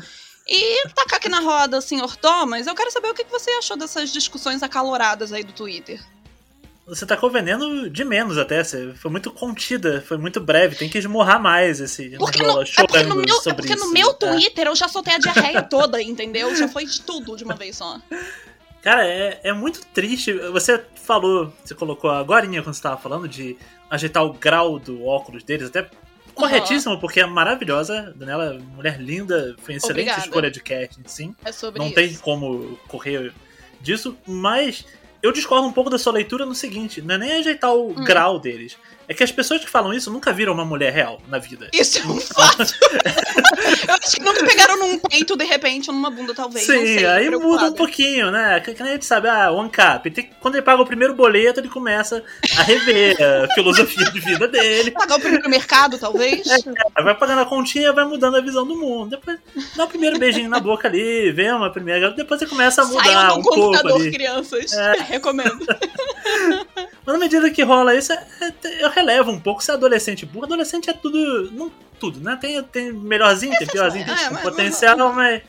E 0.47 0.89
tacar 0.89 1.19
aqui 1.19 1.29
na 1.29 1.41
roda, 1.41 1.81
senhor 1.81 2.17
Thomas, 2.17 2.67
eu 2.67 2.75
quero 2.75 2.91
saber 2.91 3.09
o 3.09 3.15
que 3.15 3.25
você 3.25 3.51
achou 3.53 3.77
dessas 3.77 4.13
discussões 4.13 4.63
acaloradas 4.63 5.33
aí 5.33 5.45
do 5.45 5.53
Twitter. 5.53 6.01
Você 6.87 7.07
tacou 7.07 7.31
veneno 7.31 7.89
de 7.89 8.05
menos 8.05 8.37
até, 8.37 8.65
você 8.65 8.93
foi 8.95 9.13
muito 9.13 9.31
contida, 9.31 10.03
foi 10.09 10.19
muito 10.19 10.41
breve, 10.41 10.75
tem 10.75 10.89
que 10.89 10.99
esmorrar 10.99 11.41
mais 11.41 11.79
esse 11.79 12.17
porque 12.19 12.43
no, 12.43 12.61
é 12.61 12.65
porque 12.85 13.03
no 13.05 13.15
meu, 13.15 13.41
é 13.47 13.55
porque 13.55 13.77
no 13.77 13.93
meu 13.93 14.13
Twitter 14.15 14.67
é. 14.67 14.71
eu 14.71 14.75
já 14.75 14.89
soltei 14.89 15.15
a 15.15 15.19
diarreia 15.19 15.63
toda, 15.63 16.03
entendeu? 16.03 16.53
Já 16.57 16.67
foi 16.67 16.85
de 16.87 17.01
tudo 17.03 17.37
de 17.37 17.45
uma 17.45 17.55
vez 17.55 17.77
só. 17.77 18.01
Cara, 18.83 19.07
é, 19.07 19.41
é 19.45 19.53
muito 19.53 19.85
triste. 19.87 20.33
Você 20.33 20.83
falou, 20.95 21.53
você 21.63 21.75
colocou 21.75 22.11
agora 22.11 22.47
quando 22.47 22.75
você 22.75 22.83
tava 22.83 22.97
falando 22.97 23.29
de 23.29 23.57
ajeitar 23.91 24.25
o 24.25 24.33
grau 24.33 24.79
do 24.79 25.05
óculos 25.05 25.43
deles, 25.43 25.69
até 25.69 25.89
corretíssimo, 26.35 26.95
uhum. 26.95 27.01
porque 27.01 27.21
é 27.21 27.27
maravilhosa. 27.27 28.15
Daniela, 28.17 28.59
mulher 28.75 29.01
linda, 29.01 29.55
foi 29.63 29.75
excelente 29.75 30.05
Obrigada. 30.05 30.21
escolha 30.21 30.51
de 30.51 30.61
casting, 30.61 31.03
sim. 31.07 31.35
É 31.45 31.53
sobre 31.53 31.79
Não 31.79 31.87
isso. 31.87 31.95
tem 31.95 32.15
como 32.17 32.79
correr 32.89 33.33
disso, 33.81 34.17
mas 34.27 34.87
eu 35.23 35.33
discordo 35.33 35.67
um 35.67 35.73
pouco 35.73 35.91
da 35.91 35.99
sua 35.99 36.13
leitura 36.13 36.47
no 36.47 36.55
seguinte: 36.55 37.03
não 37.03 37.17
é 37.17 37.19
nem 37.19 37.33
ajeitar 37.33 37.75
o 37.75 37.91
hum. 37.91 38.05
grau 38.05 38.39
deles. 38.39 38.79
É 39.11 39.15
que 39.15 39.25
as 39.25 39.33
pessoas 39.33 39.61
que 39.61 39.69
falam 39.69 39.93
isso 39.93 40.09
nunca 40.09 40.33
viram 40.33 40.53
uma 40.53 40.65
mulher 40.65 40.93
real 40.93 41.21
na 41.27 41.37
vida. 41.37 41.69
Isso 41.73 41.99
é 41.99 42.03
um 42.07 42.21
fato. 42.21 42.63
eu 43.89 43.95
acho 43.95 44.17
que 44.17 44.23
nunca 44.23 44.45
pegaram 44.47 44.79
num 44.79 45.01
peito 45.01 45.37
de 45.37 45.45
repente 45.45 45.91
ou 45.91 45.97
numa 45.97 46.13
bunda, 46.13 46.33
talvez. 46.33 46.65
Sim, 46.65 46.87
sei, 46.87 47.05
aí 47.07 47.29
muda 47.29 47.65
um 47.65 47.73
pouquinho, 47.73 48.31
né? 48.31 48.61
Que, 48.61 48.73
que 48.73 48.81
a 48.81 48.87
gente 48.87 49.05
sabe, 49.05 49.27
ah, 49.27 49.51
o 49.51 49.61
ANCAP. 49.61 50.13
Tem, 50.13 50.31
quando 50.39 50.55
ele 50.55 50.63
paga 50.63 50.81
o 50.81 50.87
primeiro 50.87 51.13
boleto, 51.13 51.59
ele 51.59 51.69
começa 51.69 52.23
a 52.57 52.63
rever 52.63 53.17
a 53.21 53.49
filosofia 53.53 54.13
de 54.13 54.21
vida 54.21 54.47
dele. 54.47 54.93
Pagar 54.93 55.17
o 55.17 55.21
primeiro 55.21 55.51
mercado, 55.51 55.99
talvez. 55.99 56.47
É, 56.47 57.03
vai 57.03 57.17
pagando 57.17 57.41
a 57.41 57.47
continha, 57.47 57.93
vai 57.93 58.05
mudando 58.05 58.37
a 58.37 58.41
visão 58.41 58.65
do 58.65 58.77
mundo. 58.77 59.11
Depois 59.11 59.41
dá 59.75 59.87
o 59.87 59.89
primeiro 59.89 60.21
beijinho 60.21 60.49
na 60.49 60.61
boca 60.61 60.87
ali, 60.87 61.33
vê 61.33 61.51
uma 61.51 61.73
primeira. 61.73 62.13
Depois 62.13 62.39
você 62.39 62.47
começa 62.47 62.83
a 62.83 62.85
mudar 62.85 63.03
Saiam 63.03 63.39
um 63.41 63.43
computador, 63.43 63.91
pouco 63.91 64.03
ali. 64.03 64.13
crianças. 64.13 64.73
É. 64.73 64.93
Recomendo. 65.11 65.67
Mas 67.05 67.15
na 67.15 67.19
medida 67.19 67.51
que 67.51 67.65
rola 67.65 67.93
isso, 67.97 68.13
é, 68.13 68.27
é, 68.41 68.85
eu 68.85 68.89
relevo 69.01 69.31
um 69.31 69.41
pouco. 69.41 69.63
Se 69.63 69.71
é 69.71 69.75
adolescente 69.75 70.25
burro, 70.25 70.45
adolescente 70.45 70.89
é 70.91 70.93
tudo. 70.93 71.51
Não 71.53 71.71
tudo, 71.99 72.21
né? 72.21 72.37
Tem, 72.41 72.63
tem 72.63 72.93
melhorzinho, 72.93 73.57
tem 73.59 73.67
piorzinho, 73.67 74.05
tem 74.05 74.15
é, 74.15 74.43
potencial, 74.43 75.13
mas. 75.13 75.43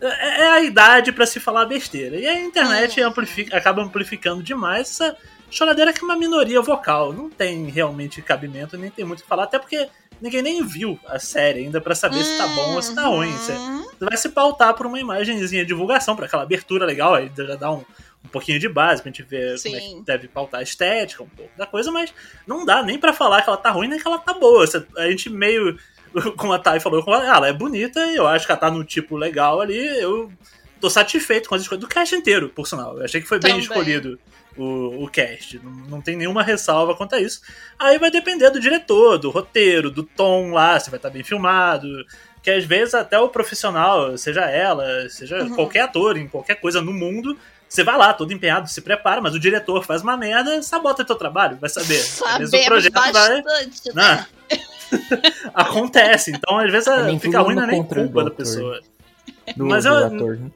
É, 0.00 0.40
é 0.40 0.50
a 0.50 0.60
idade 0.60 1.12
para 1.12 1.26
se 1.26 1.38
falar 1.38 1.64
besteira. 1.66 2.16
E 2.16 2.26
a 2.26 2.40
internet 2.40 3.00
hum. 3.00 3.06
amplifica, 3.06 3.56
acaba 3.56 3.82
amplificando 3.82 4.42
demais 4.42 4.90
essa 4.90 5.16
choradeira 5.48 5.92
que 5.92 6.00
é 6.00 6.04
uma 6.04 6.16
minoria 6.16 6.60
vocal. 6.60 7.12
Não 7.12 7.30
tem 7.30 7.66
realmente 7.66 8.20
cabimento, 8.20 8.76
nem 8.76 8.90
tem 8.90 9.04
muito 9.04 9.20
o 9.20 9.22
que 9.22 9.28
falar, 9.28 9.44
até 9.44 9.58
porque 9.58 9.88
ninguém 10.20 10.42
nem 10.42 10.64
viu 10.64 10.98
a 11.06 11.18
série 11.18 11.60
ainda 11.60 11.80
para 11.80 11.94
saber 11.94 12.18
hum, 12.18 12.24
se 12.24 12.38
tá 12.38 12.46
bom 12.48 12.74
ou 12.74 12.82
se 12.82 12.94
tá 12.94 13.06
ruim. 13.06 13.32
Você, 13.32 13.52
uhum. 13.52 13.82
você 13.82 14.04
vai 14.04 14.16
se 14.16 14.28
pautar 14.30 14.74
por 14.74 14.86
uma 14.86 14.98
imagenzinha 14.98 15.62
de 15.62 15.68
divulgação, 15.68 16.16
para 16.16 16.26
aquela 16.26 16.42
abertura 16.42 16.84
legal, 16.84 17.14
aí 17.14 17.30
já 17.36 17.56
dá 17.56 17.70
um, 17.70 17.84
um 18.24 18.28
pouquinho 18.28 18.58
de 18.58 18.68
base 18.68 19.02
pra 19.02 19.10
gente 19.10 19.22
ver 19.22 19.58
Sim. 19.58 19.70
como 19.70 19.76
é 19.76 19.80
que 19.80 20.00
deve 20.04 20.28
pautar 20.28 20.60
a 20.60 20.62
estética, 20.62 21.22
um 21.22 21.28
pouco 21.28 21.50
da 21.56 21.66
coisa, 21.66 21.90
mas 21.90 22.12
não 22.46 22.64
dá 22.64 22.82
nem 22.82 22.98
para 22.98 23.12
falar 23.12 23.42
que 23.42 23.48
ela 23.48 23.56
tá 23.56 23.70
ruim 23.70 23.88
nem 23.88 23.98
que 23.98 24.06
ela 24.06 24.18
tá 24.18 24.32
boa. 24.34 24.64
A 24.96 25.10
gente 25.10 25.28
meio, 25.28 25.76
como 26.36 26.52
a 26.52 26.58
Thay 26.58 26.80
falou, 26.80 27.02
ela 27.14 27.48
é 27.48 27.52
bonita 27.52 28.06
e 28.06 28.16
eu 28.16 28.26
acho 28.26 28.46
que 28.46 28.52
ela 28.52 28.60
tá 28.60 28.70
no 28.70 28.84
tipo 28.84 29.16
legal 29.16 29.60
ali, 29.60 29.78
eu 30.00 30.32
tô 30.80 30.90
satisfeito 30.90 31.48
com 31.48 31.54
as 31.54 31.62
escolhas 31.62 31.80
do 31.80 31.88
cast 31.88 32.14
inteiro, 32.14 32.48
por 32.48 32.66
sinal. 32.66 32.98
Eu 32.98 33.04
achei 33.04 33.20
que 33.20 33.28
foi 33.28 33.38
Também. 33.38 33.56
bem 33.56 33.62
escolhido 33.62 34.18
o, 34.56 35.04
o 35.04 35.08
cast. 35.08 35.60
Não, 35.62 35.70
não 35.70 36.00
tem 36.00 36.16
nenhuma 36.16 36.42
ressalva 36.42 36.96
quanto 36.96 37.14
a 37.14 37.20
isso. 37.20 37.40
Aí 37.78 37.98
vai 37.98 38.10
depender 38.10 38.50
do 38.50 38.60
diretor, 38.60 39.18
do 39.18 39.30
roteiro, 39.30 39.90
do 39.90 40.02
tom 40.02 40.50
lá, 40.50 40.78
se 40.78 40.90
vai 40.90 40.98
estar 40.98 41.08
tá 41.08 41.12
bem 41.12 41.22
filmado. 41.22 41.86
Que 42.42 42.50
às 42.50 42.64
vezes 42.64 42.94
até 42.94 43.18
o 43.18 43.28
profissional, 43.28 44.18
seja 44.18 44.42
ela, 44.42 45.08
seja 45.08 45.42
uhum. 45.42 45.54
qualquer 45.54 45.82
ator 45.82 46.16
em 46.16 46.26
qualquer 46.26 46.56
coisa 46.56 46.82
no 46.82 46.92
mundo, 46.92 47.38
você 47.72 47.82
vai 47.82 47.96
lá, 47.96 48.12
todo 48.12 48.32
empenhado, 48.32 48.68
se 48.68 48.82
prepara, 48.82 49.22
mas 49.22 49.34
o 49.34 49.40
diretor 49.40 49.82
faz 49.82 50.02
uma 50.02 50.14
merda, 50.14 50.62
sabota 50.62 51.06
teu 51.06 51.16
trabalho, 51.16 51.56
vai 51.58 51.70
saber. 51.70 52.00
Sabemos 52.00 52.52
o 52.52 52.64
projeto 52.66 52.92
bastante, 52.92 53.92
vai... 53.94 54.16
né? 54.16 54.26
Acontece, 55.54 56.32
então 56.32 56.58
às 56.58 56.70
vezes 56.70 56.86
é 56.86 57.18
fica 57.18 57.40
ruim, 57.40 57.54
não 57.54 57.62
é 57.62 57.66
nem 57.68 57.82
culpa 57.82 58.24
da 58.24 58.30
pessoa. 58.30 58.78
Do, 59.56 59.64
mas 59.64 59.86
eu, 59.86 59.96
ator, 59.96 60.36
né? 60.36 60.50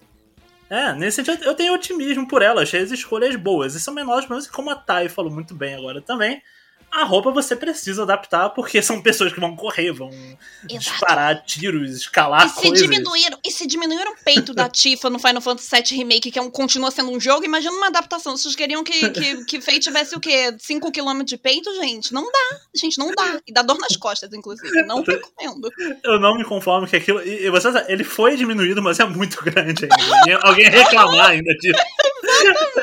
É, 0.68 0.92
nesse 0.92 1.24
sentido 1.24 1.42
eu 1.42 1.55
tenho 1.55 1.72
otimismo 1.72 2.29
por 2.29 2.42
ela, 2.42 2.62
achei 2.62 2.83
as 2.83 2.90
escolhas 2.90 3.35
boas. 3.35 3.74
E 3.74 3.81
são 3.81 3.94
menores, 3.94 4.29
mas 4.29 4.46
como 4.46 4.68
a 4.68 4.74
Thay 4.74 5.09
falou 5.09 5.33
muito 5.33 5.55
bem 5.55 5.74
agora 5.74 6.02
também, 6.02 6.42
a 6.90 7.05
roupa 7.05 7.31
você 7.31 7.55
precisa 7.55 8.03
adaptar 8.03 8.51
porque 8.51 8.81
são 8.81 9.03
pessoas 9.03 9.33
que 9.33 9.40
vão 9.40 9.55
correr, 9.55 9.92
vão 9.92 10.09
Exato. 10.09 10.79
disparar 10.79 11.44
tiros, 11.44 11.90
escalar 11.90 12.46
E 12.46 12.49
se, 12.49 12.55
coisas. 12.55 12.79
diminuíram, 12.81 13.38
e 13.44 13.51
se 13.51 13.66
diminuíram 13.66 14.12
o 14.12 14.16
peito 14.25 14.55
da 14.55 14.68
Tifa 14.70 15.11
no 15.11 15.18
Final 15.18 15.40
Fantasy 15.42 15.68
VII 15.70 15.99
Remake, 15.99 16.31
que 16.31 16.38
é 16.38 16.42
um, 16.42 16.51
continua 16.51 16.90
sendo 16.90 17.11
um 17.11 17.20
jogo, 17.20 17.44
imagina 17.44 17.72
uma 17.75 17.88
adaptação. 17.88 18.37
Vocês 18.37 18.55
queriam 18.57 18.83
que, 18.83 19.11
que, 19.11 19.44
que 19.44 19.61
Faye 19.61 19.79
tivesse 19.79 20.16
o 20.16 20.20
quê? 20.20 20.53
5km 20.53 21.22
de 21.25 21.37
peito, 21.37 21.75
gente? 21.75 22.14
Não 22.14 22.25
dá. 22.25 22.61
Gente, 22.75 22.99
não 22.99 23.11
dá. 23.12 23.40
E 23.46 23.53
dá 23.53 23.62
dor 23.62 23.79
nas 23.79 23.96
costas, 23.96 24.33
inclusive. 24.33 24.83
Não 24.87 25.03
recomendo. 25.05 25.70
Eu 26.03 26.18
não 26.18 26.37
me 26.37 26.44
conformo 26.44 26.87
que 26.87 26.96
aquilo. 26.96 27.20
E, 27.22 27.51
você 27.51 27.68
ele 27.88 28.05
foi 28.05 28.37
diminuído, 28.37 28.81
mas 28.83 28.99
é 29.01 29.05
muito 29.05 29.42
grande 29.44 29.87
ainda. 29.90 30.40
Alguém 30.46 30.68
reclamar 30.70 31.31
ainda 31.31 31.53
disso. 31.55 31.79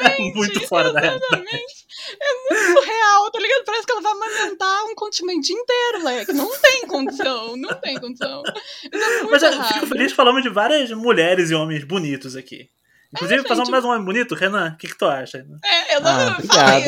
É 0.01 0.19
muito 0.35 0.59
fora 0.67 0.91
da 0.91 0.99
realidade. 0.99 1.25
Exatamente. 1.35 1.83
É 2.19 2.55
muito 2.55 2.79
surreal, 2.79 3.31
tá 3.31 3.39
ligado? 3.39 3.63
Parece 3.65 3.85
que 3.85 3.92
ela 3.93 4.01
vai 4.01 4.11
amamentar 4.11 4.85
um 4.85 4.95
continente 4.95 5.53
inteiro, 5.53 6.03
leque. 6.03 6.33
Não 6.33 6.49
tem 6.59 6.87
condição, 6.87 7.55
não 7.55 7.73
tem 7.75 7.99
condição. 7.99 8.43
Isso 8.91 9.03
é 9.03 9.23
Mas 9.31 9.43
eu 9.43 9.63
fico 9.63 9.87
feliz 9.87 10.11
falamos 10.13 10.43
de 10.43 10.49
várias 10.49 10.91
mulheres 10.91 11.49
e 11.49 11.55
homens 11.55 11.83
bonitos 11.83 12.35
aqui. 12.35 12.69
Inclusive, 13.13 13.41
É, 13.41 13.47
fazer 13.47 13.61
gente. 13.61 13.69
mais 13.71 13.85
um 13.85 13.89
homem 13.89 14.03
bonito, 14.03 14.33
Renan, 14.33 14.71
o 14.73 14.77
que, 14.77 14.87
que 14.87 14.97
tu 14.97 15.05
acha? 15.05 15.45
É, 15.63 15.95
eu 15.95 16.01
não 16.01 16.09
Ah, 16.09 16.15
falei, 16.15 16.33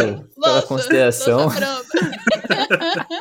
obrigado 0.02 0.30
pela 0.42 0.62
consideração. 0.64 1.38
nossa, 1.44 1.56
brava. 1.60 1.86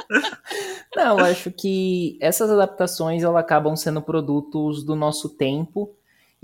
Não, 0.97 1.19
eu 1.19 1.25
acho 1.25 1.51
que 1.51 2.17
essas 2.21 2.51
adaptações 2.51 3.23
elas 3.23 3.37
acabam 3.43 3.77
sendo 3.77 4.01
produtos 4.01 4.85
do 4.85 4.95
nosso 4.95 5.29
tempo 5.29 5.95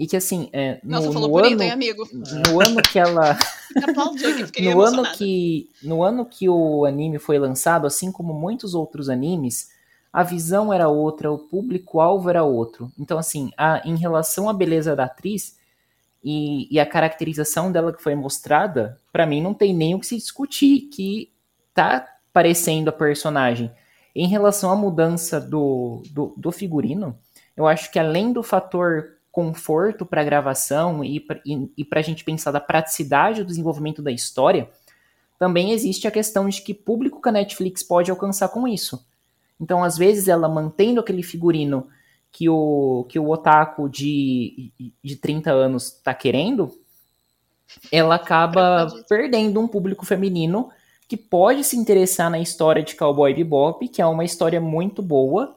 e 0.01 0.07
que 0.07 0.17
assim, 0.17 0.49
é, 0.51 0.81
no, 0.83 0.93
Nossa, 0.93 1.13
falou 1.13 1.29
no 1.29 1.35
bonito, 1.35 1.53
ano, 1.53 1.63
hein, 1.63 1.71
amigo? 1.73 2.09
no 2.11 2.59
ano 2.59 2.81
que 2.81 2.99
ela 2.99 3.39
no 4.59 4.81
ano 4.81 5.03
que 5.13 5.71
no 5.83 6.03
ano 6.03 6.25
que 6.25 6.49
o 6.49 6.87
anime 6.87 7.19
foi 7.19 7.39
lançado, 7.39 7.87
assim 7.87 8.11
como 8.11 8.33
muitos 8.33 8.75
outros 8.75 9.11
animes, 9.11 9.69
a 10.11 10.23
visão 10.23 10.73
era 10.73 10.89
outra, 10.89 11.31
o 11.31 11.39
público-alvo 11.39 12.31
era 12.31 12.43
outro. 12.43 12.91
Então, 12.99 13.19
assim, 13.19 13.53
a, 13.59 13.83
em 13.85 13.95
relação 13.95 14.49
à 14.49 14.55
beleza 14.55 14.97
da 14.97 15.05
atriz 15.05 15.59
e, 16.25 16.67
e 16.75 16.81
a 16.81 16.87
caracterização 16.87 17.71
dela 17.71 17.93
que 17.93 18.03
foi 18.03 18.15
mostrada, 18.15 18.99
pra 19.13 19.27
mim 19.27 19.43
não 19.43 19.53
tem 19.53 19.75
nem 19.75 19.95
o 19.95 20.01
que 20.01 20.07
se 20.07 20.17
discutir 20.17 20.89
que 20.91 21.31
tá 21.75 22.09
parecendo 22.33 22.89
a 22.89 22.93
personagem. 22.93 23.71
Em 24.15 24.27
relação 24.27 24.71
à 24.71 24.77
mudança 24.77 25.39
do, 25.39 26.03
do, 26.11 26.33
do 26.39 26.51
figurino, 26.51 27.19
eu 27.55 27.67
acho 27.67 27.93
que 27.93 27.99
além 27.99 28.33
do 28.33 28.43
fator 28.43 29.20
conforto 29.31 30.05
para 30.05 30.25
gravação 30.25 31.05
e, 31.05 31.21
para 31.21 32.01
a 32.01 32.03
gente 32.03 32.25
pensar 32.25 32.51
da 32.51 32.61
praticidade 32.61 33.43
do 33.43 33.47
desenvolvimento 33.47 34.03
da 34.03 34.11
história, 34.11 34.69
também 35.39 35.73
existe 35.73 36.07
a 36.07 36.11
questão 36.11 36.49
de 36.49 36.61
que 36.61 36.75
público 36.75 37.21
que 37.21 37.29
a 37.29 37.33
Netflix 37.33 37.83
pode 37.83 38.11
alcançar 38.11 38.49
com 38.49 38.67
isso. 38.67 39.07
Então, 39.61 39.85
às 39.85 39.97
vezes, 39.97 40.29
ela 40.29 40.49
mantendo 40.49 41.01
aquele 41.01 41.23
figurino 41.23 41.89
que 42.33 42.49
o, 42.49 43.07
que 43.09 43.19
o 43.19 43.29
otaku 43.29 43.89
de, 43.89 44.73
de 45.03 45.17
30 45.17 45.51
anos 45.51 45.95
está 45.95 46.15
querendo, 46.15 46.73
ela 47.91 48.17
acaba 48.17 48.87
perdendo 49.09 49.61
um 49.61 49.69
público 49.69 50.05
feminino 50.05 50.71
que 51.09 51.17
pode 51.17 51.65
se 51.65 51.77
interessar 51.77 52.31
na 52.31 52.39
história 52.39 52.83
de 52.83 52.95
Cowboy 52.95 53.35
Bebop, 53.35 53.87
que 53.89 54.01
é 54.01 54.07
uma 54.07 54.25
história 54.25 54.61
muito 54.61 55.03
boa, 55.03 55.57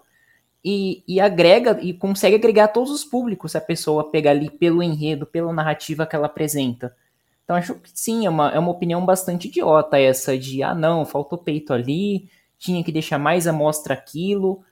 e, 0.64 1.04
e 1.08 1.20
agrega 1.20 1.78
e 1.82 1.94
consegue 1.94 2.36
agregar 2.36 2.70
todos 2.70 2.92
os 2.92 3.04
públicos 3.04 3.52
se 3.52 3.58
a 3.58 3.62
pessoa 3.62 4.10
pegar 4.10 4.32
ali 4.32 4.50
pelo 4.50 4.82
enredo, 4.82 5.26
pela 5.26 5.52
narrativa 5.52 6.06
que 6.06 6.16
ela 6.16 6.28
apresenta. 6.28 6.96
Então 7.44 7.56
acho 7.56 7.76
que 7.76 7.90
sim, 7.94 8.26
é 8.26 8.30
uma, 8.30 8.52
é 8.52 8.60
uma 8.60 8.72
opinião 8.72 9.06
bastante 9.06 9.50
idiota 9.50 10.00
essa 10.00 10.38
de 10.38 10.64
ah 10.64 10.74
não, 10.74 11.06
faltou 11.06 11.38
peito 11.38 11.74
ali, 11.74 12.30
tinha 12.58 12.84
que 12.84 12.92
deixar 12.92 13.20
mais 13.20 13.46
à 13.46 13.52
mostra 13.52 13.94
aquilo. 13.94 14.64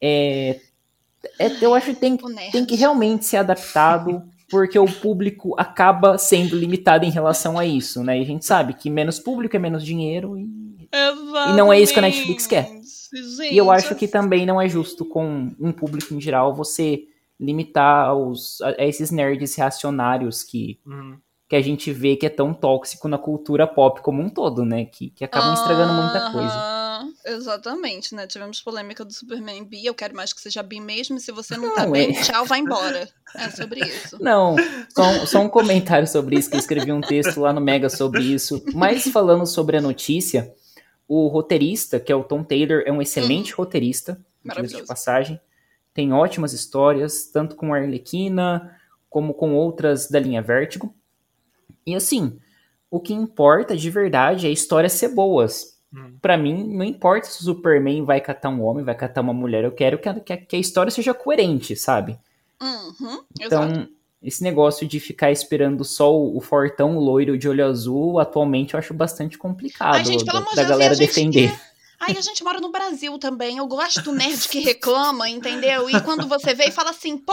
É, 0.00 0.60
é, 1.38 1.48
eu 1.60 1.74
acho 1.74 1.86
que 1.86 1.96
tem, 1.96 2.16
tem 2.52 2.64
que 2.64 2.76
realmente 2.76 3.24
ser 3.24 3.38
adaptado, 3.38 4.22
porque 4.48 4.78
o 4.78 4.86
público 4.86 5.54
acaba 5.58 6.16
sendo 6.18 6.56
limitado 6.56 7.04
em 7.04 7.10
relação 7.10 7.58
a 7.58 7.66
isso, 7.66 8.04
né? 8.04 8.18
E 8.18 8.22
a 8.22 8.26
gente 8.26 8.44
sabe 8.44 8.74
que 8.74 8.88
menos 8.88 9.18
público 9.18 9.56
é 9.56 9.58
menos 9.58 9.84
dinheiro 9.84 10.38
e. 10.38 10.64
E 11.50 11.56
não 11.56 11.72
é 11.72 11.80
isso 11.80 11.92
que 11.92 11.98
a 11.98 12.02
Netflix 12.02 12.46
quer. 12.46 12.70
Gente, 13.14 13.54
e 13.54 13.56
eu 13.58 13.70
acho 13.70 13.94
que 13.94 14.08
também 14.08 14.44
não 14.44 14.60
é 14.60 14.68
justo 14.68 15.04
com 15.04 15.50
um 15.60 15.72
público 15.72 16.12
em 16.14 16.20
geral 16.20 16.54
você 16.54 17.04
limitar 17.38 18.08
aos, 18.08 18.60
a, 18.60 18.68
a 18.82 18.84
esses 18.86 19.10
nerds 19.10 19.54
reacionários 19.54 20.42
que, 20.42 20.78
Uhum. 20.86 21.16
que 21.48 21.56
a 21.56 21.60
gente 21.62 21.92
vê 21.92 22.16
que 22.16 22.26
é 22.26 22.30
tão 22.30 22.52
tóxico 22.54 23.08
na 23.08 23.18
cultura 23.18 23.66
pop 23.66 24.00
como 24.02 24.22
um 24.22 24.28
todo, 24.28 24.64
né? 24.64 24.84
Que, 24.84 25.10
que 25.10 25.24
acabam 25.24 25.52
estragando 25.54 25.92
muita 25.94 26.30
coisa. 26.32 26.74
Exatamente, 27.26 28.14
né? 28.14 28.26
Tivemos 28.26 28.60
polêmica 28.60 29.04
do 29.04 29.12
Superman 29.12 29.64
bi, 29.64 29.84
eu 29.84 29.94
quero 29.94 30.14
mais 30.14 30.32
que 30.32 30.40
seja 30.40 30.62
bi 30.62 30.80
mesmo, 30.80 31.16
e 31.16 31.20
se 31.20 31.32
você 31.32 31.56
não, 31.56 31.74
tá 31.74 31.84
Não, 31.84 31.92
bem, 31.92 32.16
é- 32.16 32.22
tchau, 32.22 32.44
vai 32.44 32.60
embora. 32.60 33.08
É 33.34 33.50
sobre 33.50 33.80
isso. 33.80 34.16
Não, 34.20 34.54
só, 34.94 35.02
um- 35.02 35.26
só 35.26 35.40
um 35.40 35.48
comentário 35.48 36.06
sobre 36.06 36.38
isso, 36.38 36.48
que 36.48 36.56
eu 36.56 36.60
escrevi 36.60 36.92
um 36.92 37.00
texto 37.00 37.40
lá 37.40 37.52
no 37.52 37.60
Mega 37.60 37.88
sobre 37.90 38.22
isso. 38.22 38.62
Mas 38.74 39.04
falando 39.08 39.44
sobre 39.46 39.76
a 39.76 39.80
notícia, 39.80 40.52
o 41.14 41.28
roteirista, 41.28 42.00
que 42.00 42.10
é 42.12 42.16
o 42.16 42.24
Tom 42.24 42.42
Taylor, 42.42 42.82
é 42.86 42.92
um 42.92 43.00
excelente 43.02 43.52
roteirista, 43.52 44.20
diga-se 44.42 44.74
de 44.82 44.86
passagem. 44.88 45.40
Tem 45.92 46.12
ótimas 46.12 46.52
histórias, 46.52 47.26
tanto 47.26 47.54
com 47.56 47.72
a 47.72 47.78
Arlequina, 47.78 48.76
como 49.08 49.32
com 49.34 49.54
outras 49.54 50.08
da 50.10 50.18
linha 50.18 50.42
Vértigo. 50.42 50.92
E 51.86 51.94
assim, 51.94 52.38
o 52.90 52.98
que 53.00 53.12
importa 53.12 53.76
de 53.76 53.90
verdade 53.90 54.46
é 54.46 54.48
a 54.48 54.52
história 54.52 54.88
ser 54.88 55.08
boas. 55.08 55.78
Hum. 55.92 56.16
Pra 56.20 56.36
mim, 56.36 56.64
não 56.64 56.84
importa 56.84 57.28
se 57.28 57.40
o 57.40 57.44
Superman 57.44 58.04
vai 58.04 58.20
catar 58.20 58.48
um 58.48 58.62
homem, 58.62 58.84
vai 58.84 58.96
catar 58.96 59.20
uma 59.20 59.32
mulher. 59.32 59.62
Eu 59.64 59.70
quero 59.72 59.98
que 59.98 60.08
a, 60.08 60.18
que 60.18 60.32
a- 60.32 60.36
que 60.36 60.56
a 60.56 60.58
história 60.58 60.90
seja 60.90 61.14
coerente, 61.14 61.76
sabe? 61.76 62.18
Uhum, 62.60 63.22
Então, 63.40 63.62
exato. 63.70 63.88
Esse 64.24 64.42
negócio 64.42 64.88
de 64.88 64.98
ficar 64.98 65.30
esperando 65.30 65.84
só 65.84 66.12
o, 66.12 66.36
o 66.36 66.40
fortão 66.40 66.98
loiro 66.98 67.36
de 67.36 67.46
olho 67.48 67.66
azul, 67.66 68.18
atualmente 68.18 68.72
eu 68.74 68.78
acho 68.80 68.94
bastante 68.94 69.36
complicado 69.36 69.96
Ai, 69.96 70.04
gente, 70.04 70.24
pelo 70.24 70.38
da, 70.38 70.38
amor 70.38 70.50
de 70.50 70.56
da 70.56 70.62
Deus, 70.62 70.70
galera 70.70 70.92
a 70.92 70.96
gente 70.96 71.06
defender. 71.08 71.50
que- 71.52 71.74
Ai, 72.00 72.16
a 72.16 72.20
gente 72.20 72.42
mora 72.42 72.60
no 72.60 72.70
Brasil 72.72 73.18
também. 73.18 73.56
Eu 73.58 73.66
gosto 73.66 74.02
do 74.02 74.12
nerd 74.12 74.48
que 74.48 74.58
reclama, 74.60 75.28
entendeu? 75.28 75.88
E 75.88 76.00
quando 76.02 76.26
você 76.26 76.52
vê 76.54 76.64
e 76.64 76.70
fala 76.72 76.90
assim, 76.90 77.16
pô, 77.16 77.32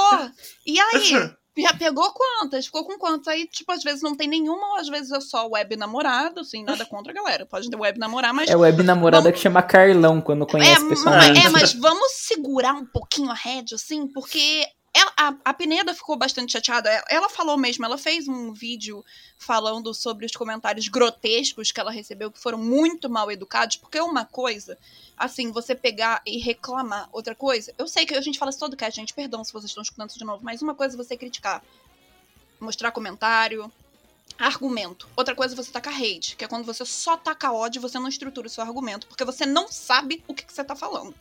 e 0.65 0.79
aí? 0.79 1.31
Já 1.57 1.73
pegou 1.73 2.09
quantas? 2.13 2.65
Ficou 2.67 2.85
com 2.85 2.97
quantas? 2.97 3.27
Aí, 3.27 3.45
tipo, 3.47 3.69
às 3.73 3.83
vezes 3.83 4.01
não 4.01 4.15
tem 4.15 4.25
nenhuma, 4.29 4.65
ou 4.69 4.75
às 4.77 4.87
vezes 4.87 5.11
é 5.11 5.19
só 5.19 5.45
web 5.49 5.75
namorado, 5.75 6.39
assim, 6.39 6.63
nada 6.63 6.85
contra 6.85 7.11
a 7.11 7.15
galera. 7.15 7.45
Pode 7.45 7.69
ter 7.69 7.75
web 7.75 7.99
namorar, 7.99 8.33
mas 8.33 8.49
É 8.49 8.55
web 8.55 8.81
namorada 8.83 9.29
que 9.33 9.39
chama 9.39 9.61
Carlão 9.61 10.21
quando 10.21 10.45
conhece 10.47 10.85
é, 10.85 10.87
pessoalmente. 10.87 11.45
é, 11.45 11.49
mas 11.49 11.73
vamos 11.73 12.09
segurar 12.13 12.73
um 12.73 12.85
pouquinho 12.85 13.29
a 13.29 13.33
rédea, 13.33 13.75
assim, 13.75 14.07
porque 14.07 14.65
ela- 14.93 15.13
a, 15.17 15.35
a 15.45 15.53
Pineda 15.53 15.93
ficou 15.93 16.17
bastante 16.17 16.51
chateada. 16.51 16.89
Ela, 16.89 17.05
ela 17.09 17.29
falou 17.29 17.57
mesmo, 17.57 17.85
ela 17.85 17.97
fez 17.97 18.27
um 18.27 18.51
vídeo 18.51 19.03
falando 19.37 19.93
sobre 19.93 20.25
os 20.25 20.31
comentários 20.33 20.87
grotescos 20.87 21.71
que 21.71 21.79
ela 21.79 21.91
recebeu, 21.91 22.31
que 22.31 22.39
foram 22.39 22.57
muito 22.57 23.09
mal 23.09 23.31
educados, 23.31 23.77
porque 23.77 23.97
é 23.97 24.03
uma 24.03 24.25
coisa, 24.25 24.77
assim, 25.17 25.51
você 25.51 25.73
pegar 25.73 26.21
e 26.25 26.37
reclamar. 26.37 27.09
Outra 27.11 27.33
coisa, 27.33 27.73
eu 27.77 27.87
sei 27.87 28.05
que 28.05 28.13
a 28.13 28.21
gente 28.21 28.37
fala 28.37 28.49
isso 28.49 28.59
todo 28.59 28.75
cast, 28.75 28.95
gente, 28.99 29.13
perdão 29.13 29.43
se 29.43 29.53
vocês 29.53 29.71
estão 29.71 29.83
escutando 29.83 30.09
isso 30.09 30.19
de 30.19 30.25
novo, 30.25 30.43
mas 30.43 30.61
uma 30.61 30.75
coisa 30.75 30.95
é 30.95 30.97
você 30.97 31.15
criticar, 31.15 31.63
mostrar 32.59 32.91
comentário, 32.91 33.71
argumento. 34.41 35.07
Outra 35.15 35.35
coisa 35.35 35.53
é 35.53 35.57
você 35.57 35.71
tacar 35.71 35.93
hate, 35.95 36.35
que 36.35 36.43
é 36.43 36.47
quando 36.47 36.65
você 36.65 36.85
só 36.85 37.15
taca 37.15 37.51
ódio 37.51 37.79
e 37.79 37.81
você 37.81 37.99
não 37.99 38.07
estrutura 38.07 38.47
o 38.47 38.49
seu 38.49 38.63
argumento, 38.63 39.07
porque 39.07 39.23
você 39.23 39.45
não 39.45 39.67
sabe 39.67 40.23
o 40.27 40.33
que, 40.33 40.43
que 40.45 40.53
você 40.53 40.63
tá 40.63 40.75
falando. 40.75 41.13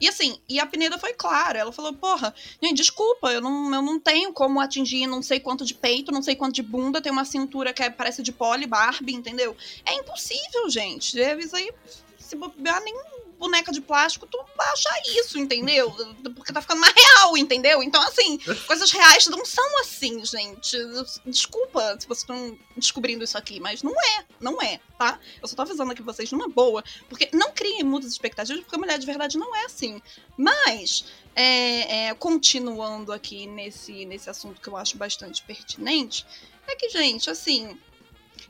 E 0.00 0.08
assim, 0.08 0.38
e 0.48 0.60
a 0.60 0.66
Pineda 0.66 0.96
foi 0.98 1.12
clara, 1.12 1.58
ela 1.58 1.72
falou, 1.72 1.92
porra, 1.92 2.34
gente, 2.62 2.76
desculpa, 2.76 3.32
eu 3.32 3.40
não, 3.40 3.74
eu 3.74 3.82
não 3.82 3.98
tenho 3.98 4.32
como 4.32 4.60
atingir 4.60 5.06
não 5.06 5.22
sei 5.22 5.40
quanto 5.40 5.64
de 5.64 5.74
peito, 5.74 6.12
não 6.12 6.22
sei 6.22 6.36
quanto 6.36 6.54
de 6.54 6.62
bunda, 6.62 7.00
tem 7.00 7.10
uma 7.10 7.24
cintura 7.24 7.72
que 7.72 7.82
é- 7.82 7.90
parece 7.90 8.22
de 8.22 8.32
Polly 8.32 8.66
Barbie, 8.66 9.14
entendeu? 9.14 9.56
É 9.84 9.94
impossível, 9.94 10.70
gente. 10.70 11.20
É, 11.20 11.36
Isso 11.38 11.56
aí, 11.56 11.72
se 12.18 12.36
bobear 12.36 12.80
nem 12.82 12.94
boneca 13.38 13.70
de 13.70 13.80
plástico, 13.80 14.26
tu 14.26 14.44
vai 14.56 14.68
achar 14.68 15.00
isso, 15.06 15.38
entendeu? 15.38 15.90
Porque 16.34 16.52
tá 16.52 16.60
ficando 16.60 16.80
mais 16.80 16.94
real, 16.94 17.36
entendeu? 17.36 17.82
Então, 17.82 18.02
assim, 18.02 18.38
coisas 18.66 18.90
reais 18.90 19.26
não 19.26 19.44
são 19.44 19.80
assim, 19.80 20.24
gente. 20.24 20.76
Desculpa 21.24 21.96
se 21.98 22.06
vocês 22.06 22.20
estão 22.20 22.58
descobrindo 22.76 23.24
isso 23.24 23.38
aqui, 23.38 23.60
mas 23.60 23.82
não 23.82 23.92
é, 23.92 24.24
não 24.40 24.60
é, 24.60 24.80
tá? 24.98 25.18
Eu 25.40 25.48
só 25.48 25.54
tô 25.54 25.62
avisando 25.62 25.92
aqui 25.92 26.02
vocês 26.02 26.30
numa 26.32 26.48
boa, 26.48 26.82
porque 27.08 27.28
não 27.32 27.52
criem 27.52 27.84
muitas 27.84 28.10
expectativas, 28.10 28.62
porque 28.62 28.76
a 28.76 28.78
mulher 28.78 28.98
de 28.98 29.06
verdade 29.06 29.38
não 29.38 29.54
é 29.54 29.64
assim. 29.64 30.02
Mas, 30.36 31.04
é, 31.34 32.06
é, 32.08 32.14
continuando 32.14 33.12
aqui 33.12 33.46
nesse, 33.46 34.04
nesse 34.04 34.28
assunto 34.28 34.60
que 34.60 34.68
eu 34.68 34.76
acho 34.76 34.96
bastante 34.96 35.42
pertinente, 35.42 36.26
é 36.66 36.74
que, 36.74 36.88
gente, 36.90 37.30
assim, 37.30 37.78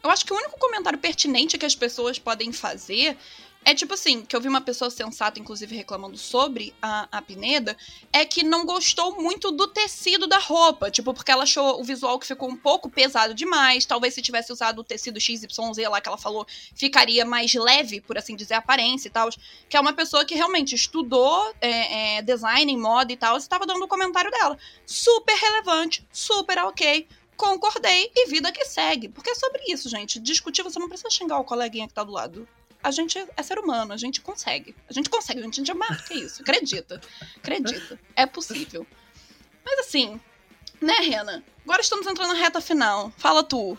eu 0.03 0.11
acho 0.11 0.25
que 0.25 0.33
o 0.33 0.37
único 0.37 0.59
comentário 0.59 0.99
pertinente 0.99 1.59
que 1.59 1.67
as 1.67 1.75
pessoas 1.75 2.19
podem 2.19 2.53
fazer 2.53 3.17
é 3.65 3.75
tipo 3.75 3.93
assim, 3.93 4.25
que 4.25 4.35
eu 4.35 4.41
vi 4.41 4.49
uma 4.49 4.61
pessoa 4.61 4.91
sensata, 4.91 5.39
inclusive, 5.39 5.77
reclamando 5.77 6.17
sobre 6.17 6.75
a, 6.81 7.07
a 7.13 7.21
Pineda, 7.21 7.77
é 8.13 8.25
que 8.25 8.43
não 8.43 8.65
gostou 8.65 9.21
muito 9.21 9.51
do 9.51 9.67
tecido 9.67 10.27
da 10.27 10.39
roupa. 10.39 10.91
Tipo, 10.91 11.13
porque 11.13 11.31
ela 11.31 11.43
achou 11.43 11.79
o 11.79 11.85
visual 11.85 12.19
que 12.19 12.27
ficou 12.27 12.49
um 12.49 12.57
pouco 12.57 12.89
pesado 12.89 13.35
demais. 13.35 13.85
Talvez 13.85 14.15
se 14.15 14.23
tivesse 14.23 14.53
usado 14.53 14.79
o 14.79 14.85
tecido 14.85 15.21
XYZ 15.21 15.47
lá 15.91 16.01
que 16.01 16.09
ela 16.09 16.17
falou, 16.17 16.47
ficaria 16.75 17.25
mais 17.25 17.53
leve, 17.53 18.01
por 18.01 18.17
assim 18.17 18.35
dizer, 18.35 18.55
a 18.55 18.59
aparência 18.59 19.09
e 19.09 19.11
tal. 19.11 19.29
Que 19.69 19.77
é 19.77 19.81
uma 19.81 19.93
pessoa 19.93 20.25
que 20.25 20.35
realmente 20.35 20.75
estudou 20.75 21.55
é, 21.61 22.17
é, 22.17 22.23
design, 22.23 22.75
moda 22.77 23.13
e 23.13 23.17
tal, 23.17 23.37
estava 23.37 23.67
dando 23.67 23.85
o 23.85 23.89
comentário 23.89 24.31
dela. 24.31 24.57
Super 24.87 25.35
relevante, 25.37 26.07
super 26.11 26.59
ok 26.59 27.07
concordei 27.37 28.11
e 28.17 28.27
vida 28.27 28.51
que 28.51 28.65
segue. 28.65 29.09
Porque 29.09 29.31
é 29.31 29.35
sobre 29.37 29.63
isso, 29.69 29.89
gente. 29.89 30.19
Discutir, 30.19 30.61
você 30.65 30.77
não 30.81 30.89
precisa 30.89 31.09
xingar 31.09 31.39
o 31.39 31.45
coleguinha 31.45 31.87
que 31.87 31.95
tá 31.95 32.03
do 32.03 32.11
lado 32.11 32.49
a 32.83 32.91
gente 32.91 33.19
é 33.37 33.43
ser 33.43 33.59
humano, 33.59 33.93
a 33.93 33.97
gente 33.97 34.21
consegue. 34.21 34.75
A 34.89 34.93
gente 34.93 35.11
consegue, 35.11 35.41
a 35.41 35.43
gente 35.43 35.71
é 35.71 35.75
mais 35.75 36.03
que 36.03 36.15
isso. 36.15 36.43
Acredita. 36.43 37.01
Acredita. 37.37 37.99
É 38.15 38.27
possível. 38.27 38.87
Mas 39.65 39.81
assim, 39.81 40.21
né, 40.81 40.95
Rena? 41.01 41.43
Agora 41.65 41.81
estamos 41.81 42.07
entrando 42.07 42.33
na 42.33 42.39
reta 42.39 42.61
final. 42.61 43.13
Fala 43.17 43.43
tu. 43.43 43.77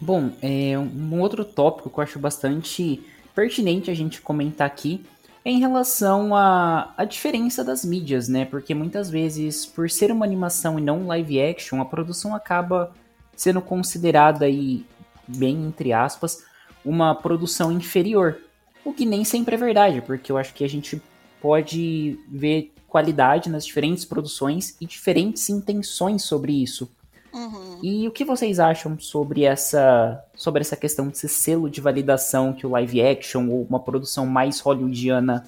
Bom, 0.00 0.32
é, 0.42 0.78
um 0.78 1.20
outro 1.20 1.44
tópico 1.44 1.90
que 1.90 1.98
eu 1.98 2.02
acho 2.02 2.18
bastante 2.18 3.02
pertinente 3.34 3.90
a 3.90 3.94
gente 3.94 4.20
comentar 4.20 4.66
aqui 4.66 5.04
é 5.44 5.50
em 5.50 5.60
relação 5.60 6.34
à, 6.34 6.92
à 6.96 7.04
diferença 7.04 7.62
das 7.62 7.84
mídias, 7.84 8.28
né? 8.28 8.44
Porque 8.44 8.74
muitas 8.74 9.08
vezes, 9.08 9.64
por 9.64 9.88
ser 9.88 10.10
uma 10.10 10.24
animação 10.24 10.78
e 10.78 10.82
não 10.82 11.06
live 11.06 11.40
action, 11.40 11.80
a 11.80 11.84
produção 11.84 12.34
acaba 12.34 12.92
sendo 13.36 13.60
considerada 13.60 14.44
aí, 14.44 14.84
bem 15.28 15.64
entre 15.66 15.92
aspas, 15.92 16.44
uma 16.86 17.14
produção 17.14 17.72
inferior. 17.72 18.38
O 18.84 18.92
que 18.92 19.04
nem 19.04 19.24
sempre 19.24 19.56
é 19.56 19.58
verdade, 19.58 20.00
porque 20.00 20.30
eu 20.30 20.38
acho 20.38 20.54
que 20.54 20.64
a 20.64 20.68
gente 20.68 21.02
pode 21.42 22.18
ver 22.28 22.72
qualidade 22.86 23.50
nas 23.50 23.66
diferentes 23.66 24.04
produções 24.04 24.76
e 24.80 24.86
diferentes 24.86 25.50
intenções 25.50 26.22
sobre 26.22 26.62
isso. 26.62 26.88
Uhum. 27.34 27.80
E 27.82 28.08
o 28.08 28.10
que 28.10 28.24
vocês 28.24 28.58
acham 28.58 28.98
sobre 28.98 29.44
essa, 29.44 30.24
sobre 30.34 30.62
essa 30.62 30.76
questão 30.76 31.08
desse 31.08 31.28
selo 31.28 31.68
de 31.68 31.80
validação 31.80 32.52
que 32.52 32.66
o 32.66 32.70
live 32.70 33.02
action 33.02 33.50
ou 33.50 33.66
uma 33.68 33.80
produção 33.80 34.24
mais 34.24 34.60
hollywoodiana 34.60 35.46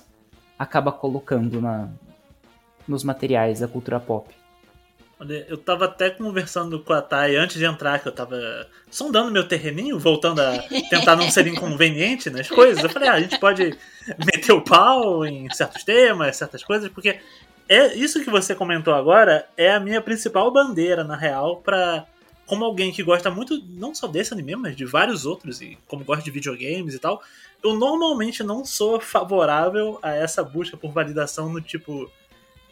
acaba 0.59 0.93
colocando 0.93 1.63
na, 1.63 1.89
nos 2.87 3.03
materiais 3.05 3.61
da 3.61 3.69
cultura 3.69 3.99
pop? 3.99 4.38
Eu 5.49 5.57
tava 5.57 5.87
até 5.87 6.11
conversando 6.11 6.79
com 6.79 6.93
a 6.93 7.03
Thay 7.03 7.35
antes 7.35 7.57
de 7.57 7.65
entrar, 7.65 7.99
que 7.99 8.07
eu 8.07 8.13
tava 8.13 8.69
sondando 8.89 9.33
meu 9.33 9.47
terreninho, 9.47 9.99
voltando 9.99 10.41
a 10.41 10.59
tentar 10.89 11.17
não 11.17 11.29
ser 11.29 11.49
inconveniente 11.49 12.31
nas 12.31 12.49
coisas. 12.49 12.85
Eu 12.85 12.91
falei, 12.91 13.09
ah, 13.09 13.15
a 13.15 13.21
gente 13.21 13.39
pode 13.41 13.77
meter 14.25 14.53
o 14.53 14.63
pau 14.63 15.27
em 15.27 15.51
certos 15.51 15.83
temas, 15.83 16.37
certas 16.37 16.63
coisas, 16.63 16.89
porque 16.89 17.19
é 17.69 17.95
isso 17.97 18.23
que 18.23 18.31
você 18.31 18.55
comentou 18.55 18.95
agora 18.95 19.49
é 19.57 19.73
a 19.73 19.81
minha 19.81 20.01
principal 20.01 20.53
bandeira, 20.53 21.03
na 21.03 21.17
real, 21.17 21.57
para 21.57 22.07
como 22.47 22.65
alguém 22.65 22.93
que 22.93 23.03
gosta 23.03 23.29
muito, 23.29 23.61
não 23.71 23.95
só 23.95 24.07
desse 24.07 24.33
anime, 24.33 24.55
mas 24.55 24.77
de 24.77 24.85
vários 24.85 25.27
outros, 25.27 25.61
e 25.61 25.77
como 25.89 26.05
gosta 26.05 26.23
de 26.23 26.31
videogames 26.31 26.95
e 26.95 26.99
tal, 26.99 27.21
eu 27.63 27.75
normalmente 27.75 28.45
não 28.45 28.65
sou 28.65 29.01
favorável 29.01 29.99
a 30.01 30.15
essa 30.15 30.45
busca 30.45 30.77
por 30.77 30.93
validação 30.93 31.53
no 31.53 31.61
tipo. 31.61 32.09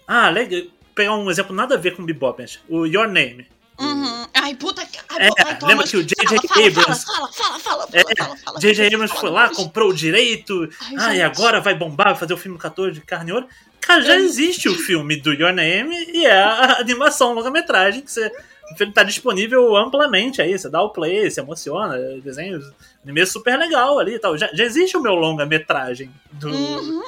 Ah, 0.07 0.31
legal 0.31 0.63
pegar 0.97 1.15
um 1.15 1.31
exemplo 1.31 1.55
nada 1.55 1.77
a 1.77 1.79
ver 1.79 1.95
com 1.95 2.05
Bebop, 2.05 2.45
o 2.69 2.87
Your 2.87 3.07
Name. 3.07 3.47
Uhum. 3.79 4.27
Ai, 4.33 4.55
puta 4.55 4.85
que. 4.87 4.99
Ai, 5.11 5.29
é, 5.29 5.67
lembra 5.67 5.87
que 5.87 5.99
o 5.99 6.03
J.J. 6.03 6.39
Abrams. 6.67 7.05
Fala, 7.05 7.31
fala, 7.31 7.59
fala, 7.59 7.87
fala, 7.87 8.59
J.J. 8.59 8.87
Abrams 8.87 9.15
foi 9.15 9.31
lá, 9.31 9.51
comprou 9.51 9.91
o 9.91 9.95
direito. 9.95 10.69
Ai, 10.99 11.21
agora 11.21 11.61
vai 11.61 11.75
bombar, 11.75 12.09
vai 12.09 12.17
fazer 12.17 12.33
o 12.33 12.39
filme 12.39 12.59
14 12.59 12.95
de 12.95 13.03
carne 13.03 13.31
e 13.31 13.35
ouro. 13.35 13.47
Cara, 13.81 14.01
já 14.03 14.17
existe 14.17 14.69
o 14.69 14.75
filme 14.75 15.17
do 15.17 15.33
Your 15.33 15.53
Name 15.53 15.95
e 16.09 16.25
é 16.25 16.43
a 16.43 16.79
animação 16.81 17.35
longa-metragem 17.35 18.01
que 18.01 18.11
você 18.11 18.33
ele 18.81 18.93
tá 18.93 19.03
disponível 19.03 19.77
amplamente 19.77 20.43
aí. 20.43 20.59
Você 20.59 20.69
dá 20.69 20.83
o 20.83 20.91
play, 20.91 21.31
se 21.31 21.41
emociona, 21.41 21.97
desenhos, 22.21 22.65
anime 23.07 23.25
super 23.25 23.57
legal 23.57 23.99
ali 23.99 24.15
e 24.15 24.19
tal. 24.19 24.37
Já, 24.37 24.51
já 24.53 24.65
existe 24.65 24.97
o 24.97 25.01
meu 25.01 25.15
longa-metragem 25.15 26.11
do, 26.33 26.49
uhum. 26.49 27.03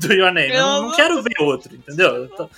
do 0.00 0.12
Your 0.12 0.32
Name. 0.32 0.54
Eu 0.54 0.62
não, 0.62 0.82
não 0.82 0.96
quero 0.96 1.22
ver 1.22 1.40
outro, 1.40 1.74
entendeu? 1.74 2.24
Então, 2.24 2.50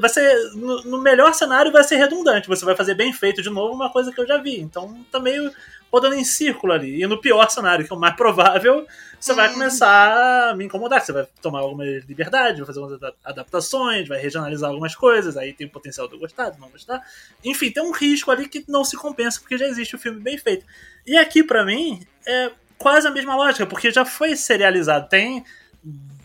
vai 0.00 0.10
ser, 0.10 0.52
no, 0.54 0.82
no, 0.84 1.00
melhor 1.00 1.32
cenário 1.32 1.72
vai 1.72 1.82
ser 1.82 1.96
redundante. 1.96 2.48
Você 2.48 2.64
vai 2.64 2.76
fazer 2.76 2.94
bem 2.94 3.12
feito 3.12 3.42
de 3.42 3.50
novo 3.50 3.74
uma 3.74 3.90
coisa 3.90 4.12
que 4.12 4.20
eu 4.20 4.26
já 4.26 4.36
vi. 4.36 4.60
Então 4.60 5.04
tá 5.10 5.18
meio 5.18 5.50
rodando 5.90 6.14
em 6.14 6.24
círculo 6.24 6.72
ali. 6.72 7.02
E 7.02 7.06
no 7.06 7.20
pior 7.20 7.48
cenário, 7.50 7.86
que 7.86 7.92
é 7.92 7.96
o 7.96 7.98
mais 7.98 8.14
provável, 8.14 8.86
você 9.18 9.32
vai 9.34 9.48
hum. 9.48 9.54
começar 9.54 10.50
a 10.50 10.54
me 10.54 10.64
incomodar. 10.64 11.00
Você 11.00 11.12
vai 11.12 11.26
tomar 11.42 11.60
alguma 11.60 11.84
liberdade, 11.84 12.58
vai 12.58 12.66
fazer 12.66 12.80
algumas 12.80 13.14
adaptações, 13.24 14.08
vai 14.08 14.18
regionalizar 14.20 14.70
algumas 14.70 14.94
coisas, 14.94 15.36
aí 15.36 15.52
tem 15.52 15.66
o 15.66 15.70
potencial 15.70 16.06
de 16.06 16.14
eu 16.14 16.20
gostar, 16.20 16.50
de 16.50 16.60
não 16.60 16.68
gostar. 16.70 17.02
Enfim, 17.44 17.70
tem 17.70 17.82
um 17.82 17.92
risco 17.92 18.30
ali 18.30 18.48
que 18.48 18.64
não 18.68 18.84
se 18.84 18.96
compensa, 18.96 19.40
porque 19.40 19.58
já 19.58 19.66
existe 19.66 19.96
o 19.96 19.98
filme 19.98 20.20
bem 20.20 20.38
feito. 20.38 20.64
E 21.06 21.16
aqui, 21.16 21.42
para 21.42 21.64
mim, 21.64 22.06
é 22.26 22.50
quase 22.76 23.06
a 23.08 23.10
mesma 23.10 23.34
lógica, 23.34 23.66
porque 23.66 23.90
já 23.90 24.04
foi 24.04 24.36
serializado. 24.36 25.08
Tem. 25.08 25.44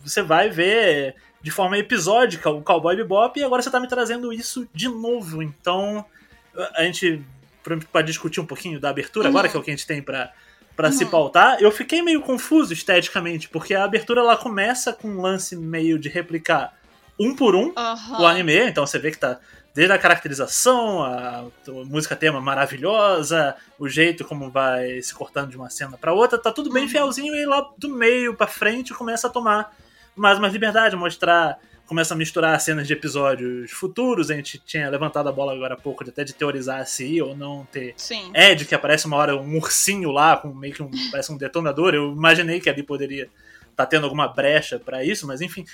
Você 0.04 0.22
vai 0.22 0.50
ver 0.50 1.16
de 1.40 1.50
forma 1.50 1.76
episódica 1.76 2.48
o 2.48 2.62
Cowboy 2.62 2.96
Bebop 2.96 3.38
e 3.38 3.44
agora 3.44 3.62
você 3.62 3.70
tá 3.70 3.78
me 3.78 3.88
trazendo 3.88 4.32
isso 4.32 4.68
de 4.72 4.88
novo. 4.88 5.42
Então, 5.42 6.04
a 6.74 6.82
gente 6.84 7.22
para 7.90 8.02
discutir 8.02 8.40
um 8.40 8.46
pouquinho 8.46 8.78
da 8.78 8.90
abertura 8.90 9.26
uhum. 9.26 9.30
agora, 9.30 9.48
que 9.48 9.56
é 9.56 9.60
o 9.60 9.62
que 9.62 9.70
a 9.70 9.74
gente 9.74 9.86
tem 9.86 10.02
para 10.02 10.32
para 10.76 10.88
uhum. 10.88 10.92
se 10.92 11.06
pautar, 11.06 11.58
eu 11.60 11.70
fiquei 11.70 12.02
meio 12.02 12.20
confuso 12.20 12.72
esteticamente, 12.72 13.48
porque 13.48 13.74
a 13.74 13.84
abertura 13.84 14.20
ela 14.20 14.36
começa 14.36 14.92
com 14.92 15.08
um 15.08 15.20
lance 15.20 15.54
meio 15.54 16.00
de 16.00 16.08
replicar 16.08 16.74
um 17.16 17.34
por 17.34 17.54
um 17.54 17.66
uhum. 17.66 18.20
o 18.20 18.26
anime, 18.26 18.58
então 18.58 18.84
você 18.84 18.98
vê 18.98 19.12
que 19.12 19.18
tá 19.18 19.38
desde 19.72 19.92
a 19.92 19.98
caracterização, 19.98 21.02
a, 21.02 21.40
a 21.40 21.84
música 21.84 22.14
tema 22.14 22.40
maravilhosa, 22.40 23.56
o 23.78 23.88
jeito 23.88 24.24
como 24.24 24.50
vai 24.50 25.00
se 25.00 25.14
cortando 25.14 25.50
de 25.50 25.56
uma 25.56 25.70
cena 25.70 25.96
para 25.96 26.12
outra, 26.12 26.38
tá 26.38 26.50
tudo 26.50 26.72
bem 26.72 26.84
uhum. 26.84 26.88
fielzinho 26.88 27.34
e 27.34 27.46
lá 27.46 27.70
do 27.78 27.88
meio 27.88 28.34
para 28.34 28.46
frente 28.46 28.92
começa 28.94 29.26
a 29.28 29.30
tomar 29.30 29.76
mais 30.16 30.38
uma 30.38 30.48
liberdade, 30.48 30.96
mostrar 30.96 31.58
começa 31.86 32.14
a 32.14 32.16
misturar 32.16 32.58
cenas 32.60 32.86
de 32.86 32.92
episódios 32.92 33.70
futuros. 33.70 34.30
A 34.30 34.34
gente 34.34 34.58
tinha 34.58 34.88
levantado 34.88 35.28
a 35.28 35.32
bola 35.32 35.52
agora 35.52 35.74
há 35.74 35.76
pouco 35.76 36.04
de 36.04 36.10
até 36.10 36.24
de 36.24 36.32
teorizar 36.32 36.86
se 36.86 37.20
ou 37.20 37.36
não 37.36 37.66
ter 37.70 37.94
Sim. 37.96 38.30
Ed, 38.34 38.64
que 38.64 38.74
aparece 38.74 39.06
uma 39.06 39.16
hora 39.16 39.36
um 39.36 39.56
ursinho 39.56 40.10
lá, 40.10 40.36
com 40.36 40.48
meio 40.48 40.74
que 40.74 40.82
um, 40.82 40.90
parece 41.10 41.32
um 41.32 41.36
detonador. 41.36 41.94
Eu 41.94 42.12
imaginei 42.12 42.60
que 42.60 42.70
ali 42.70 42.82
poderia 42.82 43.24
estar 43.24 43.84
tá 43.84 43.86
tendo 43.86 44.04
alguma 44.04 44.28
brecha 44.28 44.78
para 44.78 45.04
isso, 45.04 45.26
mas 45.26 45.40
enfim, 45.40 45.64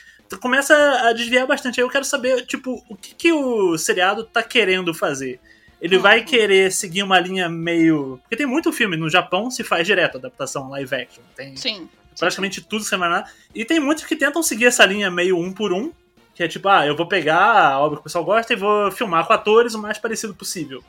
começa 0.41 0.75
a 0.75 1.13
desviar 1.13 1.47
bastante. 1.47 1.81
Aí 1.81 1.85
eu 1.85 1.91
quero 1.91 2.05
saber, 2.05 2.45
tipo, 2.47 2.85
o 2.89 2.97
que, 2.97 3.15
que 3.15 3.33
o 3.33 3.79
seriado 3.79 4.25
tá 4.25 4.43
querendo 4.43 4.93
fazer. 4.93 5.41
Ele 5.81 5.97
uhum. 5.97 6.03
vai 6.03 6.23
querer 6.23 6.71
seguir 6.71 7.03
uma 7.03 7.19
linha 7.19 7.49
meio. 7.49 8.19
Porque 8.23 8.37
tem 8.37 8.47
muito 8.47 8.73
filme 8.73 8.97
no 8.97 9.09
Japão 9.09 9.51
se 9.51 9.65
faz 9.65 9.87
direto 9.87 10.19
adaptação 10.19 10.69
live 10.69 10.95
action. 10.95 11.23
Tem 11.35 11.57
Sim. 11.57 11.89
praticamente 12.19 12.61
tudo 12.61 12.85
sem 12.85 12.99
mais 12.99 13.11
nada. 13.11 13.31
E 13.55 13.65
tem 13.65 13.81
muitos 13.81 14.05
que 14.05 14.15
tentam 14.15 14.43
seguir 14.43 14.67
essa 14.67 14.85
linha 14.85 15.11
meio 15.11 15.39
um 15.39 15.53
por 15.53 15.73
um. 15.73 15.91
Que 16.41 16.45
é 16.45 16.49
tipo, 16.49 16.71
ah, 16.71 16.87
eu 16.87 16.97
vou 16.97 17.05
pegar 17.05 17.67
a 17.67 17.79
obra 17.79 17.99
que 17.99 18.01
o 18.01 18.05
pessoal 18.05 18.25
gosta 18.25 18.51
e 18.55 18.57
vou 18.57 18.91
filmar 18.91 19.27
com 19.27 19.33
atores 19.35 19.75
o 19.75 19.79
mais 19.79 19.99
parecido 19.99 20.35
possível. 20.35 20.83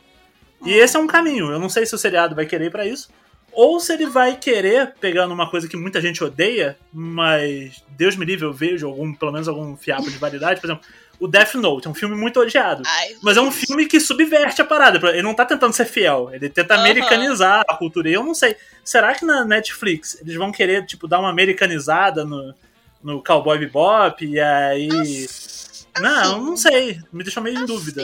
E 0.65 0.71
esse 0.71 0.95
é 0.95 0.99
um 1.01 1.07
caminho. 1.07 1.51
Eu 1.51 1.59
não 1.59 1.67
sei 1.67 1.85
se 1.85 1.93
o 1.93 1.97
seriado 1.97 2.33
vai 2.33 2.45
querer 2.45 2.71
para 2.71 2.85
isso. 2.85 3.09
Ou 3.51 3.77
se 3.77 3.91
ele 3.91 4.05
vai 4.05 4.37
querer, 4.37 4.93
pegando 5.01 5.33
uma 5.33 5.49
coisa 5.49 5.67
que 5.67 5.75
muita 5.75 5.99
gente 5.99 6.23
odeia, 6.23 6.77
mas 6.93 7.83
Deus 7.89 8.15
me 8.15 8.23
livre, 8.23 8.45
eu 8.45 8.53
vejo 8.53 8.87
algum, 8.87 9.13
pelo 9.13 9.33
menos 9.33 9.49
algum 9.49 9.75
fiapo 9.75 10.09
de 10.09 10.17
variedade. 10.17 10.61
Por 10.61 10.67
exemplo, 10.67 10.85
o 11.19 11.27
Death 11.27 11.55
Note 11.55 11.85
é 11.85 11.91
um 11.91 11.95
filme 11.95 12.15
muito 12.15 12.39
odiado. 12.39 12.83
Ai, 12.85 13.17
mas 13.21 13.35
é 13.35 13.41
um 13.41 13.51
filme 13.51 13.87
que 13.87 13.99
subverte 13.99 14.61
a 14.61 14.65
parada. 14.65 15.05
Ele 15.09 15.21
não 15.21 15.33
tá 15.33 15.43
tentando 15.43 15.73
ser 15.73 15.83
fiel. 15.83 16.29
Ele 16.31 16.47
tenta 16.47 16.75
americanizar 16.75 17.65
a 17.67 17.75
cultura. 17.75 18.09
E 18.09 18.13
eu 18.13 18.23
não 18.23 18.33
sei. 18.33 18.55
Será 18.85 19.13
que 19.13 19.25
na 19.25 19.43
Netflix 19.43 20.17
eles 20.21 20.35
vão 20.35 20.49
querer, 20.49 20.85
tipo, 20.85 21.09
dar 21.09 21.19
uma 21.19 21.29
americanizada 21.29 22.23
no, 22.23 22.55
no 23.03 23.23
Cowboy 23.23 23.57
Bebop, 23.59 24.25
e 24.25 24.39
aí. 24.39 24.89
Assim, 24.89 25.85
não, 25.99 26.41
não 26.41 26.57
sei. 26.57 26.99
Me 27.11 27.23
deixou 27.23 27.43
meio 27.43 27.59
em 27.59 27.65
dúvida. 27.65 28.03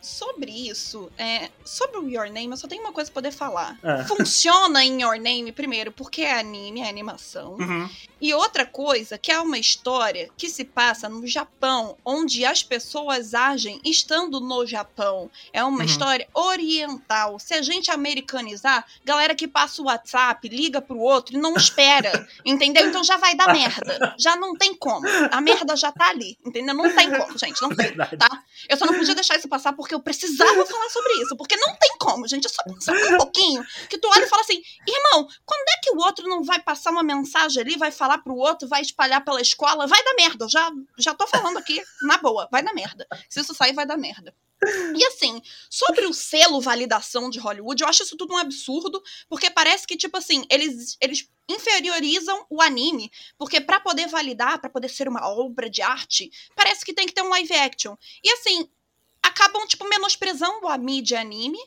Sobre 0.00 0.50
isso, 0.50 1.10
é, 1.18 1.50
sobre 1.64 1.98
o 1.98 2.08
Your 2.08 2.30
Name, 2.30 2.50
eu 2.50 2.56
só 2.56 2.66
tenho 2.66 2.82
uma 2.82 2.92
coisa 2.92 3.10
pra 3.10 3.20
poder 3.20 3.32
falar. 3.32 3.78
É. 3.82 4.04
Funciona 4.04 4.84
em 4.84 5.02
Your 5.02 5.18
Name, 5.18 5.52
primeiro, 5.52 5.92
porque 5.92 6.22
é 6.22 6.38
anime, 6.38 6.80
é 6.80 6.88
animação. 6.88 7.56
Uhum. 7.58 7.88
E 8.20 8.34
outra 8.34 8.66
coisa, 8.66 9.16
que 9.16 9.32
é 9.32 9.40
uma 9.40 9.58
história 9.58 10.28
que 10.36 10.48
se 10.48 10.64
passa 10.64 11.08
no 11.08 11.26
Japão, 11.26 11.96
onde 12.04 12.44
as 12.44 12.62
pessoas 12.62 13.32
agem 13.32 13.80
estando 13.84 14.40
no 14.40 14.66
Japão. 14.66 15.30
É 15.52 15.64
uma 15.64 15.78
uhum. 15.78 15.84
história 15.84 16.28
oriental. 16.34 17.38
Se 17.38 17.54
a 17.54 17.62
gente 17.62 17.90
americanizar, 17.90 18.84
galera 19.04 19.34
que 19.34 19.48
passa 19.48 19.80
o 19.80 19.86
WhatsApp, 19.86 20.46
liga 20.48 20.82
pro 20.82 20.98
outro 20.98 21.34
e 21.34 21.38
não 21.38 21.56
espera, 21.56 22.28
entendeu? 22.44 22.88
Então 22.88 23.02
já 23.02 23.16
vai 23.16 23.34
dar 23.34 23.52
merda. 23.52 24.14
Já 24.18 24.36
não 24.36 24.54
tem 24.54 24.74
como. 24.74 25.06
A 25.30 25.40
merda 25.40 25.74
já 25.76 25.90
tá 25.90 26.08
ali, 26.08 26.38
entendeu? 26.44 26.74
Não 26.74 26.94
tem 26.94 27.10
como, 27.10 27.38
gente. 27.38 27.60
Não 27.62 27.74
tem, 27.74 27.96
tá? 27.96 28.42
Eu 28.68 28.76
só 28.76 28.84
não 28.84 28.94
podia 28.94 29.14
deixar 29.14 29.36
isso 29.36 29.48
passar 29.48 29.72
porque 29.72 29.94
eu 29.94 29.99
precisava 30.00 30.66
falar 30.66 30.90
sobre 30.90 31.12
isso. 31.22 31.36
Porque 31.36 31.56
não 31.56 31.76
tem 31.76 31.96
como, 31.98 32.26
gente. 32.26 32.46
É 32.46 32.48
só 32.48 32.62
pensar 32.62 32.92
um 32.92 33.16
pouquinho 33.18 33.64
que 33.88 33.98
tu 33.98 34.08
olha 34.08 34.24
e 34.24 34.28
fala 34.28 34.42
assim, 34.42 34.62
irmão, 34.86 35.28
quando 35.44 35.68
é 35.68 35.80
que 35.82 35.90
o 35.90 35.98
outro 35.98 36.28
não 36.28 36.42
vai 36.42 36.60
passar 36.60 36.90
uma 36.90 37.02
mensagem 37.02 37.62
ali, 37.62 37.76
vai 37.76 37.90
falar 37.90 38.18
pro 38.18 38.34
outro, 38.34 38.68
vai 38.68 38.82
espalhar 38.82 39.24
pela 39.24 39.40
escola? 39.40 39.86
Vai 39.86 40.02
dar 40.04 40.14
merda. 40.14 40.44
Eu 40.44 40.48
já, 40.48 40.70
já 40.98 41.14
tô 41.14 41.26
falando 41.26 41.58
aqui, 41.58 41.80
na 42.02 42.18
boa, 42.18 42.48
vai 42.50 42.62
dar 42.62 42.74
merda. 42.74 43.06
Se 43.28 43.40
isso 43.40 43.54
sair, 43.54 43.72
vai 43.72 43.86
dar 43.86 43.96
merda. 43.96 44.34
E 44.94 45.04
assim, 45.06 45.40
sobre 45.70 46.04
o 46.04 46.12
selo 46.12 46.60
validação 46.60 47.30
de 47.30 47.38
Hollywood, 47.38 47.82
eu 47.82 47.88
acho 47.88 48.02
isso 48.02 48.16
tudo 48.16 48.34
um 48.34 48.36
absurdo, 48.36 49.02
porque 49.26 49.50
parece 49.50 49.86
que, 49.86 49.96
tipo 49.96 50.18
assim, 50.18 50.44
eles, 50.50 50.98
eles 51.00 51.26
inferiorizam 51.48 52.44
o 52.50 52.60
anime, 52.60 53.10
porque 53.38 53.60
para 53.60 53.80
poder 53.80 54.06
validar, 54.08 54.60
para 54.60 54.68
poder 54.68 54.90
ser 54.90 55.08
uma 55.08 55.26
obra 55.28 55.70
de 55.70 55.80
arte, 55.80 56.30
parece 56.54 56.84
que 56.84 56.92
tem 56.92 57.06
que 57.06 57.14
ter 57.14 57.22
um 57.22 57.30
live 57.30 57.54
action. 57.54 57.96
E 58.22 58.30
assim, 58.32 58.68
acabam, 59.22 59.66
tipo, 59.66 59.88
menosprezando 59.88 60.68
a 60.68 60.76
mídia 60.78 61.20
anime 61.20 61.58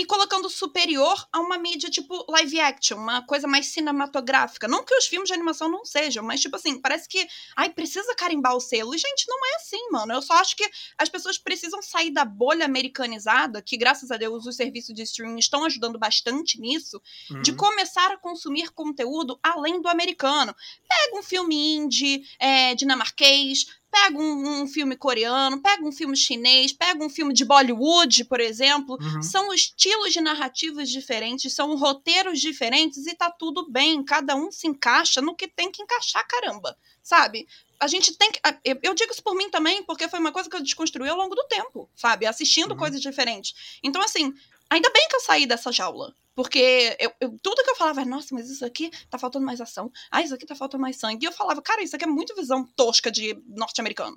e 0.00 0.04
colocando 0.06 0.48
superior 0.48 1.26
a 1.32 1.40
uma 1.40 1.58
mídia 1.58 1.90
tipo 1.90 2.24
live 2.28 2.60
action, 2.60 2.96
uma 2.96 3.22
coisa 3.26 3.46
mais 3.46 3.66
cinematográfica. 3.66 4.68
Não 4.68 4.84
que 4.84 4.94
os 4.94 5.06
filmes 5.06 5.28
de 5.28 5.34
animação 5.34 5.68
não 5.68 5.84
sejam, 5.84 6.24
mas 6.24 6.40
tipo 6.40 6.56
assim, 6.56 6.80
parece 6.80 7.08
que, 7.08 7.26
ai, 7.56 7.70
precisa 7.70 8.14
carimbar 8.14 8.56
o 8.56 8.60
selo. 8.60 8.94
E 8.94 8.98
gente, 8.98 9.26
não 9.28 9.46
é 9.46 9.56
assim, 9.56 9.90
mano. 9.90 10.12
Eu 10.12 10.22
só 10.22 10.34
acho 10.34 10.56
que 10.56 10.68
as 10.96 11.08
pessoas 11.08 11.36
precisam 11.36 11.82
sair 11.82 12.10
da 12.10 12.24
bolha 12.24 12.64
americanizada, 12.64 13.60
que 13.60 13.76
graças 13.76 14.10
a 14.10 14.16
Deus 14.16 14.46
os 14.46 14.56
serviços 14.56 14.94
de 14.94 15.02
streaming 15.02 15.38
estão 15.38 15.64
ajudando 15.64 15.98
bastante 15.98 16.58
nisso, 16.60 17.00
uhum. 17.30 17.42
de 17.42 17.52
começar 17.52 18.12
a 18.12 18.16
consumir 18.16 18.70
conteúdo 18.70 19.38
além 19.42 19.82
do 19.82 19.88
americano. 19.88 20.54
Pega 20.88 21.18
um 21.18 21.22
filme 21.22 21.76
indie, 21.76 22.24
é, 22.38 22.74
dinamarquês, 22.74 23.66
Pega 23.90 24.16
um, 24.18 24.62
um, 24.62 24.66
filme 24.68 24.96
coreano, 24.96 25.60
pega 25.60 25.84
um 25.84 25.90
filme 25.90 26.16
chinês, 26.16 26.72
pega 26.72 27.04
um 27.04 27.10
filme 27.10 27.34
de 27.34 27.44
Bollywood, 27.44 28.24
por 28.24 28.40
exemplo. 28.40 28.96
Uhum. 29.00 29.22
São 29.22 29.52
estilos 29.52 30.12
de 30.12 30.20
narrativas 30.20 30.88
diferentes, 30.88 31.52
são 31.52 31.76
roteiros 31.76 32.40
diferentes 32.40 33.06
e 33.06 33.14
tá 33.14 33.30
tudo 33.30 33.68
bem. 33.68 34.04
Cada 34.04 34.36
um 34.36 34.52
se 34.52 34.68
encaixa 34.68 35.20
no 35.20 35.34
que 35.34 35.48
tem 35.48 35.70
que 35.70 35.82
encaixar, 35.82 36.26
caramba. 36.26 36.76
Sabe? 37.02 37.48
A 37.80 37.88
gente 37.88 38.14
tem 38.16 38.30
que. 38.30 38.40
Eu 38.82 38.94
digo 38.94 39.10
isso 39.10 39.22
por 39.22 39.34
mim 39.34 39.50
também, 39.50 39.82
porque 39.82 40.08
foi 40.08 40.20
uma 40.20 40.30
coisa 40.30 40.48
que 40.48 40.54
eu 40.54 40.62
desconstruí 40.62 41.08
ao 41.08 41.16
longo 41.16 41.34
do 41.34 41.44
tempo, 41.44 41.88
sabe? 41.96 42.26
Assistindo 42.26 42.72
uhum. 42.72 42.76
coisas 42.76 43.00
diferentes. 43.00 43.78
Então, 43.82 44.02
assim, 44.02 44.34
ainda 44.70 44.90
bem 44.90 45.08
que 45.08 45.16
eu 45.16 45.20
saí 45.20 45.46
dessa 45.46 45.72
jaula. 45.72 46.14
Porque 46.34 46.96
eu, 46.98 47.12
eu, 47.20 47.36
tudo 47.42 47.62
que 47.62 47.70
eu 47.70 47.76
falava, 47.76 48.04
nossa, 48.04 48.34
mas 48.34 48.48
isso 48.48 48.64
aqui 48.64 48.90
tá 49.10 49.18
faltando 49.18 49.44
mais 49.44 49.60
ação. 49.60 49.92
Ah, 50.10 50.22
isso 50.22 50.34
aqui 50.34 50.46
tá 50.46 50.54
faltando 50.54 50.80
mais 50.80 50.96
sangue. 50.96 51.26
E 51.26 51.28
eu 51.28 51.32
falava, 51.32 51.60
cara, 51.60 51.82
isso 51.82 51.94
aqui 51.94 52.04
é 52.04 52.08
muito 52.08 52.34
visão 52.34 52.64
tosca 52.76 53.10
de 53.10 53.36
norte-americano. 53.48 54.16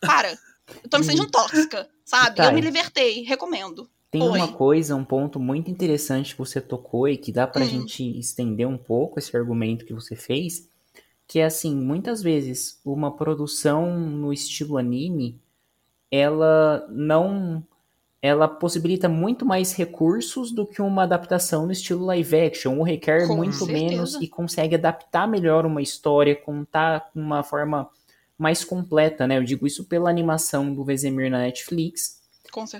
Para. 0.00 0.38
Eu 0.82 0.90
tô 0.90 0.98
me 0.98 1.04
sentindo 1.04 1.30
tóxica, 1.30 1.88
sabe? 2.04 2.44
Eu 2.44 2.52
me 2.52 2.60
libertei, 2.60 3.22
recomendo. 3.22 3.90
Tem 4.10 4.22
Oi. 4.22 4.38
uma 4.38 4.52
coisa, 4.52 4.94
um 4.94 5.04
ponto 5.04 5.40
muito 5.40 5.68
interessante 5.68 6.32
que 6.34 6.38
você 6.38 6.60
tocou 6.60 7.08
e 7.08 7.16
que 7.16 7.32
dá 7.32 7.48
pra 7.48 7.64
hum. 7.64 7.68
gente 7.68 8.16
estender 8.16 8.68
um 8.68 8.78
pouco 8.78 9.18
esse 9.18 9.36
argumento 9.36 9.84
que 9.84 9.92
você 9.92 10.14
fez, 10.14 10.68
que 11.26 11.40
é 11.40 11.44
assim, 11.44 11.74
muitas 11.74 12.22
vezes 12.22 12.80
uma 12.84 13.16
produção 13.16 13.98
no 13.98 14.32
estilo 14.32 14.78
anime, 14.78 15.40
ela 16.08 16.86
não 16.90 17.66
ela 18.26 18.48
possibilita 18.48 19.06
muito 19.06 19.44
mais 19.44 19.74
recursos 19.74 20.50
do 20.50 20.64
que 20.66 20.80
uma 20.80 21.02
adaptação 21.02 21.66
no 21.66 21.72
estilo 21.72 22.06
live 22.06 22.34
action, 22.40 22.78
ou 22.78 22.82
requer 22.82 23.26
com 23.26 23.36
muito 23.36 23.52
certeza. 23.52 23.78
menos 23.78 24.14
e 24.14 24.26
consegue 24.26 24.76
adaptar 24.76 25.28
melhor 25.28 25.66
uma 25.66 25.82
história, 25.82 26.34
contar 26.34 27.10
com 27.12 27.20
uma 27.20 27.42
forma 27.42 27.86
mais 28.38 28.64
completa, 28.64 29.26
né? 29.26 29.36
Eu 29.36 29.44
digo 29.44 29.66
isso 29.66 29.84
pela 29.84 30.08
animação 30.08 30.72
do 30.72 30.82
Vezemir 30.82 31.30
na 31.30 31.40
Netflix, 31.40 32.22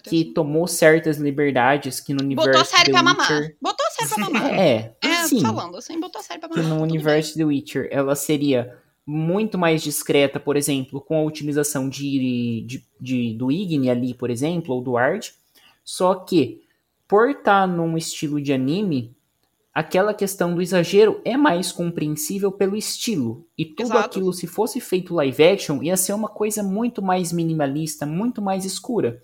que 0.04 0.24
tomou 0.24 0.66
certas 0.66 1.18
liberdades 1.18 2.00
que 2.00 2.14
no 2.14 2.22
universo 2.22 2.48
Botou 2.48 2.62
a 2.62 2.64
série 2.64 2.90
The 2.90 2.92
pra 2.92 3.02
Witcher... 3.02 3.28
mamar. 3.28 3.52
Botou 3.60 3.86
a 3.86 3.90
série 3.90 4.08
pra 4.08 4.18
mamar. 4.30 4.58
é, 4.58 4.96
é 5.02 5.08
assim, 5.08 5.40
falando 5.42 5.76
assim, 5.76 6.00
botou 6.00 6.20
a 6.20 6.24
série 6.24 6.40
pra 6.40 6.48
mamar. 6.48 6.64
Que 6.64 6.70
no 6.70 6.82
universo 6.82 7.36
bem. 7.36 7.38
The 7.38 7.44
Witcher 7.44 7.88
ela 7.90 8.16
seria 8.16 8.78
muito 9.06 9.58
mais 9.58 9.82
discreta, 9.82 10.40
por 10.40 10.56
exemplo, 10.56 11.00
com 11.00 11.18
a 11.18 11.22
utilização 11.22 11.88
de, 11.88 12.64
de, 12.66 12.84
de 13.00 13.34
do 13.34 13.52
Igni 13.52 13.90
ali, 13.90 14.14
por 14.14 14.30
exemplo, 14.30 14.74
ou 14.74 14.80
do 14.80 14.96
Ard. 14.96 15.30
Só 15.84 16.14
que, 16.14 16.62
por 17.06 17.30
estar 17.30 17.42
tá 17.62 17.66
num 17.66 17.98
estilo 17.98 18.40
de 18.40 18.52
anime, 18.52 19.14
aquela 19.74 20.14
questão 20.14 20.54
do 20.54 20.62
exagero 20.62 21.20
é 21.24 21.36
mais 21.36 21.70
compreensível 21.70 22.50
pelo 22.50 22.76
estilo. 22.76 23.44
E 23.58 23.64
tudo 23.64 23.86
Exato. 23.88 24.06
aquilo, 24.06 24.32
se 24.32 24.46
fosse 24.46 24.80
feito 24.80 25.14
live 25.14 25.44
action, 25.44 25.82
ia 25.82 25.96
ser 25.96 26.14
uma 26.14 26.28
coisa 26.28 26.62
muito 26.62 27.02
mais 27.02 27.32
minimalista, 27.32 28.06
muito 28.06 28.40
mais 28.40 28.64
escura. 28.64 29.20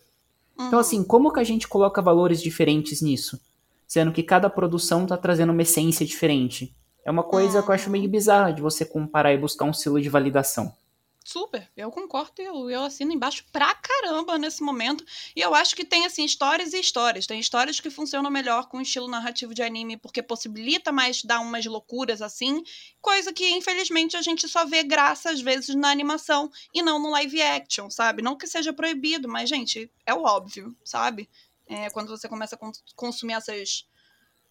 Então, 0.55 0.64
uhum. 0.64 0.68
Então, 0.68 0.78
assim, 0.78 1.03
como 1.03 1.33
que 1.33 1.41
a 1.41 1.45
gente 1.45 1.66
coloca 1.66 2.03
valores 2.03 2.43
diferentes 2.43 3.01
nisso? 3.01 3.41
Sendo 3.87 4.12
que 4.12 4.22
cada 4.22 4.51
produção 4.51 5.05
está 5.05 5.16
trazendo 5.16 5.53
uma 5.53 5.62
essência 5.62 6.05
diferente. 6.05 6.74
É 7.05 7.11
uma 7.11 7.23
coisa 7.23 7.63
que 7.63 7.69
eu 7.69 7.75
acho 7.75 7.91
meio 7.91 8.05
uhum. 8.05 8.11
bizarra 8.11 8.53
de 8.53 8.63
você 8.63 8.85
comparar 8.85 9.33
e 9.33 9.39
buscar 9.39 9.65
um 9.65 9.73
selo 9.73 10.01
de 10.01 10.09
validação. 10.09 10.75
Super, 11.23 11.71
eu 11.77 11.91
concordo, 11.91 12.41
eu, 12.41 12.71
eu 12.71 12.83
assino 12.83 13.13
embaixo 13.13 13.45
pra 13.53 13.75
caramba 13.75 14.39
nesse 14.39 14.63
momento. 14.63 15.05
E 15.37 15.41
eu 15.41 15.55
acho 15.55 15.77
que 15.77 15.85
tem, 15.85 16.05
assim, 16.07 16.25
histórias 16.25 16.73
e 16.73 16.81
histórias. 16.81 17.27
Tem 17.27 17.39
histórias 17.39 17.79
que 17.79 17.91
funcionam 17.91 18.31
melhor 18.31 18.69
com 18.69 18.79
o 18.79 18.83
estilo 18.83 19.07
narrativo 19.07 19.55
de 19.55 19.63
anime, 19.63 19.97
porque 19.97 20.23
possibilita 20.23 20.91
mais 20.91 21.23
dar 21.23 21.41
umas 21.41 21.65
loucuras 21.67 22.23
assim, 22.23 22.65
coisa 23.01 23.33
que, 23.33 23.49
infelizmente, 23.51 24.17
a 24.17 24.23
gente 24.23 24.49
só 24.49 24.65
vê 24.65 24.83
graça, 24.83 25.31
às 25.31 25.41
vezes, 25.41 25.75
na 25.77 25.91
animação 25.91 26.51
e 26.75 26.83
não 26.83 26.99
no 26.99 27.11
live 27.11 27.41
action, 27.43 27.91
sabe? 27.91 28.23
Não 28.23 28.37
que 28.37 28.47
seja 28.47 28.73
proibido, 28.73 29.29
mas, 29.29 29.49
gente, 29.49 29.89
é 30.07 30.15
o 30.15 30.25
óbvio, 30.25 30.75
sabe? 30.83 31.29
É, 31.69 31.89
quando 31.91 32.09
você 32.09 32.29
começa 32.29 32.57
a 32.57 32.73
consumir 32.97 33.35
essas 33.35 33.87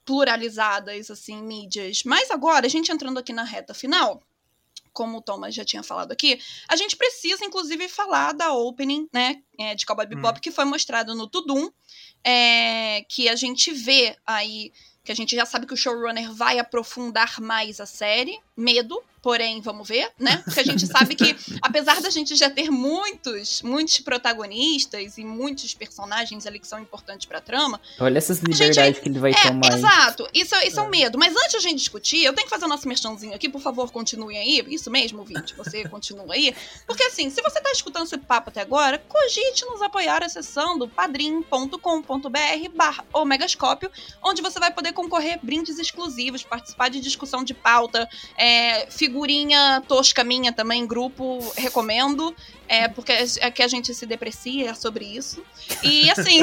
pluralizadas, 0.10 1.12
assim, 1.12 1.39
mídias. 1.43 2.01
Mas 2.03 2.32
agora, 2.32 2.66
a 2.66 2.70
gente 2.70 2.91
entrando 2.91 3.20
aqui 3.20 3.32
na 3.32 3.43
reta 3.43 3.76
final, 3.76 4.24
como 4.91 5.20
o 5.20 5.22
Thomas 5.22 5.53
já 5.53 5.64
tinha 5.64 5.84
falado 5.84 6.12
aqui, 6.12 6.41
a 6.68 6.76
gente 6.76 6.97
precisa, 6.97 7.45
inclusive, 7.45 7.88
falar 7.88 8.34
da 8.34 8.51
opening, 8.51 9.07
né, 9.14 9.43
é, 9.60 9.76
de 9.76 9.86
Cowboy 9.86 10.07
Bebop, 10.07 10.39
hum. 10.39 10.41
que 10.41 10.49
foi 10.49 10.66
mostrado 10.66 11.14
no 11.14 11.28
Tudum, 11.28 11.70
é, 12.24 13.05
que 13.07 13.30
a 13.30 13.36
gente 13.36 13.72
vê 13.72 14.18
aí, 14.26 14.74
que 15.03 15.12
a 15.12 15.16
gente 15.16 15.36
já 15.36 15.45
sabe 15.45 15.68
que 15.68 15.76
o 15.76 15.78
showrunner 15.78 16.34
vai 16.34 16.57
aprofundar 16.57 17.39
mais 17.39 17.80
a 17.80 17.86
série, 17.86 18.39
medo, 18.57 19.03
Porém, 19.22 19.59
vamos 19.61 19.88
ver, 19.88 20.09
né? 20.17 20.41
Porque 20.43 20.59
a 20.59 20.63
gente 20.63 20.88
sabe 20.88 21.15
que, 21.15 21.36
apesar 21.61 22.01
da 22.01 22.09
gente 22.09 22.36
já 22.36 22.49
ter 22.49 22.70
muitos, 22.70 23.61
muitos 23.61 23.99
protagonistas 23.99 25.17
e 25.17 25.26
muitos 25.26 25.74
personagens 25.74 26.45
ali 26.45 26.59
que 26.59 26.67
são 26.67 26.80
importantes 26.80 27.26
pra 27.26 27.41
trama. 27.41 27.80
Olha 27.99 28.17
essas 28.17 28.39
liberdades 28.39 28.76
gente, 28.76 29.01
que 29.01 29.09
ele 29.09 29.20
vai 29.20 29.32
é, 29.32 29.41
tomar. 29.47 29.74
Exato, 29.74 30.28
isso, 30.34 30.55
isso 30.65 30.80
é. 30.80 30.84
é 30.84 30.86
um 30.86 30.89
medo. 30.89 31.17
Mas 31.17 31.36
antes 31.36 31.51
de 31.51 31.57
a 31.57 31.59
gente 31.59 31.80
discutir, 31.80 32.24
eu 32.24 32.34
tenho 32.34 32.45
que 32.45 32.49
fazer 32.49 32.65
o 32.65 32.70
nosso 32.70 32.88
merchanzinho 32.88 33.34
aqui, 33.34 33.49
por 33.49 33.61
favor, 33.61 33.91
continue 33.91 34.38
aí. 34.38 34.65
Isso 34.70 34.89
mesmo, 34.89 35.20
ouvinte, 35.20 35.53
você 35.55 35.88
continua 35.89 36.34
aí. 36.34 36.55
Porque 36.86 37.03
assim, 37.03 37.30
se 37.30 37.41
você 37.41 37.59
tá 37.59 37.72
escutando 37.72 38.05
esse 38.05 38.17
papo 38.17 38.49
até 38.49 38.61
agora, 38.61 38.97
cogite 39.07 39.65
nos 39.65 39.82
apoiar 39.82 40.24
acessando 40.24 40.88
padrim.com.br 40.88 42.70
barra 42.74 43.05
omegascópio, 43.13 43.91
onde 44.24 44.41
você 44.41 44.59
vai 44.59 44.72
poder 44.72 44.93
concorrer 44.93 45.39
brindes 45.41 45.78
exclusivos, 45.78 46.43
participar 46.43 46.89
de 46.89 46.99
discussão 46.99 47.43
de 47.43 47.53
pauta, 47.53 48.07
é, 48.38 48.89
figurinha 49.10 49.82
tosca 49.88 50.24
minha 50.24 50.53
também, 50.53 50.86
grupo, 50.86 51.39
recomendo. 51.57 52.36
É 52.72 52.88
porque 52.88 53.12
é 53.12 53.49
que 53.49 53.64
a 53.64 53.68
gente 53.68 53.95
se 53.95 54.05
deprecia 54.05 54.76
sobre 54.76 55.03
isso. 55.03 55.43
E 55.82 56.07
assim, 56.12 56.41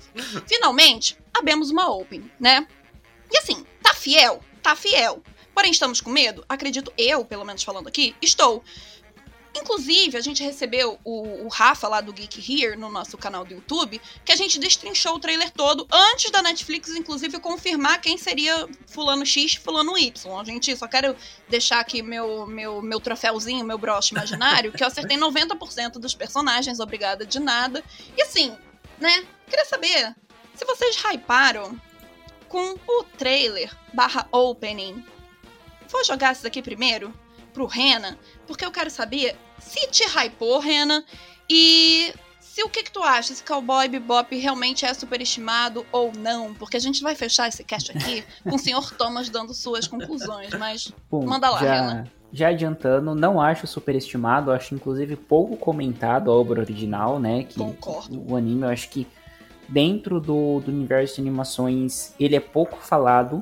Finalmente, 0.47 1.17
abemos 1.33 1.69
uma 1.69 1.89
Open, 1.89 2.29
né? 2.39 2.67
E 3.31 3.37
assim, 3.37 3.65
tá 3.81 3.93
fiel? 3.93 4.41
Tá 4.61 4.75
fiel. 4.75 5.21
Porém, 5.53 5.71
estamos 5.71 5.99
com 6.01 6.11
medo? 6.11 6.45
Acredito 6.47 6.93
eu, 6.97 7.25
pelo 7.25 7.43
menos 7.43 7.63
falando 7.63 7.87
aqui, 7.87 8.15
estou. 8.21 8.63
Inclusive, 9.59 10.17
a 10.17 10.21
gente 10.21 10.43
recebeu 10.43 10.99
o, 11.03 11.45
o, 11.45 11.47
Rafa 11.47 11.87
lá 11.87 11.99
do 12.01 12.13
Geek 12.13 12.39
Here 12.39 12.75
no 12.75 12.89
nosso 12.89 13.17
canal 13.17 13.43
do 13.43 13.53
YouTube, 13.53 13.99
que 14.23 14.31
a 14.31 14.35
gente 14.35 14.59
destrinchou 14.59 15.15
o 15.15 15.19
trailer 15.19 15.51
todo 15.51 15.87
antes 15.91 16.29
da 16.31 16.41
Netflix, 16.41 16.89
inclusive, 16.89 17.39
confirmar 17.39 17.99
quem 17.99 18.17
seria 18.17 18.67
Fulano 18.85 19.25
X 19.25 19.53
e 19.53 19.59
Fulano 19.59 19.97
Y. 19.97 20.39
A 20.39 20.43
gente 20.43 20.75
só 20.75 20.87
quero 20.87 21.15
deixar 21.49 21.79
aqui 21.79 22.01
meu, 22.01 22.45
meu, 22.45 22.81
meu 22.81 22.99
troféuzinho, 22.99 23.65
meu 23.65 23.77
broche 23.77 24.13
imaginário, 24.13 24.71
que 24.71 24.83
eu 24.83 24.87
acertei 24.87 25.17
90% 25.17 25.93
dos 25.93 26.13
personagens, 26.13 26.79
obrigada 26.79 27.25
de 27.25 27.39
nada. 27.39 27.83
E 28.15 28.21
assim, 28.21 28.55
né? 28.99 29.25
Queria 29.49 29.65
saber 29.65 30.15
se 30.53 30.65
vocês 30.65 30.95
hyparam 30.97 31.79
com 32.47 32.77
o 32.87 33.03
trailer 33.17 33.75
barra 33.93 34.27
opening. 34.31 35.03
Vou 35.89 36.03
jogar 36.03 36.33
isso 36.33 36.45
aqui 36.45 36.61
primeiro 36.61 37.13
pro 37.53 37.65
Renan, 37.65 38.17
porque 38.45 38.63
eu 38.63 38.71
quero 38.71 38.89
saber 38.89 39.35
se 39.67 39.87
te 39.87 40.03
hypou, 40.03 40.59
Renan, 40.59 41.03
e 41.49 42.13
se 42.57 42.63
o 42.63 42.69
que, 42.69 42.83
que 42.83 42.91
tu 42.91 43.03
acha, 43.03 43.33
se 43.33 43.43
Cowboy 43.43 43.87
Bebop 43.87 44.35
realmente 44.35 44.85
é 44.85 44.93
superestimado 44.93 45.85
ou 45.91 46.11
não, 46.11 46.53
porque 46.55 46.75
a 46.77 46.79
gente 46.79 47.03
vai 47.03 47.13
fechar 47.13 47.47
esse 47.47 47.63
cast 47.63 47.91
aqui 47.91 48.23
com 48.43 48.55
o 48.55 48.59
senhor 48.59 48.93
Thomas 48.95 49.29
dando 49.29 49.53
suas 49.53 49.87
conclusões, 49.87 50.49
mas 50.57 50.91
Bom, 51.09 51.25
manda 51.25 51.49
lá, 51.49 51.59
já, 51.59 51.73
Renan. 51.73 52.07
Já 52.33 52.47
adiantando, 52.49 53.13
não 53.13 53.39
acho 53.39 53.67
superestimado, 53.67 54.51
acho 54.51 54.73
inclusive 54.73 55.15
pouco 55.15 55.55
comentado 55.55 56.31
a 56.31 56.33
obra 56.33 56.61
original, 56.61 57.19
né? 57.19 57.43
Que 57.43 57.59
Concordo. 57.59 58.25
O 58.27 58.35
anime, 58.35 58.63
eu 58.63 58.69
acho 58.69 58.89
que 58.89 59.07
dentro 59.69 60.19
do, 60.19 60.59
do 60.59 60.71
universo 60.71 61.15
de 61.15 61.21
animações 61.21 62.13
ele 62.19 62.35
é 62.35 62.39
pouco 62.39 62.77
falado, 62.77 63.41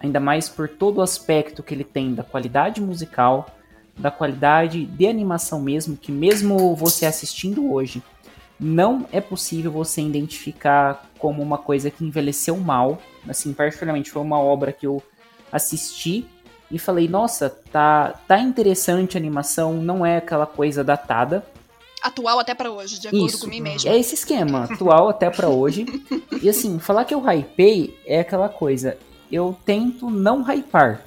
ainda 0.00 0.20
mais 0.20 0.48
por 0.48 0.68
todo 0.68 0.98
o 0.98 1.02
aspecto 1.02 1.62
que 1.62 1.74
ele 1.74 1.84
tem 1.84 2.14
da 2.14 2.22
qualidade 2.22 2.80
musical, 2.80 3.57
da 3.98 4.10
qualidade 4.10 4.86
de 4.86 5.06
animação 5.06 5.60
mesmo, 5.60 5.96
que 5.96 6.12
mesmo 6.12 6.74
você 6.76 7.04
assistindo 7.04 7.72
hoje, 7.72 8.02
não 8.58 9.06
é 9.12 9.20
possível 9.20 9.70
você 9.70 10.00
identificar 10.00 11.06
como 11.18 11.42
uma 11.42 11.58
coisa 11.58 11.90
que 11.90 12.04
envelheceu 12.04 12.56
mal. 12.56 13.00
Assim, 13.28 13.52
particularmente 13.52 14.10
foi 14.10 14.22
uma 14.22 14.38
obra 14.38 14.72
que 14.72 14.86
eu 14.86 15.02
assisti 15.52 16.26
e 16.70 16.78
falei, 16.78 17.08
nossa, 17.08 17.48
tá, 17.48 18.14
tá 18.26 18.38
interessante 18.38 19.16
a 19.16 19.20
animação, 19.20 19.74
não 19.74 20.04
é 20.04 20.18
aquela 20.18 20.46
coisa 20.46 20.84
datada. 20.84 21.44
Atual 22.02 22.38
até 22.38 22.54
para 22.54 22.70
hoje, 22.70 23.00
de 23.00 23.08
acordo 23.08 23.26
Isso, 23.26 23.40
com 23.40 23.46
mim 23.46 23.60
mesmo. 23.60 23.90
É 23.90 23.98
esse 23.98 24.14
esquema, 24.14 24.64
atual 24.64 25.08
até 25.08 25.30
para 25.30 25.48
hoje. 25.48 25.86
E 26.40 26.48
assim, 26.48 26.78
falar 26.78 27.04
que 27.04 27.14
eu 27.14 27.20
hypei 27.20 27.98
é 28.06 28.20
aquela 28.20 28.48
coisa, 28.48 28.96
eu 29.30 29.56
tento 29.64 30.10
não 30.10 30.42
hypar. 30.42 31.04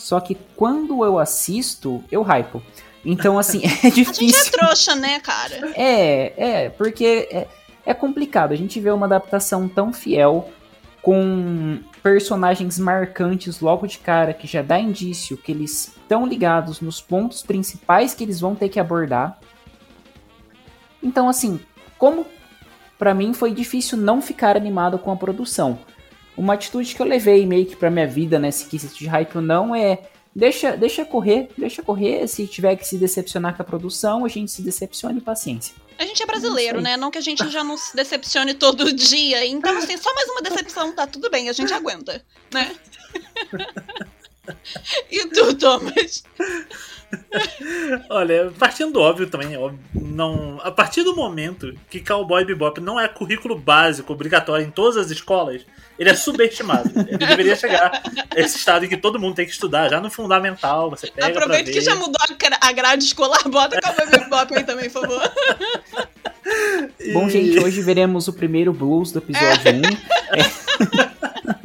Só 0.00 0.18
que 0.18 0.34
quando 0.56 1.04
eu 1.04 1.18
assisto, 1.18 2.02
eu 2.10 2.22
hypo. 2.22 2.62
Então, 3.04 3.38
assim, 3.38 3.60
é 3.84 3.90
difícil. 3.90 4.10
A 4.10 4.14
gente 4.14 4.48
é 4.48 4.50
trouxa, 4.50 4.94
né, 4.94 5.20
cara? 5.20 5.72
É, 5.74 6.32
é, 6.36 6.68
porque 6.70 7.28
é, 7.30 7.46
é 7.84 7.92
complicado. 7.92 8.52
A 8.52 8.56
gente 8.56 8.80
vê 8.80 8.90
uma 8.90 9.04
adaptação 9.04 9.68
tão 9.68 9.92
fiel, 9.92 10.50
com 11.02 11.80
personagens 12.02 12.78
marcantes 12.78 13.60
logo 13.60 13.86
de 13.86 13.98
cara, 13.98 14.32
que 14.32 14.46
já 14.46 14.62
dá 14.62 14.78
indício 14.78 15.36
que 15.36 15.52
eles 15.52 15.88
estão 15.88 16.26
ligados 16.26 16.80
nos 16.80 17.00
pontos 17.00 17.42
principais 17.42 18.14
que 18.14 18.24
eles 18.24 18.40
vão 18.40 18.54
ter 18.54 18.70
que 18.70 18.80
abordar. 18.80 19.38
Então, 21.02 21.28
assim, 21.28 21.60
como 21.98 22.26
para 22.98 23.12
mim 23.12 23.34
foi 23.34 23.52
difícil 23.52 23.98
não 23.98 24.22
ficar 24.22 24.56
animado 24.56 24.98
com 24.98 25.10
a 25.12 25.16
produção 25.16 25.78
uma 26.40 26.54
atitude 26.54 26.94
que 26.94 27.02
eu 27.02 27.06
levei 27.06 27.44
meio 27.44 27.66
que 27.66 27.76
pra 27.76 27.90
minha 27.90 28.06
vida 28.06 28.38
nesse 28.38 28.64
quesito 28.64 28.94
de 28.94 29.06
hype 29.06 29.36
ou 29.36 29.42
não 29.42 29.74
é 29.74 29.98
deixa, 30.34 30.74
deixa 30.74 31.04
correr, 31.04 31.50
deixa 31.56 31.82
correr, 31.82 32.26
se 32.26 32.46
tiver 32.46 32.76
que 32.76 32.86
se 32.86 32.96
decepcionar 32.96 33.54
com 33.54 33.60
a 33.60 33.64
produção, 33.64 34.24
a 34.24 34.28
gente 34.28 34.50
se 34.50 34.62
decepcione 34.62 35.20
paciência. 35.20 35.74
A 35.98 36.04
gente 36.04 36.22
é 36.22 36.26
brasileiro, 36.26 36.80
né? 36.80 36.96
Não 36.96 37.10
que 37.10 37.18
a 37.18 37.20
gente 37.20 37.46
já 37.50 37.62
não 37.62 37.76
se 37.76 37.94
decepcione 37.94 38.54
todo 38.54 38.90
dia. 38.96 39.44
Então, 39.44 39.76
assim, 39.76 39.98
só 39.98 40.14
mais 40.14 40.30
uma 40.30 40.40
decepção, 40.40 40.94
tá 40.94 41.06
tudo 41.06 41.28
bem, 41.28 41.50
a 41.50 41.52
gente 41.52 41.74
aguenta, 41.74 42.24
né? 42.50 42.74
e 45.12 45.26
tu, 45.26 45.54
Thomas? 45.56 46.24
Olha, 48.08 48.52
partindo 48.58 48.92
do 48.92 49.00
óbvio 49.00 49.26
também, 49.26 49.56
óbvio, 49.56 49.80
não, 49.94 50.60
a 50.62 50.70
partir 50.70 51.02
do 51.02 51.14
momento 51.14 51.74
que 51.88 52.00
Cowboy 52.00 52.44
Bebop 52.44 52.80
não 52.80 52.98
é 52.98 53.08
currículo 53.08 53.58
básico 53.58 54.12
obrigatório 54.12 54.66
em 54.66 54.70
todas 54.70 54.96
as 54.96 55.10
escolas, 55.10 55.62
ele 55.98 56.10
é 56.10 56.14
subestimado. 56.14 56.90
ele 57.08 57.18
deveria 57.18 57.56
chegar 57.56 58.02
a 58.14 58.40
esse 58.40 58.58
estado 58.58 58.84
em 58.84 58.88
que 58.88 58.96
todo 58.96 59.18
mundo 59.18 59.34
tem 59.34 59.46
que 59.46 59.52
estudar, 59.52 59.88
já 59.88 60.00
no 60.00 60.10
fundamental, 60.10 60.90
você 60.90 61.10
pega 61.10 61.28
Aproveita 61.28 61.70
que 61.70 61.80
já 61.80 61.94
mudou 61.94 62.20
a 62.60 62.72
grade 62.72 63.04
escolar, 63.04 63.42
bota 63.48 63.80
Cowboy 63.80 64.06
Bebop 64.06 64.54
aí 64.54 64.64
também, 64.64 64.90
por 64.90 65.02
favor. 65.02 65.32
Bom, 67.12 67.28
gente, 67.28 67.58
hoje 67.58 67.82
veremos 67.82 68.28
o 68.28 68.32
primeiro 68.32 68.72
blues 68.72 69.12
do 69.12 69.18
episódio 69.18 69.72
1. 69.72 69.80
É. 70.36 71.59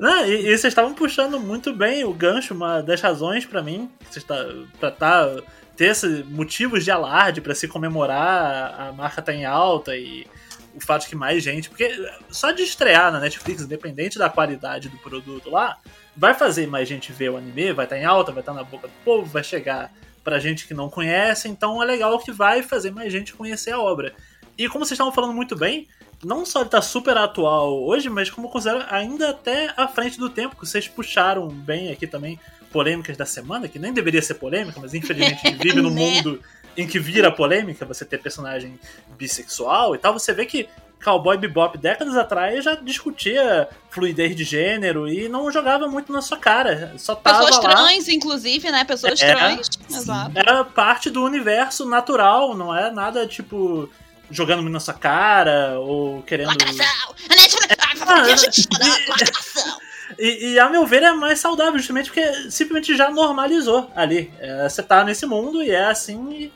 Não, 0.00 0.24
e, 0.24 0.46
e, 0.46 0.56
vocês 0.56 0.64
estavam 0.64 0.94
puxando 0.94 1.38
muito 1.38 1.74
bem 1.74 2.04
o 2.04 2.14
gancho, 2.14 2.54
uma 2.54 2.80
das 2.80 3.02
razões 3.02 3.44
para 3.44 3.62
mim, 3.62 3.90
está, 4.10 4.34
pra 4.78 4.90
tá, 4.90 5.36
ter 5.76 5.88
esses 5.88 6.24
motivos 6.24 6.82
de 6.82 6.90
alarde 6.90 7.42
para 7.42 7.54
se 7.54 7.68
comemorar, 7.68 8.80
a 8.80 8.92
marca 8.92 9.20
tá 9.20 9.30
em 9.30 9.44
alta 9.44 9.94
e 9.94 10.26
o 10.74 10.80
fato 10.80 11.06
que 11.06 11.14
mais 11.14 11.42
gente. 11.42 11.68
Porque 11.68 11.94
só 12.30 12.50
de 12.50 12.62
estrear 12.62 13.12
na 13.12 13.20
Netflix, 13.20 13.60
independente 13.60 14.18
da 14.18 14.30
qualidade 14.30 14.88
do 14.88 14.96
produto 14.96 15.50
lá, 15.50 15.76
vai 16.16 16.32
fazer 16.32 16.66
mais 16.66 16.88
gente 16.88 17.12
ver 17.12 17.28
o 17.28 17.36
anime, 17.36 17.74
vai 17.74 17.84
estar 17.84 17.96
tá 17.96 18.00
em 18.00 18.06
alta, 18.06 18.32
vai 18.32 18.40
estar 18.40 18.54
tá 18.54 18.58
na 18.58 18.64
boca 18.64 18.88
do 18.88 18.94
povo, 19.04 19.26
vai 19.26 19.44
chegar 19.44 19.92
pra 20.24 20.38
gente 20.38 20.66
que 20.66 20.72
não 20.72 20.88
conhece, 20.88 21.46
então 21.46 21.82
é 21.82 21.84
legal 21.84 22.18
que 22.18 22.32
vai 22.32 22.62
fazer 22.62 22.90
mais 22.90 23.12
gente 23.12 23.34
conhecer 23.34 23.72
a 23.72 23.78
obra. 23.78 24.14
E 24.56 24.66
como 24.66 24.84
vocês 24.84 24.92
estavam 24.92 25.12
falando 25.12 25.34
muito 25.34 25.56
bem, 25.56 25.88
não 26.24 26.44
só 26.44 26.60
ele 26.60 26.70
tá 26.70 26.82
super 26.82 27.16
atual 27.16 27.82
hoje, 27.82 28.08
mas 28.08 28.30
como 28.30 28.48
considero 28.48 28.84
ainda 28.90 29.30
até 29.30 29.72
à 29.76 29.88
frente 29.88 30.18
do 30.18 30.28
tempo, 30.28 30.56
que 30.56 30.66
vocês 30.66 30.86
puxaram 30.86 31.48
bem 31.48 31.90
aqui 31.90 32.06
também 32.06 32.38
polêmicas 32.70 33.16
da 33.16 33.26
semana, 33.26 33.68
que 33.68 33.78
nem 33.78 33.92
deveria 33.92 34.22
ser 34.22 34.34
polêmica, 34.34 34.78
mas 34.80 34.94
infelizmente 34.94 35.46
a 35.46 35.48
gente 35.50 35.62
vive 35.62 35.80
num 35.80 35.90
né? 35.90 36.00
mundo 36.00 36.40
em 36.76 36.86
que 36.86 36.98
vira 36.98 37.32
polêmica 37.32 37.84
você 37.84 38.04
ter 38.04 38.18
personagem 38.18 38.78
bissexual 39.18 39.94
e 39.94 39.98
tal. 39.98 40.12
Você 40.12 40.32
vê 40.32 40.46
que 40.46 40.68
Cowboy 41.02 41.38
Bebop 41.38 41.76
décadas 41.78 42.14
atrás 42.14 42.64
já 42.64 42.74
discutia 42.74 43.68
fluidez 43.88 44.36
de 44.36 44.44
gênero 44.44 45.08
e 45.08 45.28
não 45.28 45.50
jogava 45.50 45.88
muito 45.88 46.12
na 46.12 46.20
sua 46.20 46.36
cara. 46.36 46.94
Só 46.98 47.14
tava 47.14 47.46
Pessoas 47.46 47.64
lá. 47.64 47.70
trans, 47.70 48.08
inclusive, 48.08 48.70
né? 48.70 48.84
Pessoas 48.84 49.20
era, 49.20 49.38
trans. 49.38 49.70
Exato. 49.90 50.32
Era 50.34 50.62
parte 50.64 51.10
do 51.10 51.24
universo 51.24 51.88
natural, 51.88 52.54
não 52.56 52.74
é 52.74 52.90
nada 52.90 53.26
tipo 53.26 53.88
jogando 54.30 54.68
na 54.68 54.80
sua 54.80 54.94
cara 54.94 55.78
ou 55.80 56.22
querendo. 56.22 56.48
Lacração! 56.48 57.14
E, 60.18 60.52
e, 60.52 60.58
a 60.58 60.68
meu 60.68 60.84
ver 60.84 61.02
é 61.02 61.12
mais 61.12 61.38
saudável, 61.38 61.78
justamente 61.78 62.10
porque 62.10 62.50
simplesmente 62.50 62.96
já 62.96 63.10
normalizou 63.10 63.90
ali. 63.94 64.30
É, 64.38 64.68
você 64.68 64.82
tá 64.82 65.04
nesse 65.04 65.24
mundo 65.24 65.62
e 65.62 65.70
é 65.70 65.86
assim 65.86 66.50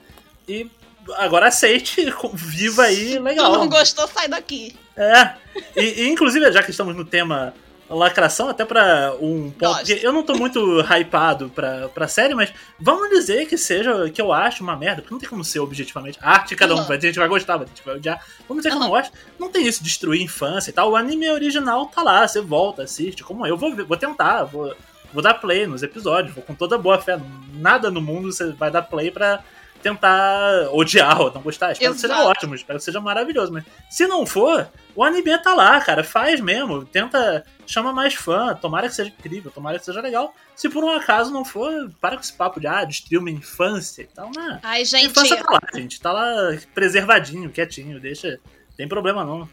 e, 0.47 0.53
e 0.53 0.71
agora 1.17 1.49
aceite, 1.49 2.13
viva 2.35 2.83
aí, 2.83 3.19
legal. 3.19 3.53
Tu 3.53 3.59
não 3.59 3.69
gostou, 3.69 4.09
sai 4.09 4.29
daqui. 4.29 4.77
É. 4.97 5.35
E, 5.77 6.03
e, 6.03 6.11
inclusive, 6.11 6.51
já 6.53 6.63
que 6.63 6.73
estamos 6.73 6.95
no 6.95 7.05
tema 7.05 7.55
lacração, 7.89 8.49
até 8.49 8.65
pra 8.65 9.15
um 9.21 9.51
ponto. 9.51 9.77
Porque 9.77 10.01
eu 10.03 10.13
não 10.13 10.23
tô 10.23 10.35
muito 10.35 10.81
hypado 10.89 11.51
pra, 11.51 11.89
pra 11.89 12.09
série, 12.09 12.35
mas 12.35 12.53
vamos 12.79 13.11
dizer 13.11 13.47
que 13.47 13.59
seja 13.59 14.09
que 14.11 14.21
eu 14.21 14.33
acho 14.33 14.63
uma 14.63 14.77
merda, 14.77 15.03
porque 15.03 15.13
não 15.13 15.21
tem 15.21 15.29
como 15.29 15.45
ser 15.45 15.61
objetivamente. 15.61 16.19
A 16.23 16.33
arte 16.33 16.57
cada 16.57 16.75
um 16.75 16.79
uhum. 16.79 16.85
vai 16.85 16.99
ter 16.99 17.09
gente 17.09 17.19
vai 17.19 17.29
gostar, 17.29 17.57
vai 17.57 17.67
ter 17.67 17.71
gente 17.77 17.85
vai 17.85 17.97
odiar. 17.97 18.25
Vamos 18.49 18.63
dizer 18.63 18.71
que 18.71 18.77
eu 18.77 18.81
não 18.81 18.91
gosto. 18.91 19.13
Não 19.39 19.51
tem 19.51 19.67
isso, 19.67 19.83
destruir 19.83 20.23
infância 20.23 20.71
e 20.71 20.73
tal. 20.73 20.91
O 20.91 20.97
anime 20.97 21.31
original 21.31 21.87
tá 21.87 22.03
lá, 22.03 22.27
você 22.27 22.41
volta, 22.41 22.83
assiste, 22.85 23.23
como 23.23 23.47
eu. 23.47 23.57
Vou, 23.57 23.75
vou 23.85 23.97
tentar, 23.97 24.45
vou, 24.45 24.75
vou 25.13 25.23
dar 25.23 25.35
play 25.35 25.67
nos 25.67 25.83
episódios, 25.83 26.35
vou 26.35 26.43
com 26.45 26.55
toda 26.55 26.79
boa 26.79 26.99
fé. 26.99 27.21
Nada 27.55 27.91
no 27.91 28.01
mundo 28.01 28.33
você 28.33 28.53
vai 28.53 28.71
dar 28.71 28.83
play 28.83 29.11
pra 29.11 29.43
tentar 29.85 30.71
odiar 30.73 31.21
ou 31.21 31.31
não 31.31 31.43
gostar. 31.43 31.73
Espero 31.73 31.93
Exato. 31.93 32.09
que 32.09 32.15
seja 32.15 32.29
ótimo, 32.29 32.55
espero 32.55 32.79
que 32.79 32.85
seja 32.85 33.01
maravilhoso. 33.01 33.53
Mas 33.53 33.65
se 33.91 34.07
não 34.07 34.25
for, 34.25 34.67
o 34.97 35.05
anime 35.05 35.37
tá 35.39 35.55
lá, 35.55 35.79
cara. 35.83 36.03
Faz 36.03 36.41
mesmo. 36.41 36.87
Tenta. 36.87 37.45
Chama 37.67 37.93
mais 37.93 38.15
fã. 38.15 38.55
Tomara 38.55 38.89
que 38.89 38.95
seja 38.95 39.11
incrível, 39.11 39.51
tomara 39.51 39.79
que 39.79 39.85
seja 39.85 40.01
legal. 40.01 40.35
Se 40.57 40.69
por 40.71 40.83
um 40.83 40.91
acaso 40.91 41.31
não 41.31 41.45
for, 41.45 41.91
para 42.01 42.17
com 42.17 42.23
esse 42.23 42.33
papo 42.33 42.59
de 42.59 42.67
ah, 42.67 42.85
destruir 42.85 43.19
uma 43.19 43.31
infância 43.31 44.03
e 44.03 44.07
tal. 44.07 44.31
Né? 44.35 44.61
Ai, 44.63 44.85
gente. 44.85 45.05
A 45.05 45.11
infância 45.11 45.37
tá 45.37 45.51
lá, 45.51 45.61
gente. 45.75 46.01
Tá 46.01 46.13
lá 46.13 46.59
preservadinho, 46.75 47.51
quietinho. 47.51 48.01
Deixa. 48.01 48.41
Tem 48.77 48.89
problema 48.89 49.25
não. 49.25 49.49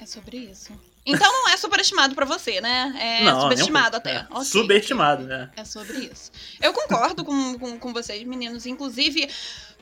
É 0.00 0.06
sobre 0.06 0.36
isso. 0.36 0.72
Então 1.04 1.30
não 1.32 1.48
é 1.48 1.56
superestimado 1.56 2.14
para 2.14 2.26
você, 2.26 2.60
né? 2.60 2.94
É 2.98 3.24
não, 3.24 3.40
subestimado 3.42 3.96
até. 3.96 4.16
É. 4.16 4.26
Okay, 4.30 4.44
Subestimado, 4.44 5.24
né? 5.24 5.50
É 5.56 5.64
sobre 5.64 5.98
isso. 6.12 6.30
Eu 6.60 6.72
concordo 6.72 7.24
com, 7.24 7.58
com, 7.58 7.78
com 7.78 7.92
vocês, 7.92 8.22
meninos. 8.24 8.66
Inclusive, 8.66 9.28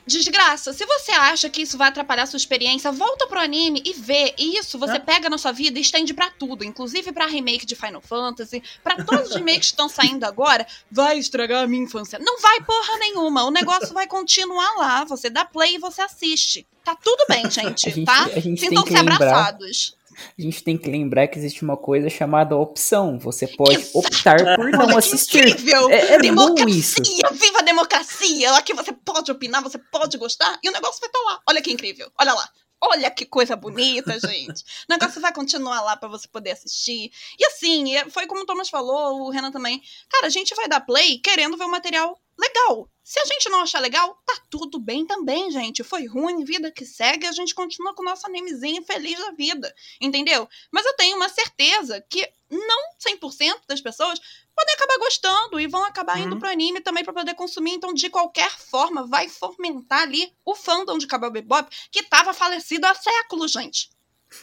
Desgraça, 0.07 0.73
se 0.73 0.83
você 0.87 1.11
acha 1.11 1.49
que 1.51 1.61
isso 1.61 1.77
vai 1.77 1.89
atrapalhar 1.89 2.23
a 2.23 2.25
sua 2.25 2.37
experiência, 2.37 2.91
volta 2.91 3.27
pro 3.27 3.39
anime 3.39 3.79
e 3.85 3.93
vê. 3.93 4.33
E 4.39 4.57
isso 4.57 4.79
você 4.79 4.93
É. 4.95 4.99
pega 4.99 5.29
na 5.29 5.37
sua 5.37 5.51
vida 5.51 5.77
e 5.77 5.83
estende 5.83 6.15
pra 6.15 6.31
tudo, 6.31 6.63
inclusive 6.63 7.11
pra 7.11 7.27
remake 7.27 7.63
de 7.63 7.75
Final 7.75 8.01
Fantasy, 8.01 8.63
pra 8.83 9.03
todos 9.03 9.29
os 9.29 9.35
remakes 9.35 9.59
que 9.67 9.73
estão 9.73 9.87
saindo 9.87 10.23
agora. 10.23 10.65
Vai 10.89 11.19
estragar 11.19 11.63
a 11.63 11.67
minha 11.67 11.83
infância. 11.83 12.17
Não 12.17 12.39
vai 12.39 12.59
porra 12.61 12.97
nenhuma. 12.97 13.43
O 13.43 13.51
negócio 13.51 13.93
vai 13.93 14.07
continuar 14.07 14.73
lá. 14.77 15.03
Você 15.03 15.29
dá 15.29 15.45
play 15.45 15.75
e 15.75 15.79
você 15.79 16.01
assiste. 16.01 16.65
Tá 16.83 16.95
tudo 16.95 17.25
bem, 17.29 17.43
gente, 17.51 17.87
A 17.87 17.91
gente- 17.91 18.05
tá? 18.05 18.27
Sintam-se 18.57 18.95
abraçados. 18.95 19.95
A 20.37 20.41
gente 20.41 20.63
tem 20.63 20.77
que 20.77 20.89
lembrar 20.89 21.27
que 21.27 21.37
existe 21.37 21.63
uma 21.63 21.77
coisa 21.77 22.09
chamada 22.09 22.55
opção. 22.55 23.17
Você 23.19 23.47
pode 23.47 23.75
Exato. 23.77 23.97
optar 23.99 24.55
por 24.55 24.69
não 24.71 24.97
assistir. 24.97 25.47
incrível! 25.47 25.89
É, 25.89 26.15
é 26.15 26.31
bom 26.31 26.53
isso. 26.67 27.01
democracia! 27.01 27.29
Viva 27.31 27.59
a 27.59 27.63
democracia! 27.63 28.53
Aqui 28.55 28.73
você 28.73 28.91
pode 28.93 29.31
opinar, 29.31 29.61
você 29.63 29.77
pode 29.77 30.17
gostar, 30.17 30.59
e 30.63 30.69
o 30.69 30.71
negócio 30.71 30.99
vai 30.99 31.07
estar 31.09 31.19
lá. 31.21 31.39
Olha 31.47 31.61
que 31.61 31.71
incrível. 31.71 32.11
Olha 32.19 32.33
lá. 32.33 32.49
Olha 32.81 33.11
que 33.11 33.25
coisa 33.25 33.57
bonita, 33.57 34.17
gente. 34.25 34.61
O 34.89 34.91
negócio 34.93 35.19
vai 35.19 35.33
continuar 35.33 35.81
lá 35.81 35.97
pra 35.97 36.07
você 36.07 36.27
poder 36.29 36.51
assistir. 36.51 37.11
E 37.37 37.45
assim, 37.45 37.95
é- 37.97 38.09
foi 38.09 38.25
como 38.25 38.41
o 38.43 38.45
Thomas 38.45 38.69
falou, 38.69 39.23
o 39.23 39.29
Renan 39.29 39.51
também. 39.51 39.81
Cara, 40.09 40.27
a 40.27 40.29
gente 40.29 40.55
vai 40.55 40.67
dar 40.69 40.79
play 40.79 41.17
querendo 41.19 41.57
ver 41.57 41.65
um 41.65 41.69
material 41.71 42.17
legal. 42.39 42.89
Se 43.03 43.19
a 43.19 43.25
gente 43.25 43.49
não 43.49 43.61
achar 43.61 43.79
legal, 43.79 44.21
tá 44.25 44.39
tudo 44.51 44.79
bem 44.79 45.05
também, 45.05 45.49
gente. 45.51 45.83
Foi 45.83 46.05
ruim, 46.05 46.43
vida 46.43 46.71
que 46.71 46.85
segue, 46.85 47.25
a 47.25 47.31
gente 47.31 47.55
continua 47.55 47.93
com 47.95 48.03
o 48.03 48.05
nosso 48.05 48.25
animezinho 48.27 48.83
feliz 48.83 49.17
da 49.17 49.31
vida. 49.31 49.73
Entendeu? 49.99 50.47
Mas 50.71 50.85
eu 50.85 50.95
tenho 50.95 51.17
uma 51.17 51.27
certeza 51.27 51.99
que 52.09 52.27
não 52.49 52.79
100% 52.99 53.61
das 53.67 53.81
pessoas 53.81 54.19
podem 54.55 54.75
acabar 54.75 54.97
gostando 54.99 55.59
e 55.59 55.67
vão 55.67 55.83
acabar 55.85 56.19
indo 56.19 56.33
Uhum. 56.33 56.39
pro 56.39 56.49
anime 56.49 56.81
também 56.81 57.03
pra 57.03 57.13
poder 57.13 57.33
consumir. 57.33 57.71
Então, 57.73 57.93
de 57.93 58.09
qualquer 58.09 58.51
forma, 58.51 59.07
vai 59.07 59.27
fomentar 59.27 60.01
ali 60.01 60.31
o 60.45 60.53
fandom 60.55 60.97
de 60.97 61.07
Cowboy 61.07 61.31
Bebop, 61.31 61.75
que 61.91 62.03
tava 62.03 62.33
falecido 62.33 62.85
há 62.85 62.93
séculos, 62.93 63.51
gente. 63.51 63.89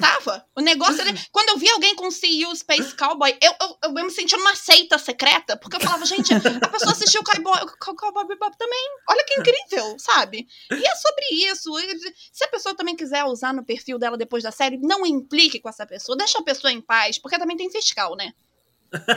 Tava. 0.01 0.45
O 0.57 0.61
negócio 0.61 1.01
ele... 1.01 1.19
Quando 1.31 1.51
eu 1.51 1.59
vi 1.59 1.69
alguém 1.71 1.95
com 1.95 2.09
CU 2.09 2.57
Space 2.57 2.95
Cowboy, 2.97 3.37
eu, 3.41 3.55
eu, 3.61 3.79
eu 3.85 3.93
me 3.93 4.11
senti 4.11 4.37
numa 4.37 4.55
seita 4.57 4.99
secreta, 4.99 5.57
porque 5.57 5.77
eu 5.77 5.81
falava, 5.81 6.05
gente, 6.05 6.35
a 6.35 6.69
pessoa 6.69 6.93
assistiu 6.93 7.23
Cowboy, 7.23 7.59
Cowboy 7.79 8.27
Bebop 8.27 8.59
também. 8.59 8.89
Olha 9.09 9.25
que 9.25 9.41
incrível, 9.41 9.97
sabe? 9.99 10.47
E 10.73 10.87
é 10.87 10.95
sobre 10.97 11.27
isso. 11.31 11.71
Se 12.33 12.45
a 12.45 12.49
pessoa 12.49 12.75
também 12.75 12.97
quiser 12.97 13.25
usar 13.25 13.55
no 13.55 13.65
perfil 13.65 13.99
dela 13.99 14.17
depois 14.17 14.43
da 14.43 14.51
série, 14.51 14.79
não 14.79 15.07
implique 15.07 15.61
com 15.61 15.69
essa 15.69 15.87
pessoa. 15.87 16.19
Deixa 16.19 16.39
a 16.39 16.45
pessoa 16.45 16.73
em 16.73 16.81
paz, 16.81 17.19
porque 17.19 17.39
também 17.39 17.57
tem 17.57 17.71
fiscal, 17.71 18.17
né? 18.17 18.33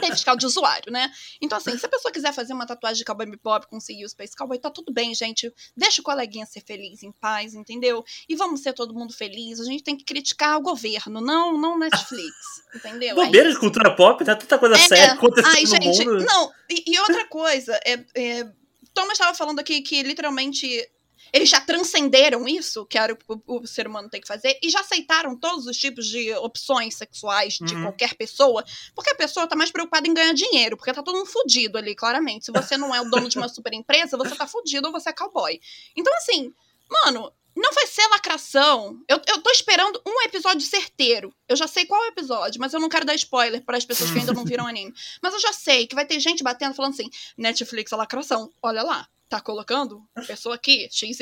Tem 0.02 0.12
fiscal 0.12 0.36
de 0.36 0.46
usuário, 0.46 0.92
né? 0.92 1.12
Então, 1.42 1.58
assim, 1.58 1.78
se 1.78 1.86
a 1.86 1.90
pessoa 1.90 2.12
quiser 2.12 2.34
fazer 2.34 2.54
uma 2.54 2.66
tatuagem 2.66 2.98
de 2.98 3.06
Cowboy 3.06 3.26
Bebop 3.26 3.68
com 3.68 3.78
CU 3.78 4.10
Space 4.10 4.36
Cowboy, 4.36 4.60
tá 4.60 4.70
tudo 4.70 4.92
bem, 4.92 5.14
gente. 5.14 5.52
Deixa 5.76 6.02
o 6.02 6.04
coleguinha 6.04 6.46
ser 6.46 6.62
feliz, 6.62 7.04
em 7.04 7.12
paz, 7.12 7.54
entendeu? 7.54 8.04
E 8.28 8.36
vamos 8.36 8.62
ser 8.62 8.74
todo 8.74 8.94
mundo 8.94 9.14
feliz. 9.14 9.60
A 9.60 9.66
gente 9.66 9.84
tem 9.84 9.96
que 9.96 10.04
criticar 10.04 10.58
o 10.58 10.62
governo, 10.62 11.22
não, 11.22 11.58
não 11.58 11.78
Netflix, 11.78 12.36
entendeu? 12.76 13.12
É 13.22 13.26
Bobeira 13.26 13.52
de 13.52 13.60
cultura 13.60 13.96
pop, 13.96 14.24
né? 14.24 14.36
Tanta 14.36 14.58
coisa 14.58 14.76
é, 14.76 14.88
séria 14.88 15.14
acontecendo 15.14 15.56
Ai, 15.56 15.64
no 15.64 15.94
gente, 15.94 16.06
mundo. 16.06 16.26
não, 16.26 16.52
e, 16.70 16.84
e 16.94 17.00
outra 17.00 17.28
coisa, 17.28 17.80
é, 17.86 18.06
é, 18.16 18.52
Thomas 18.94 19.14
estava 19.14 19.36
falando 19.36 19.60
aqui 19.60 19.82
que 19.82 20.04
literalmente 20.04 20.88
eles 21.34 21.50
já 21.50 21.60
transcenderam 21.62 22.48
isso, 22.48 22.86
que 22.86 22.98
era 22.98 23.14
o, 23.28 23.42
o, 23.48 23.62
o 23.62 23.68
ser 23.68 23.88
humano 23.88 24.10
tem 24.10 24.22
que 24.22 24.28
fazer, 24.28 24.58
e 24.62 24.70
já 24.70 24.80
aceitaram 24.82 25.36
todos 25.36 25.66
os 25.68 25.78
tipos 25.78 26.06
de 26.08 26.34
opções 26.36 26.96
sexuais 26.96 27.58
de 27.62 27.76
Uhum. 27.76 27.84
qualquer 27.84 28.16
pessoa, 28.16 28.64
porque 28.96 29.10
a 29.12 29.16
pessoa 29.16 29.48
tá 29.48 29.56
mais 29.56 29.72
preocupada 29.72 30.08
em 30.08 30.14
ganhar 30.14 30.34
dinheiro, 30.34 30.76
porque 30.78 30.94
tá 30.94 31.04
todo 31.04 31.18
mundo 31.18 31.30
fudido 31.30 31.78
ali, 31.78 31.96
claramente. 31.96 32.46
Se 32.46 32.52
você 32.52 32.78
não 32.78 32.94
é 32.94 33.02
o 33.02 33.10
dono 33.10 33.30
de 33.30 33.38
uma 33.38 33.48
super 33.50 33.74
empresa, 33.74 34.18
você 34.18 34.36
tá 34.36 34.48
fudido 34.48 34.88
ou 34.88 34.94
você 34.94 35.10
é 35.10 35.14
cowboy. 35.14 35.60
Então, 35.96 36.14
assim, 36.18 36.54
mano, 36.90 37.32
não 37.56 37.74
vai 37.74 37.86
ser 37.88 38.06
lacração. 38.08 39.00
Eu, 39.08 39.20
eu 39.28 39.42
tô 39.42 39.50
esperando 39.52 40.02
um 40.06 40.22
episódio 40.22 40.62
certeiro. 40.62 41.34
Eu 41.48 41.56
já 41.56 41.68
sei 41.68 41.86
qual 41.86 42.02
é 42.04 42.08
o 42.08 42.12
episódio, 42.12 42.60
mas 42.62 42.74
eu 42.74 42.80
não 42.80 42.88
quero 42.90 43.06
dar 43.06 43.16
spoiler 43.16 43.62
para 43.64 43.78
as 43.78 43.84
pessoas 43.86 44.12
que 44.12 44.20
ainda 44.20 44.34
não 44.34 44.46
viram 44.46 44.66
o 44.66 44.68
anime. 44.70 44.94
Mas 45.22 45.34
eu 45.34 45.40
já 45.40 45.52
sei 45.54 45.86
que 45.88 45.96
vai 45.96 46.06
ter 46.06 46.20
gente 46.20 46.44
batendo 46.44 46.74
falando 46.74 46.94
assim: 46.94 47.10
Netflix 47.38 47.92
é 47.92 47.96
lacração. 47.96 48.50
Olha 48.62 48.82
lá, 48.84 49.08
tá 49.30 49.40
colocando 49.40 50.04
a 50.16 50.22
pessoa 50.22 50.56
aqui, 50.56 50.90
XYZ 50.92 51.22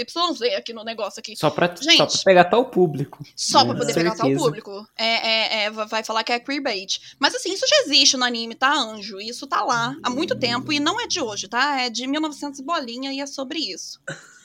aqui 0.58 0.72
no 0.72 0.84
negócio 0.84 1.20
aqui. 1.20 1.36
Só 1.36 1.50
pra, 1.50 1.68
Gente. 1.76 1.98
só 1.98 2.06
pra 2.08 2.24
pegar 2.24 2.46
tal 2.46 2.66
público. 2.66 3.24
Só 3.36 3.66
pra 3.66 3.74
Com 3.74 3.80
poder 3.80 3.94
pegar 3.94 4.16
tal 4.16 4.28
certeza. 4.28 4.44
público. 4.46 4.88
É, 4.98 5.06
é, 5.06 5.64
é, 5.66 5.72
vai 5.72 6.04
falar 6.04 6.24
que 6.24 6.32
é 6.32 6.40
queerbait. 6.40 7.00
Mas 7.20 7.36
assim, 7.36 7.52
isso 7.54 7.66
já 7.68 7.82
existe 7.82 8.16
no 8.16 8.24
anime, 8.24 8.56
tá, 8.56 8.74
Anjo? 8.74 9.20
Isso 9.20 9.46
tá 9.46 9.62
lá 9.64 9.96
há 10.02 10.10
muito 10.10 10.38
tempo 10.40 10.72
e 10.72 10.80
não 10.80 11.00
é 11.02 11.06
de 11.06 11.20
hoje, 11.20 11.48
tá? 11.48 11.82
É 11.82 11.90
de 11.90 12.08
1900 12.08 12.60
e 12.60 12.64
bolinha 12.64 13.12
e 13.12 13.20
é 13.20 13.28
sobre 13.28 13.60
isso. 13.60 14.00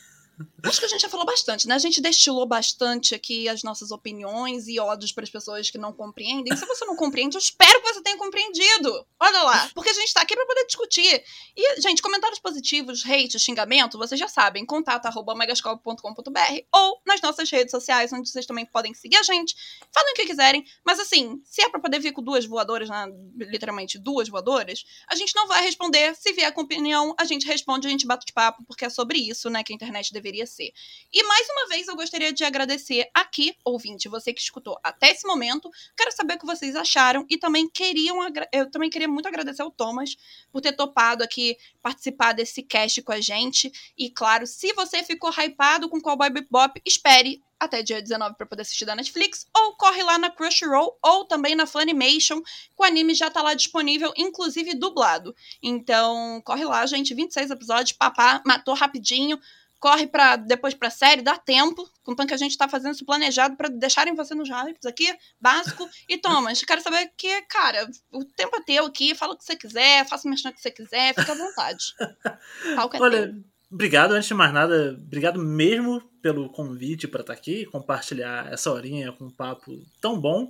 Acho 0.65 0.79
que 0.79 0.87
a 0.87 0.89
gente 0.89 1.01
já 1.01 1.09
falou 1.09 1.27
bastante, 1.27 1.67
né? 1.67 1.75
A 1.75 1.79
gente 1.79 2.01
destilou 2.01 2.47
bastante 2.47 3.15
aqui 3.15 3.49
as 3.49 3.63
nossas 3.63 3.91
opiniões 3.91 4.69
e 4.69 4.79
ódios 4.79 5.11
para 5.13 5.25
as 5.25 5.31
pessoas 5.31 5.71
que 5.71 5.79
não 5.79 5.93
compreendem. 5.93 6.57
Se 6.57 6.65
você 6.65 6.85
não 6.85 6.95
compreende, 6.95 7.37
eu 7.37 7.41
espero 7.41 7.81
que 7.83 7.93
você 7.93 8.03
tenha 8.03 8.17
compreendido. 8.17 9.07
Olha 9.19 9.43
lá, 9.43 9.71
porque 9.75 9.91
a 9.91 9.95
gente 9.95 10.15
tá 10.15 10.23
aqui 10.23 10.35
para 10.37 10.47
poder 10.47 10.65
discutir. 10.67 11.25
E, 11.57 11.81
gente, 11.81 12.01
comentários 12.01 12.39
positivos, 12.39 13.05
hate, 13.05 13.39
xingamento, 13.39 13.99
vocês 13.99 14.19
já 14.19 14.29
sabem, 14.29 14.65
contato 14.65 15.07
arroba 15.07 15.35
megascope.com.br 15.35 16.61
ou 16.73 17.01
nas 17.07 17.21
nossas 17.21 17.51
redes 17.51 17.71
sociais, 17.71 18.13
onde 18.13 18.29
vocês 18.31 18.47
também 18.47 18.65
podem 18.65 18.95
seguir 18.95 19.17
a 19.17 19.23
gente. 19.23 19.55
Falem 19.93 20.13
o 20.13 20.15
que 20.15 20.27
quiserem, 20.27 20.65
mas 20.85 21.01
assim, 21.01 21.41
se 21.45 21.63
é 21.63 21.69
pra 21.69 21.81
poder 21.81 21.99
vir 21.99 22.13
com 22.13 22.23
duas 22.23 22.47
voadoras, 22.47 22.89
né, 22.89 23.07
literalmente 23.37 23.99
duas 23.99 24.29
voadoras, 24.29 24.85
a 25.09 25.17
gente 25.17 25.35
não 25.35 25.49
vai 25.49 25.63
responder. 25.63 26.15
Se 26.15 26.33
vier 26.33 26.53
com 26.53 26.63
opinião, 26.63 27.15
a 27.19 27.25
gente 27.25 27.47
responde, 27.47 27.87
a 27.87 27.91
gente 27.91 28.07
bate 28.07 28.33
papo, 28.33 28.63
porque 28.67 28.85
é 28.85 28.91
sobre 28.91 29.19
isso, 29.19 29.51
né, 29.51 29.65
que 29.65 29.73
a 29.73 29.77
internet 29.77 30.13
deveria 30.13 30.47
ser. 30.53 30.73
E 31.13 31.23
mais 31.25 31.49
uma 31.49 31.69
vez 31.69 31.89
eu 31.89 31.97
gostaria 31.97 32.33
de 32.33 32.45
agradecer 32.45 33.09
aqui, 33.13 33.57
ouvinte, 33.65 34.09
você 34.09 34.33
que 34.33 34.41
escutou 34.41 34.79
até 34.83 35.11
esse 35.11 35.27
momento. 35.27 35.71
Quero 35.97 36.13
saber 36.13 36.35
o 36.35 36.39
que 36.39 36.47
vocês 36.47 36.77
acharam 36.77 37.27
e 37.29 37.39
também 37.39 37.69
queriam 37.69 38.19
eu 38.53 38.71
também 38.71 38.91
queria 38.91 39.09
muito 39.09 39.27
agradecer 39.27 39.63
ao 39.63 39.71
Thomas 39.71 40.17
por 40.51 40.61
ter 40.61 40.73
topado 40.73 41.25
aqui 41.25 41.57
participar 41.81 42.33
desse 42.33 42.63
cast 42.63 43.03
com 43.03 43.13
a 43.13 43.21
gente. 43.21 43.73
E 43.97 44.11
claro, 44.11 44.47
se 44.47 44.73
você 44.75 45.03
ficou 45.03 45.31
hypado 45.31 45.89
com 45.89 46.01
Cowboy 46.01 46.31
Bebop, 46.31 46.81
espere 46.85 47.43
até 47.63 47.81
dia 47.81 48.03
19 48.03 48.35
para 48.35 48.47
poder 48.47 48.63
assistir 48.63 48.85
da 48.85 48.97
Netflix, 48.97 49.47
ou 49.57 49.77
corre 49.77 50.03
lá 50.03 50.19
na 50.19 50.31
Crunchyroll 50.31 50.99
ou 51.01 51.25
também 51.25 51.55
na 51.55 51.65
Funimation, 51.65 52.43
que 52.43 52.51
o 52.77 52.83
anime 52.83 53.15
já 53.15 53.31
tá 53.31 53.41
lá 53.41 53.55
disponível, 53.55 54.13
inclusive 54.17 54.75
dublado. 54.75 55.35
Então, 55.63 56.43
corre 56.45 56.65
lá, 56.65 56.85
gente, 56.87 57.15
26 57.15 57.51
episódios, 57.53 57.93
papá, 57.93 58.43
matou 58.45 58.75
rapidinho. 58.75 59.39
Corre 59.83 60.07
para 60.07 60.37
depois 60.37 60.75
pra 60.75 60.91
série, 60.91 61.23
dá 61.23 61.37
tempo. 61.37 61.85
Contanto 62.05 62.29
que 62.29 62.35
a 62.35 62.39
gente 62.39 62.57
tá 62.57 62.69
fazendo 62.69 62.95
isso 62.95 63.05
planejado 63.05 63.57
para 63.57 63.69
deixarem 63.69 64.15
você 64.15 64.33
nos 64.33 64.49
hypes 64.49 64.87
aqui, 64.87 65.13
básico. 65.41 65.91
E 66.09 66.17
Thomas, 66.19 66.63
quero 66.63 66.81
saber 66.81 67.11
que, 67.17 67.43
cara, 67.49 67.91
o 68.13 68.25
tempo 68.25 68.55
é 68.55 68.63
teu 68.63 68.87
aqui, 68.87 69.13
fala 69.13 69.35
o 69.35 69.37
que 69.37 69.45
você 69.45 69.57
quiser, 69.57 70.07
faça 70.07 70.29
o 70.29 70.31
merchan 70.31 70.53
que 70.53 70.61
você 70.61 70.71
quiser, 70.71 71.13
fica 71.17 71.33
à 71.33 71.35
vontade. 71.35 71.85
Palco 72.77 72.97
é 72.97 73.01
Olha, 73.01 73.33
teu. 73.33 73.45
obrigado, 73.73 74.13
antes 74.13 74.29
de 74.29 74.35
mais 74.35 74.55
nada, 74.55 74.97
obrigado 74.97 75.41
mesmo 75.41 76.01
pelo 76.23 76.49
convite 76.49 77.09
para 77.09 77.23
estar 77.23 77.33
aqui, 77.33 77.67
compartilhar 77.67 78.53
essa 78.53 78.71
horinha 78.71 79.11
com 79.11 79.25
um 79.25 79.35
papo 79.35 79.73
tão 80.01 80.17
bom. 80.17 80.47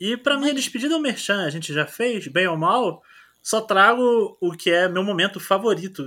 E 0.00 0.16
para 0.16 0.36
minha 0.36 0.52
despedida 0.52 0.96
ao 0.96 1.00
Merchan, 1.00 1.44
a 1.44 1.50
gente 1.50 1.72
já 1.72 1.86
fez, 1.86 2.26
bem 2.26 2.48
ou 2.48 2.56
mal, 2.56 3.00
só 3.42 3.60
trago 3.60 4.36
o 4.40 4.52
que 4.52 4.70
é 4.70 4.88
meu 4.88 5.02
momento 5.02 5.40
favorito. 5.40 6.02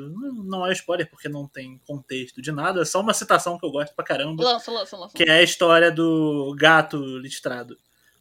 Não 0.46 0.66
é 0.66 0.72
spoiler 0.74 1.10
porque 1.10 1.28
não 1.28 1.48
tem 1.48 1.80
contexto 1.86 2.42
de 2.42 2.52
nada, 2.52 2.82
é 2.82 2.86
só 2.86 3.02
uma 3.02 3.14
citação 3.14 3.58
que 3.60 3.66
eu 3.66 3.72
gosto 3.72 3.94
pra 3.94 4.06
caramba, 4.06 4.44
Lança, 4.44 4.72
lança, 4.72 4.96
lança. 4.98 5.14
que 5.18 5.24
é 5.24 5.32
a 5.40 5.44
história 5.44 5.92
do 5.92 6.56
gato 6.58 6.98
listrado. 7.18 7.74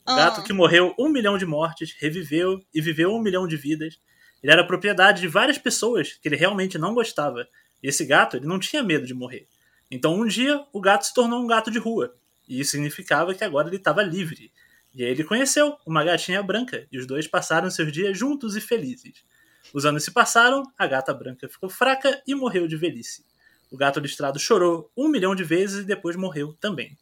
O 0.06 0.10
Ah. 0.10 0.16
gato 0.16 0.42
que 0.42 0.52
morreu 0.52 0.94
um 0.98 1.08
milhão 1.08 1.38
de 1.38 1.46
mortes, 1.46 1.94
reviveu 1.98 2.60
e 2.74 2.80
viveu 2.80 3.14
um 3.14 3.20
milhão 3.22 3.46
de 3.46 3.56
vidas. 3.56 3.98
Ele 4.42 4.52
era 4.52 4.66
propriedade 4.66 5.20
de 5.22 5.28
várias 5.28 5.56
pessoas 5.56 6.12
que 6.20 6.28
ele 6.28 6.36
realmente 6.36 6.76
não 6.76 6.92
gostava. 6.92 7.46
E 7.82 7.88
esse 7.88 8.04
gato, 8.04 8.36
ele 8.36 8.46
não 8.46 8.58
tinha 8.58 8.82
medo 8.82 9.06
de 9.06 9.14
morrer. 9.14 9.46
Então 9.90 10.14
um 10.14 10.26
dia 10.26 10.62
o 10.72 10.80
gato 10.80 11.06
se 11.06 11.14
tornou 11.14 11.40
um 11.40 11.46
gato 11.46 11.70
de 11.70 11.78
rua. 11.78 12.14
E 12.46 12.60
isso 12.60 12.72
significava 12.72 13.32
que 13.32 13.44
agora 13.44 13.68
ele 13.68 13.76
estava 13.76 14.02
livre. 14.02 14.52
E 14.94 15.04
aí 15.04 15.10
ele 15.10 15.24
conheceu 15.24 15.76
uma 15.84 16.04
gatinha 16.04 16.42
branca. 16.42 16.86
E 16.90 16.98
os 16.98 17.06
dois 17.06 17.26
passaram 17.26 17.70
seus 17.70 17.92
dias 17.92 18.16
juntos 18.16 18.56
e 18.56 18.60
felizes. 18.60 19.24
Os 19.72 19.84
anos 19.84 20.04
se 20.04 20.12
passaram, 20.12 20.62
a 20.78 20.86
gata 20.86 21.12
branca 21.12 21.48
ficou 21.48 21.68
fraca 21.68 22.22
e 22.26 22.34
morreu 22.34 22.68
de 22.68 22.76
velhice. 22.76 23.24
O 23.70 23.76
gato 23.76 23.98
listrado 23.98 24.38
chorou 24.38 24.90
um 24.96 25.08
milhão 25.08 25.34
de 25.34 25.42
vezes 25.42 25.80
e 25.80 25.84
depois 25.84 26.14
morreu 26.14 26.56
também. 26.60 26.96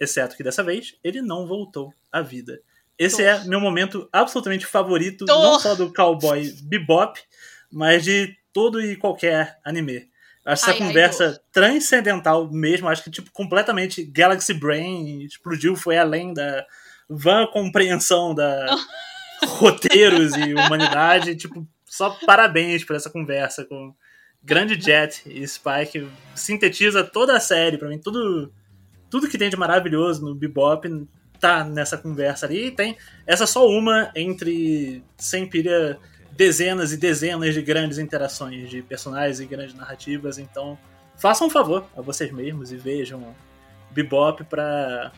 Exceto 0.00 0.36
que 0.36 0.42
dessa 0.42 0.62
vez 0.62 0.96
ele 1.04 1.22
não 1.22 1.46
voltou 1.46 1.94
à 2.10 2.20
vida. 2.20 2.60
Esse 2.98 3.18
Dor. 3.18 3.26
é 3.26 3.44
meu 3.44 3.60
momento 3.60 4.08
absolutamente 4.12 4.66
favorito, 4.66 5.24
Dor. 5.24 5.42
não 5.42 5.60
só 5.60 5.74
do 5.74 5.92
Cowboy 5.92 6.50
Bebop, 6.62 7.20
mas 7.70 8.04
de 8.04 8.36
todo 8.52 8.80
e 8.80 8.96
qualquer 8.96 9.58
anime. 9.64 10.10
Acho 10.44 10.64
Ai, 10.64 10.70
essa 10.70 10.70
ai, 10.72 10.78
conversa 10.78 11.42
transcendental 11.52 12.50
mesmo, 12.50 12.88
acho 12.88 13.04
que 13.04 13.10
tipo 13.10 13.30
completamente 13.30 14.04
Galaxy 14.04 14.52
Brain 14.52 15.22
explodiu, 15.22 15.76
foi 15.76 15.96
além 15.96 16.34
da 16.34 16.66
vã 17.08 17.46
compreensão 17.46 18.34
da 18.34 18.66
roteiros 19.44 20.34
e 20.36 20.54
humanidade, 20.54 21.36
tipo, 21.36 21.66
só 21.84 22.10
parabéns 22.26 22.84
por 22.84 22.96
essa 22.96 23.10
conversa 23.10 23.64
com 23.64 23.94
grande 24.42 24.80
Jet 24.80 25.22
e 25.26 25.46
Spike 25.46 26.08
sintetiza 26.34 27.04
toda 27.04 27.36
a 27.36 27.40
série 27.40 27.78
para 27.78 27.88
mim, 27.88 27.98
tudo 27.98 28.52
tudo 29.08 29.28
que 29.28 29.36
tem 29.36 29.50
de 29.50 29.56
maravilhoso 29.58 30.24
no 30.24 30.34
Bebop 30.34 30.88
tá 31.38 31.64
nessa 31.64 31.98
conversa 31.98 32.46
ali. 32.46 32.70
Tem 32.70 32.96
essa 33.26 33.46
só 33.46 33.68
uma 33.68 34.10
entre 34.16 35.04
sempre 35.18 35.62
dezenas 36.30 36.92
e 36.92 36.96
dezenas 36.96 37.52
de 37.52 37.60
grandes 37.60 37.98
interações 37.98 38.70
de 38.70 38.80
personagens 38.80 39.38
e 39.38 39.44
grandes 39.44 39.74
narrativas. 39.74 40.38
Então, 40.38 40.78
façam 41.18 41.48
um 41.48 41.50
favor 41.50 41.84
a 41.94 42.00
vocês 42.00 42.32
mesmos 42.32 42.72
e 42.72 42.76
vejam 42.76 43.34
Bebop 43.90 44.44
para 44.44 45.12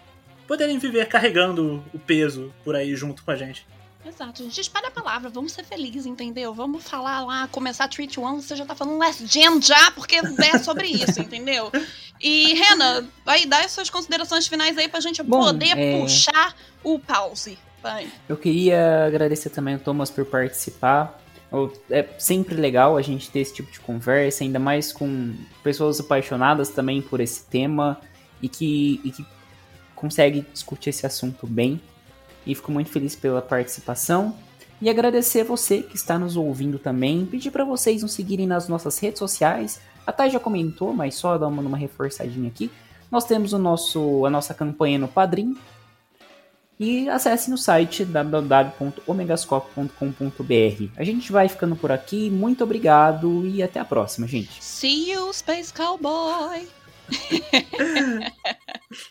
poderem 0.47 0.79
viver 0.79 1.07
carregando 1.09 1.85
o 1.93 1.99
peso 1.99 2.53
por 2.65 2.77
aí 2.77 2.95
junto 2.95 3.25
com 3.25 3.31
a 3.31 3.37
gente. 3.37 3.67
Exato, 4.07 4.43
a 4.43 4.45
gente 4.45 4.61
espalha 4.61 4.89
a 4.89 4.91
palavra, 4.91 5.31
vamos 5.31 5.53
ser 5.53 5.65
felizes, 5.65 6.05
entendeu? 6.05 6.53
Vamos 6.53 6.85
falar 6.85 7.25
lá, 7.25 7.49
começar 7.49 7.85
a 7.85 7.89
Treat 7.89 8.21
One, 8.21 8.43
você 8.43 8.55
já 8.55 8.67
tá 8.67 8.75
falando 8.75 8.99
Last 8.99 9.27
Gen 9.27 9.63
já, 9.63 9.91
porque 9.93 10.17
é 10.17 10.59
sobre 10.59 10.89
isso, 10.89 11.21
entendeu? 11.23 11.73
E, 12.21 12.53
Rena, 12.53 13.09
vai 13.25 13.47
dar 13.47 13.65
as 13.65 13.73
suas 13.73 13.89
considerações 13.89 14.47
finais 14.47 14.77
aí 14.77 14.89
pra 14.89 15.01
gente 15.01 15.23
Bom, 15.23 15.41
poder 15.41 15.79
é... 15.79 16.01
puxar 16.01 16.55
o 16.83 16.99
pause. 16.99 17.59
Vai. 17.83 18.11
Eu 18.29 18.37
queria 18.37 19.07
agradecer 19.07 19.51
também 19.51 19.75
ao 19.75 19.81
Thomas 19.81 20.11
por 20.11 20.25
participar. 20.25 21.21
É 21.91 22.05
sempre 22.19 22.55
legal 22.55 22.97
a 22.97 23.03
gente 23.03 23.31
ter 23.31 23.41
esse 23.41 23.55
tipo 23.55 23.71
de 23.71 23.79
conversa, 23.79 24.43
ainda 24.43 24.59
mais 24.59 24.93
com 24.93 25.35
pessoas 25.63 26.01
apaixonadas 26.01 26.71
também 26.71 27.01
por 27.01 27.21
esse 27.21 27.45
tema 27.45 28.01
e 28.43 28.49
que, 28.49 29.01
e 29.05 29.11
que 29.11 29.25
consegue 30.05 30.45
discutir 30.53 30.91
esse 30.91 31.07
assunto 31.07 31.47
bem 31.47 31.81
e 32.47 32.55
fico 32.55 32.71
muito 32.71 32.91
feliz 32.91 33.17
pela 33.17 33.41
participação. 33.41 34.37
E 34.83 34.91
agradecer 34.91 35.41
a 35.41 35.45
você 35.45 35.83
que 35.83 35.97
está 35.97 36.19
nos 36.19 36.37
ouvindo 36.37 36.79
também. 36.79 37.25
Pedir 37.25 37.51
para 37.51 37.65
vocês 37.65 38.03
nos 38.03 38.13
seguirem 38.13 38.47
nas 38.47 38.69
nossas 38.69 38.99
redes 38.99 39.19
sociais. 39.19 39.81
A 40.07 40.13
Thay 40.13 40.29
já 40.29 40.39
comentou, 40.39 40.93
mas 40.93 41.15
só 41.15 41.39
dar 41.39 41.49
uma, 41.49 41.63
uma 41.63 41.79
reforçadinha 41.79 42.49
aqui. 42.49 42.71
Nós 43.11 43.25
temos 43.25 43.55
o 43.55 43.59
nosso, 43.59 44.27
a 44.27 44.31
nossa 44.31 44.53
campanha 44.53 44.99
no 44.99 45.09
Padrim. 45.09 45.57
E 46.79 47.09
acesse 47.09 47.51
no 47.51 47.57
site 47.57 48.05
www.omegascope.com.br. 48.05 50.99
A 50.99 51.05
gente 51.05 51.33
vai 51.33 51.49
ficando 51.49 51.77
por 51.77 51.91
aqui. 51.91 52.29
Muito 52.29 52.63
obrigado 52.63 53.47
e 53.47 53.63
até 53.63 53.81
a 53.81 53.87
próxima, 53.87 54.27
gente. 54.27 54.63
See 54.63 55.13
you, 55.13 55.33
Space 55.33 55.73
Cowboy! 55.73 56.69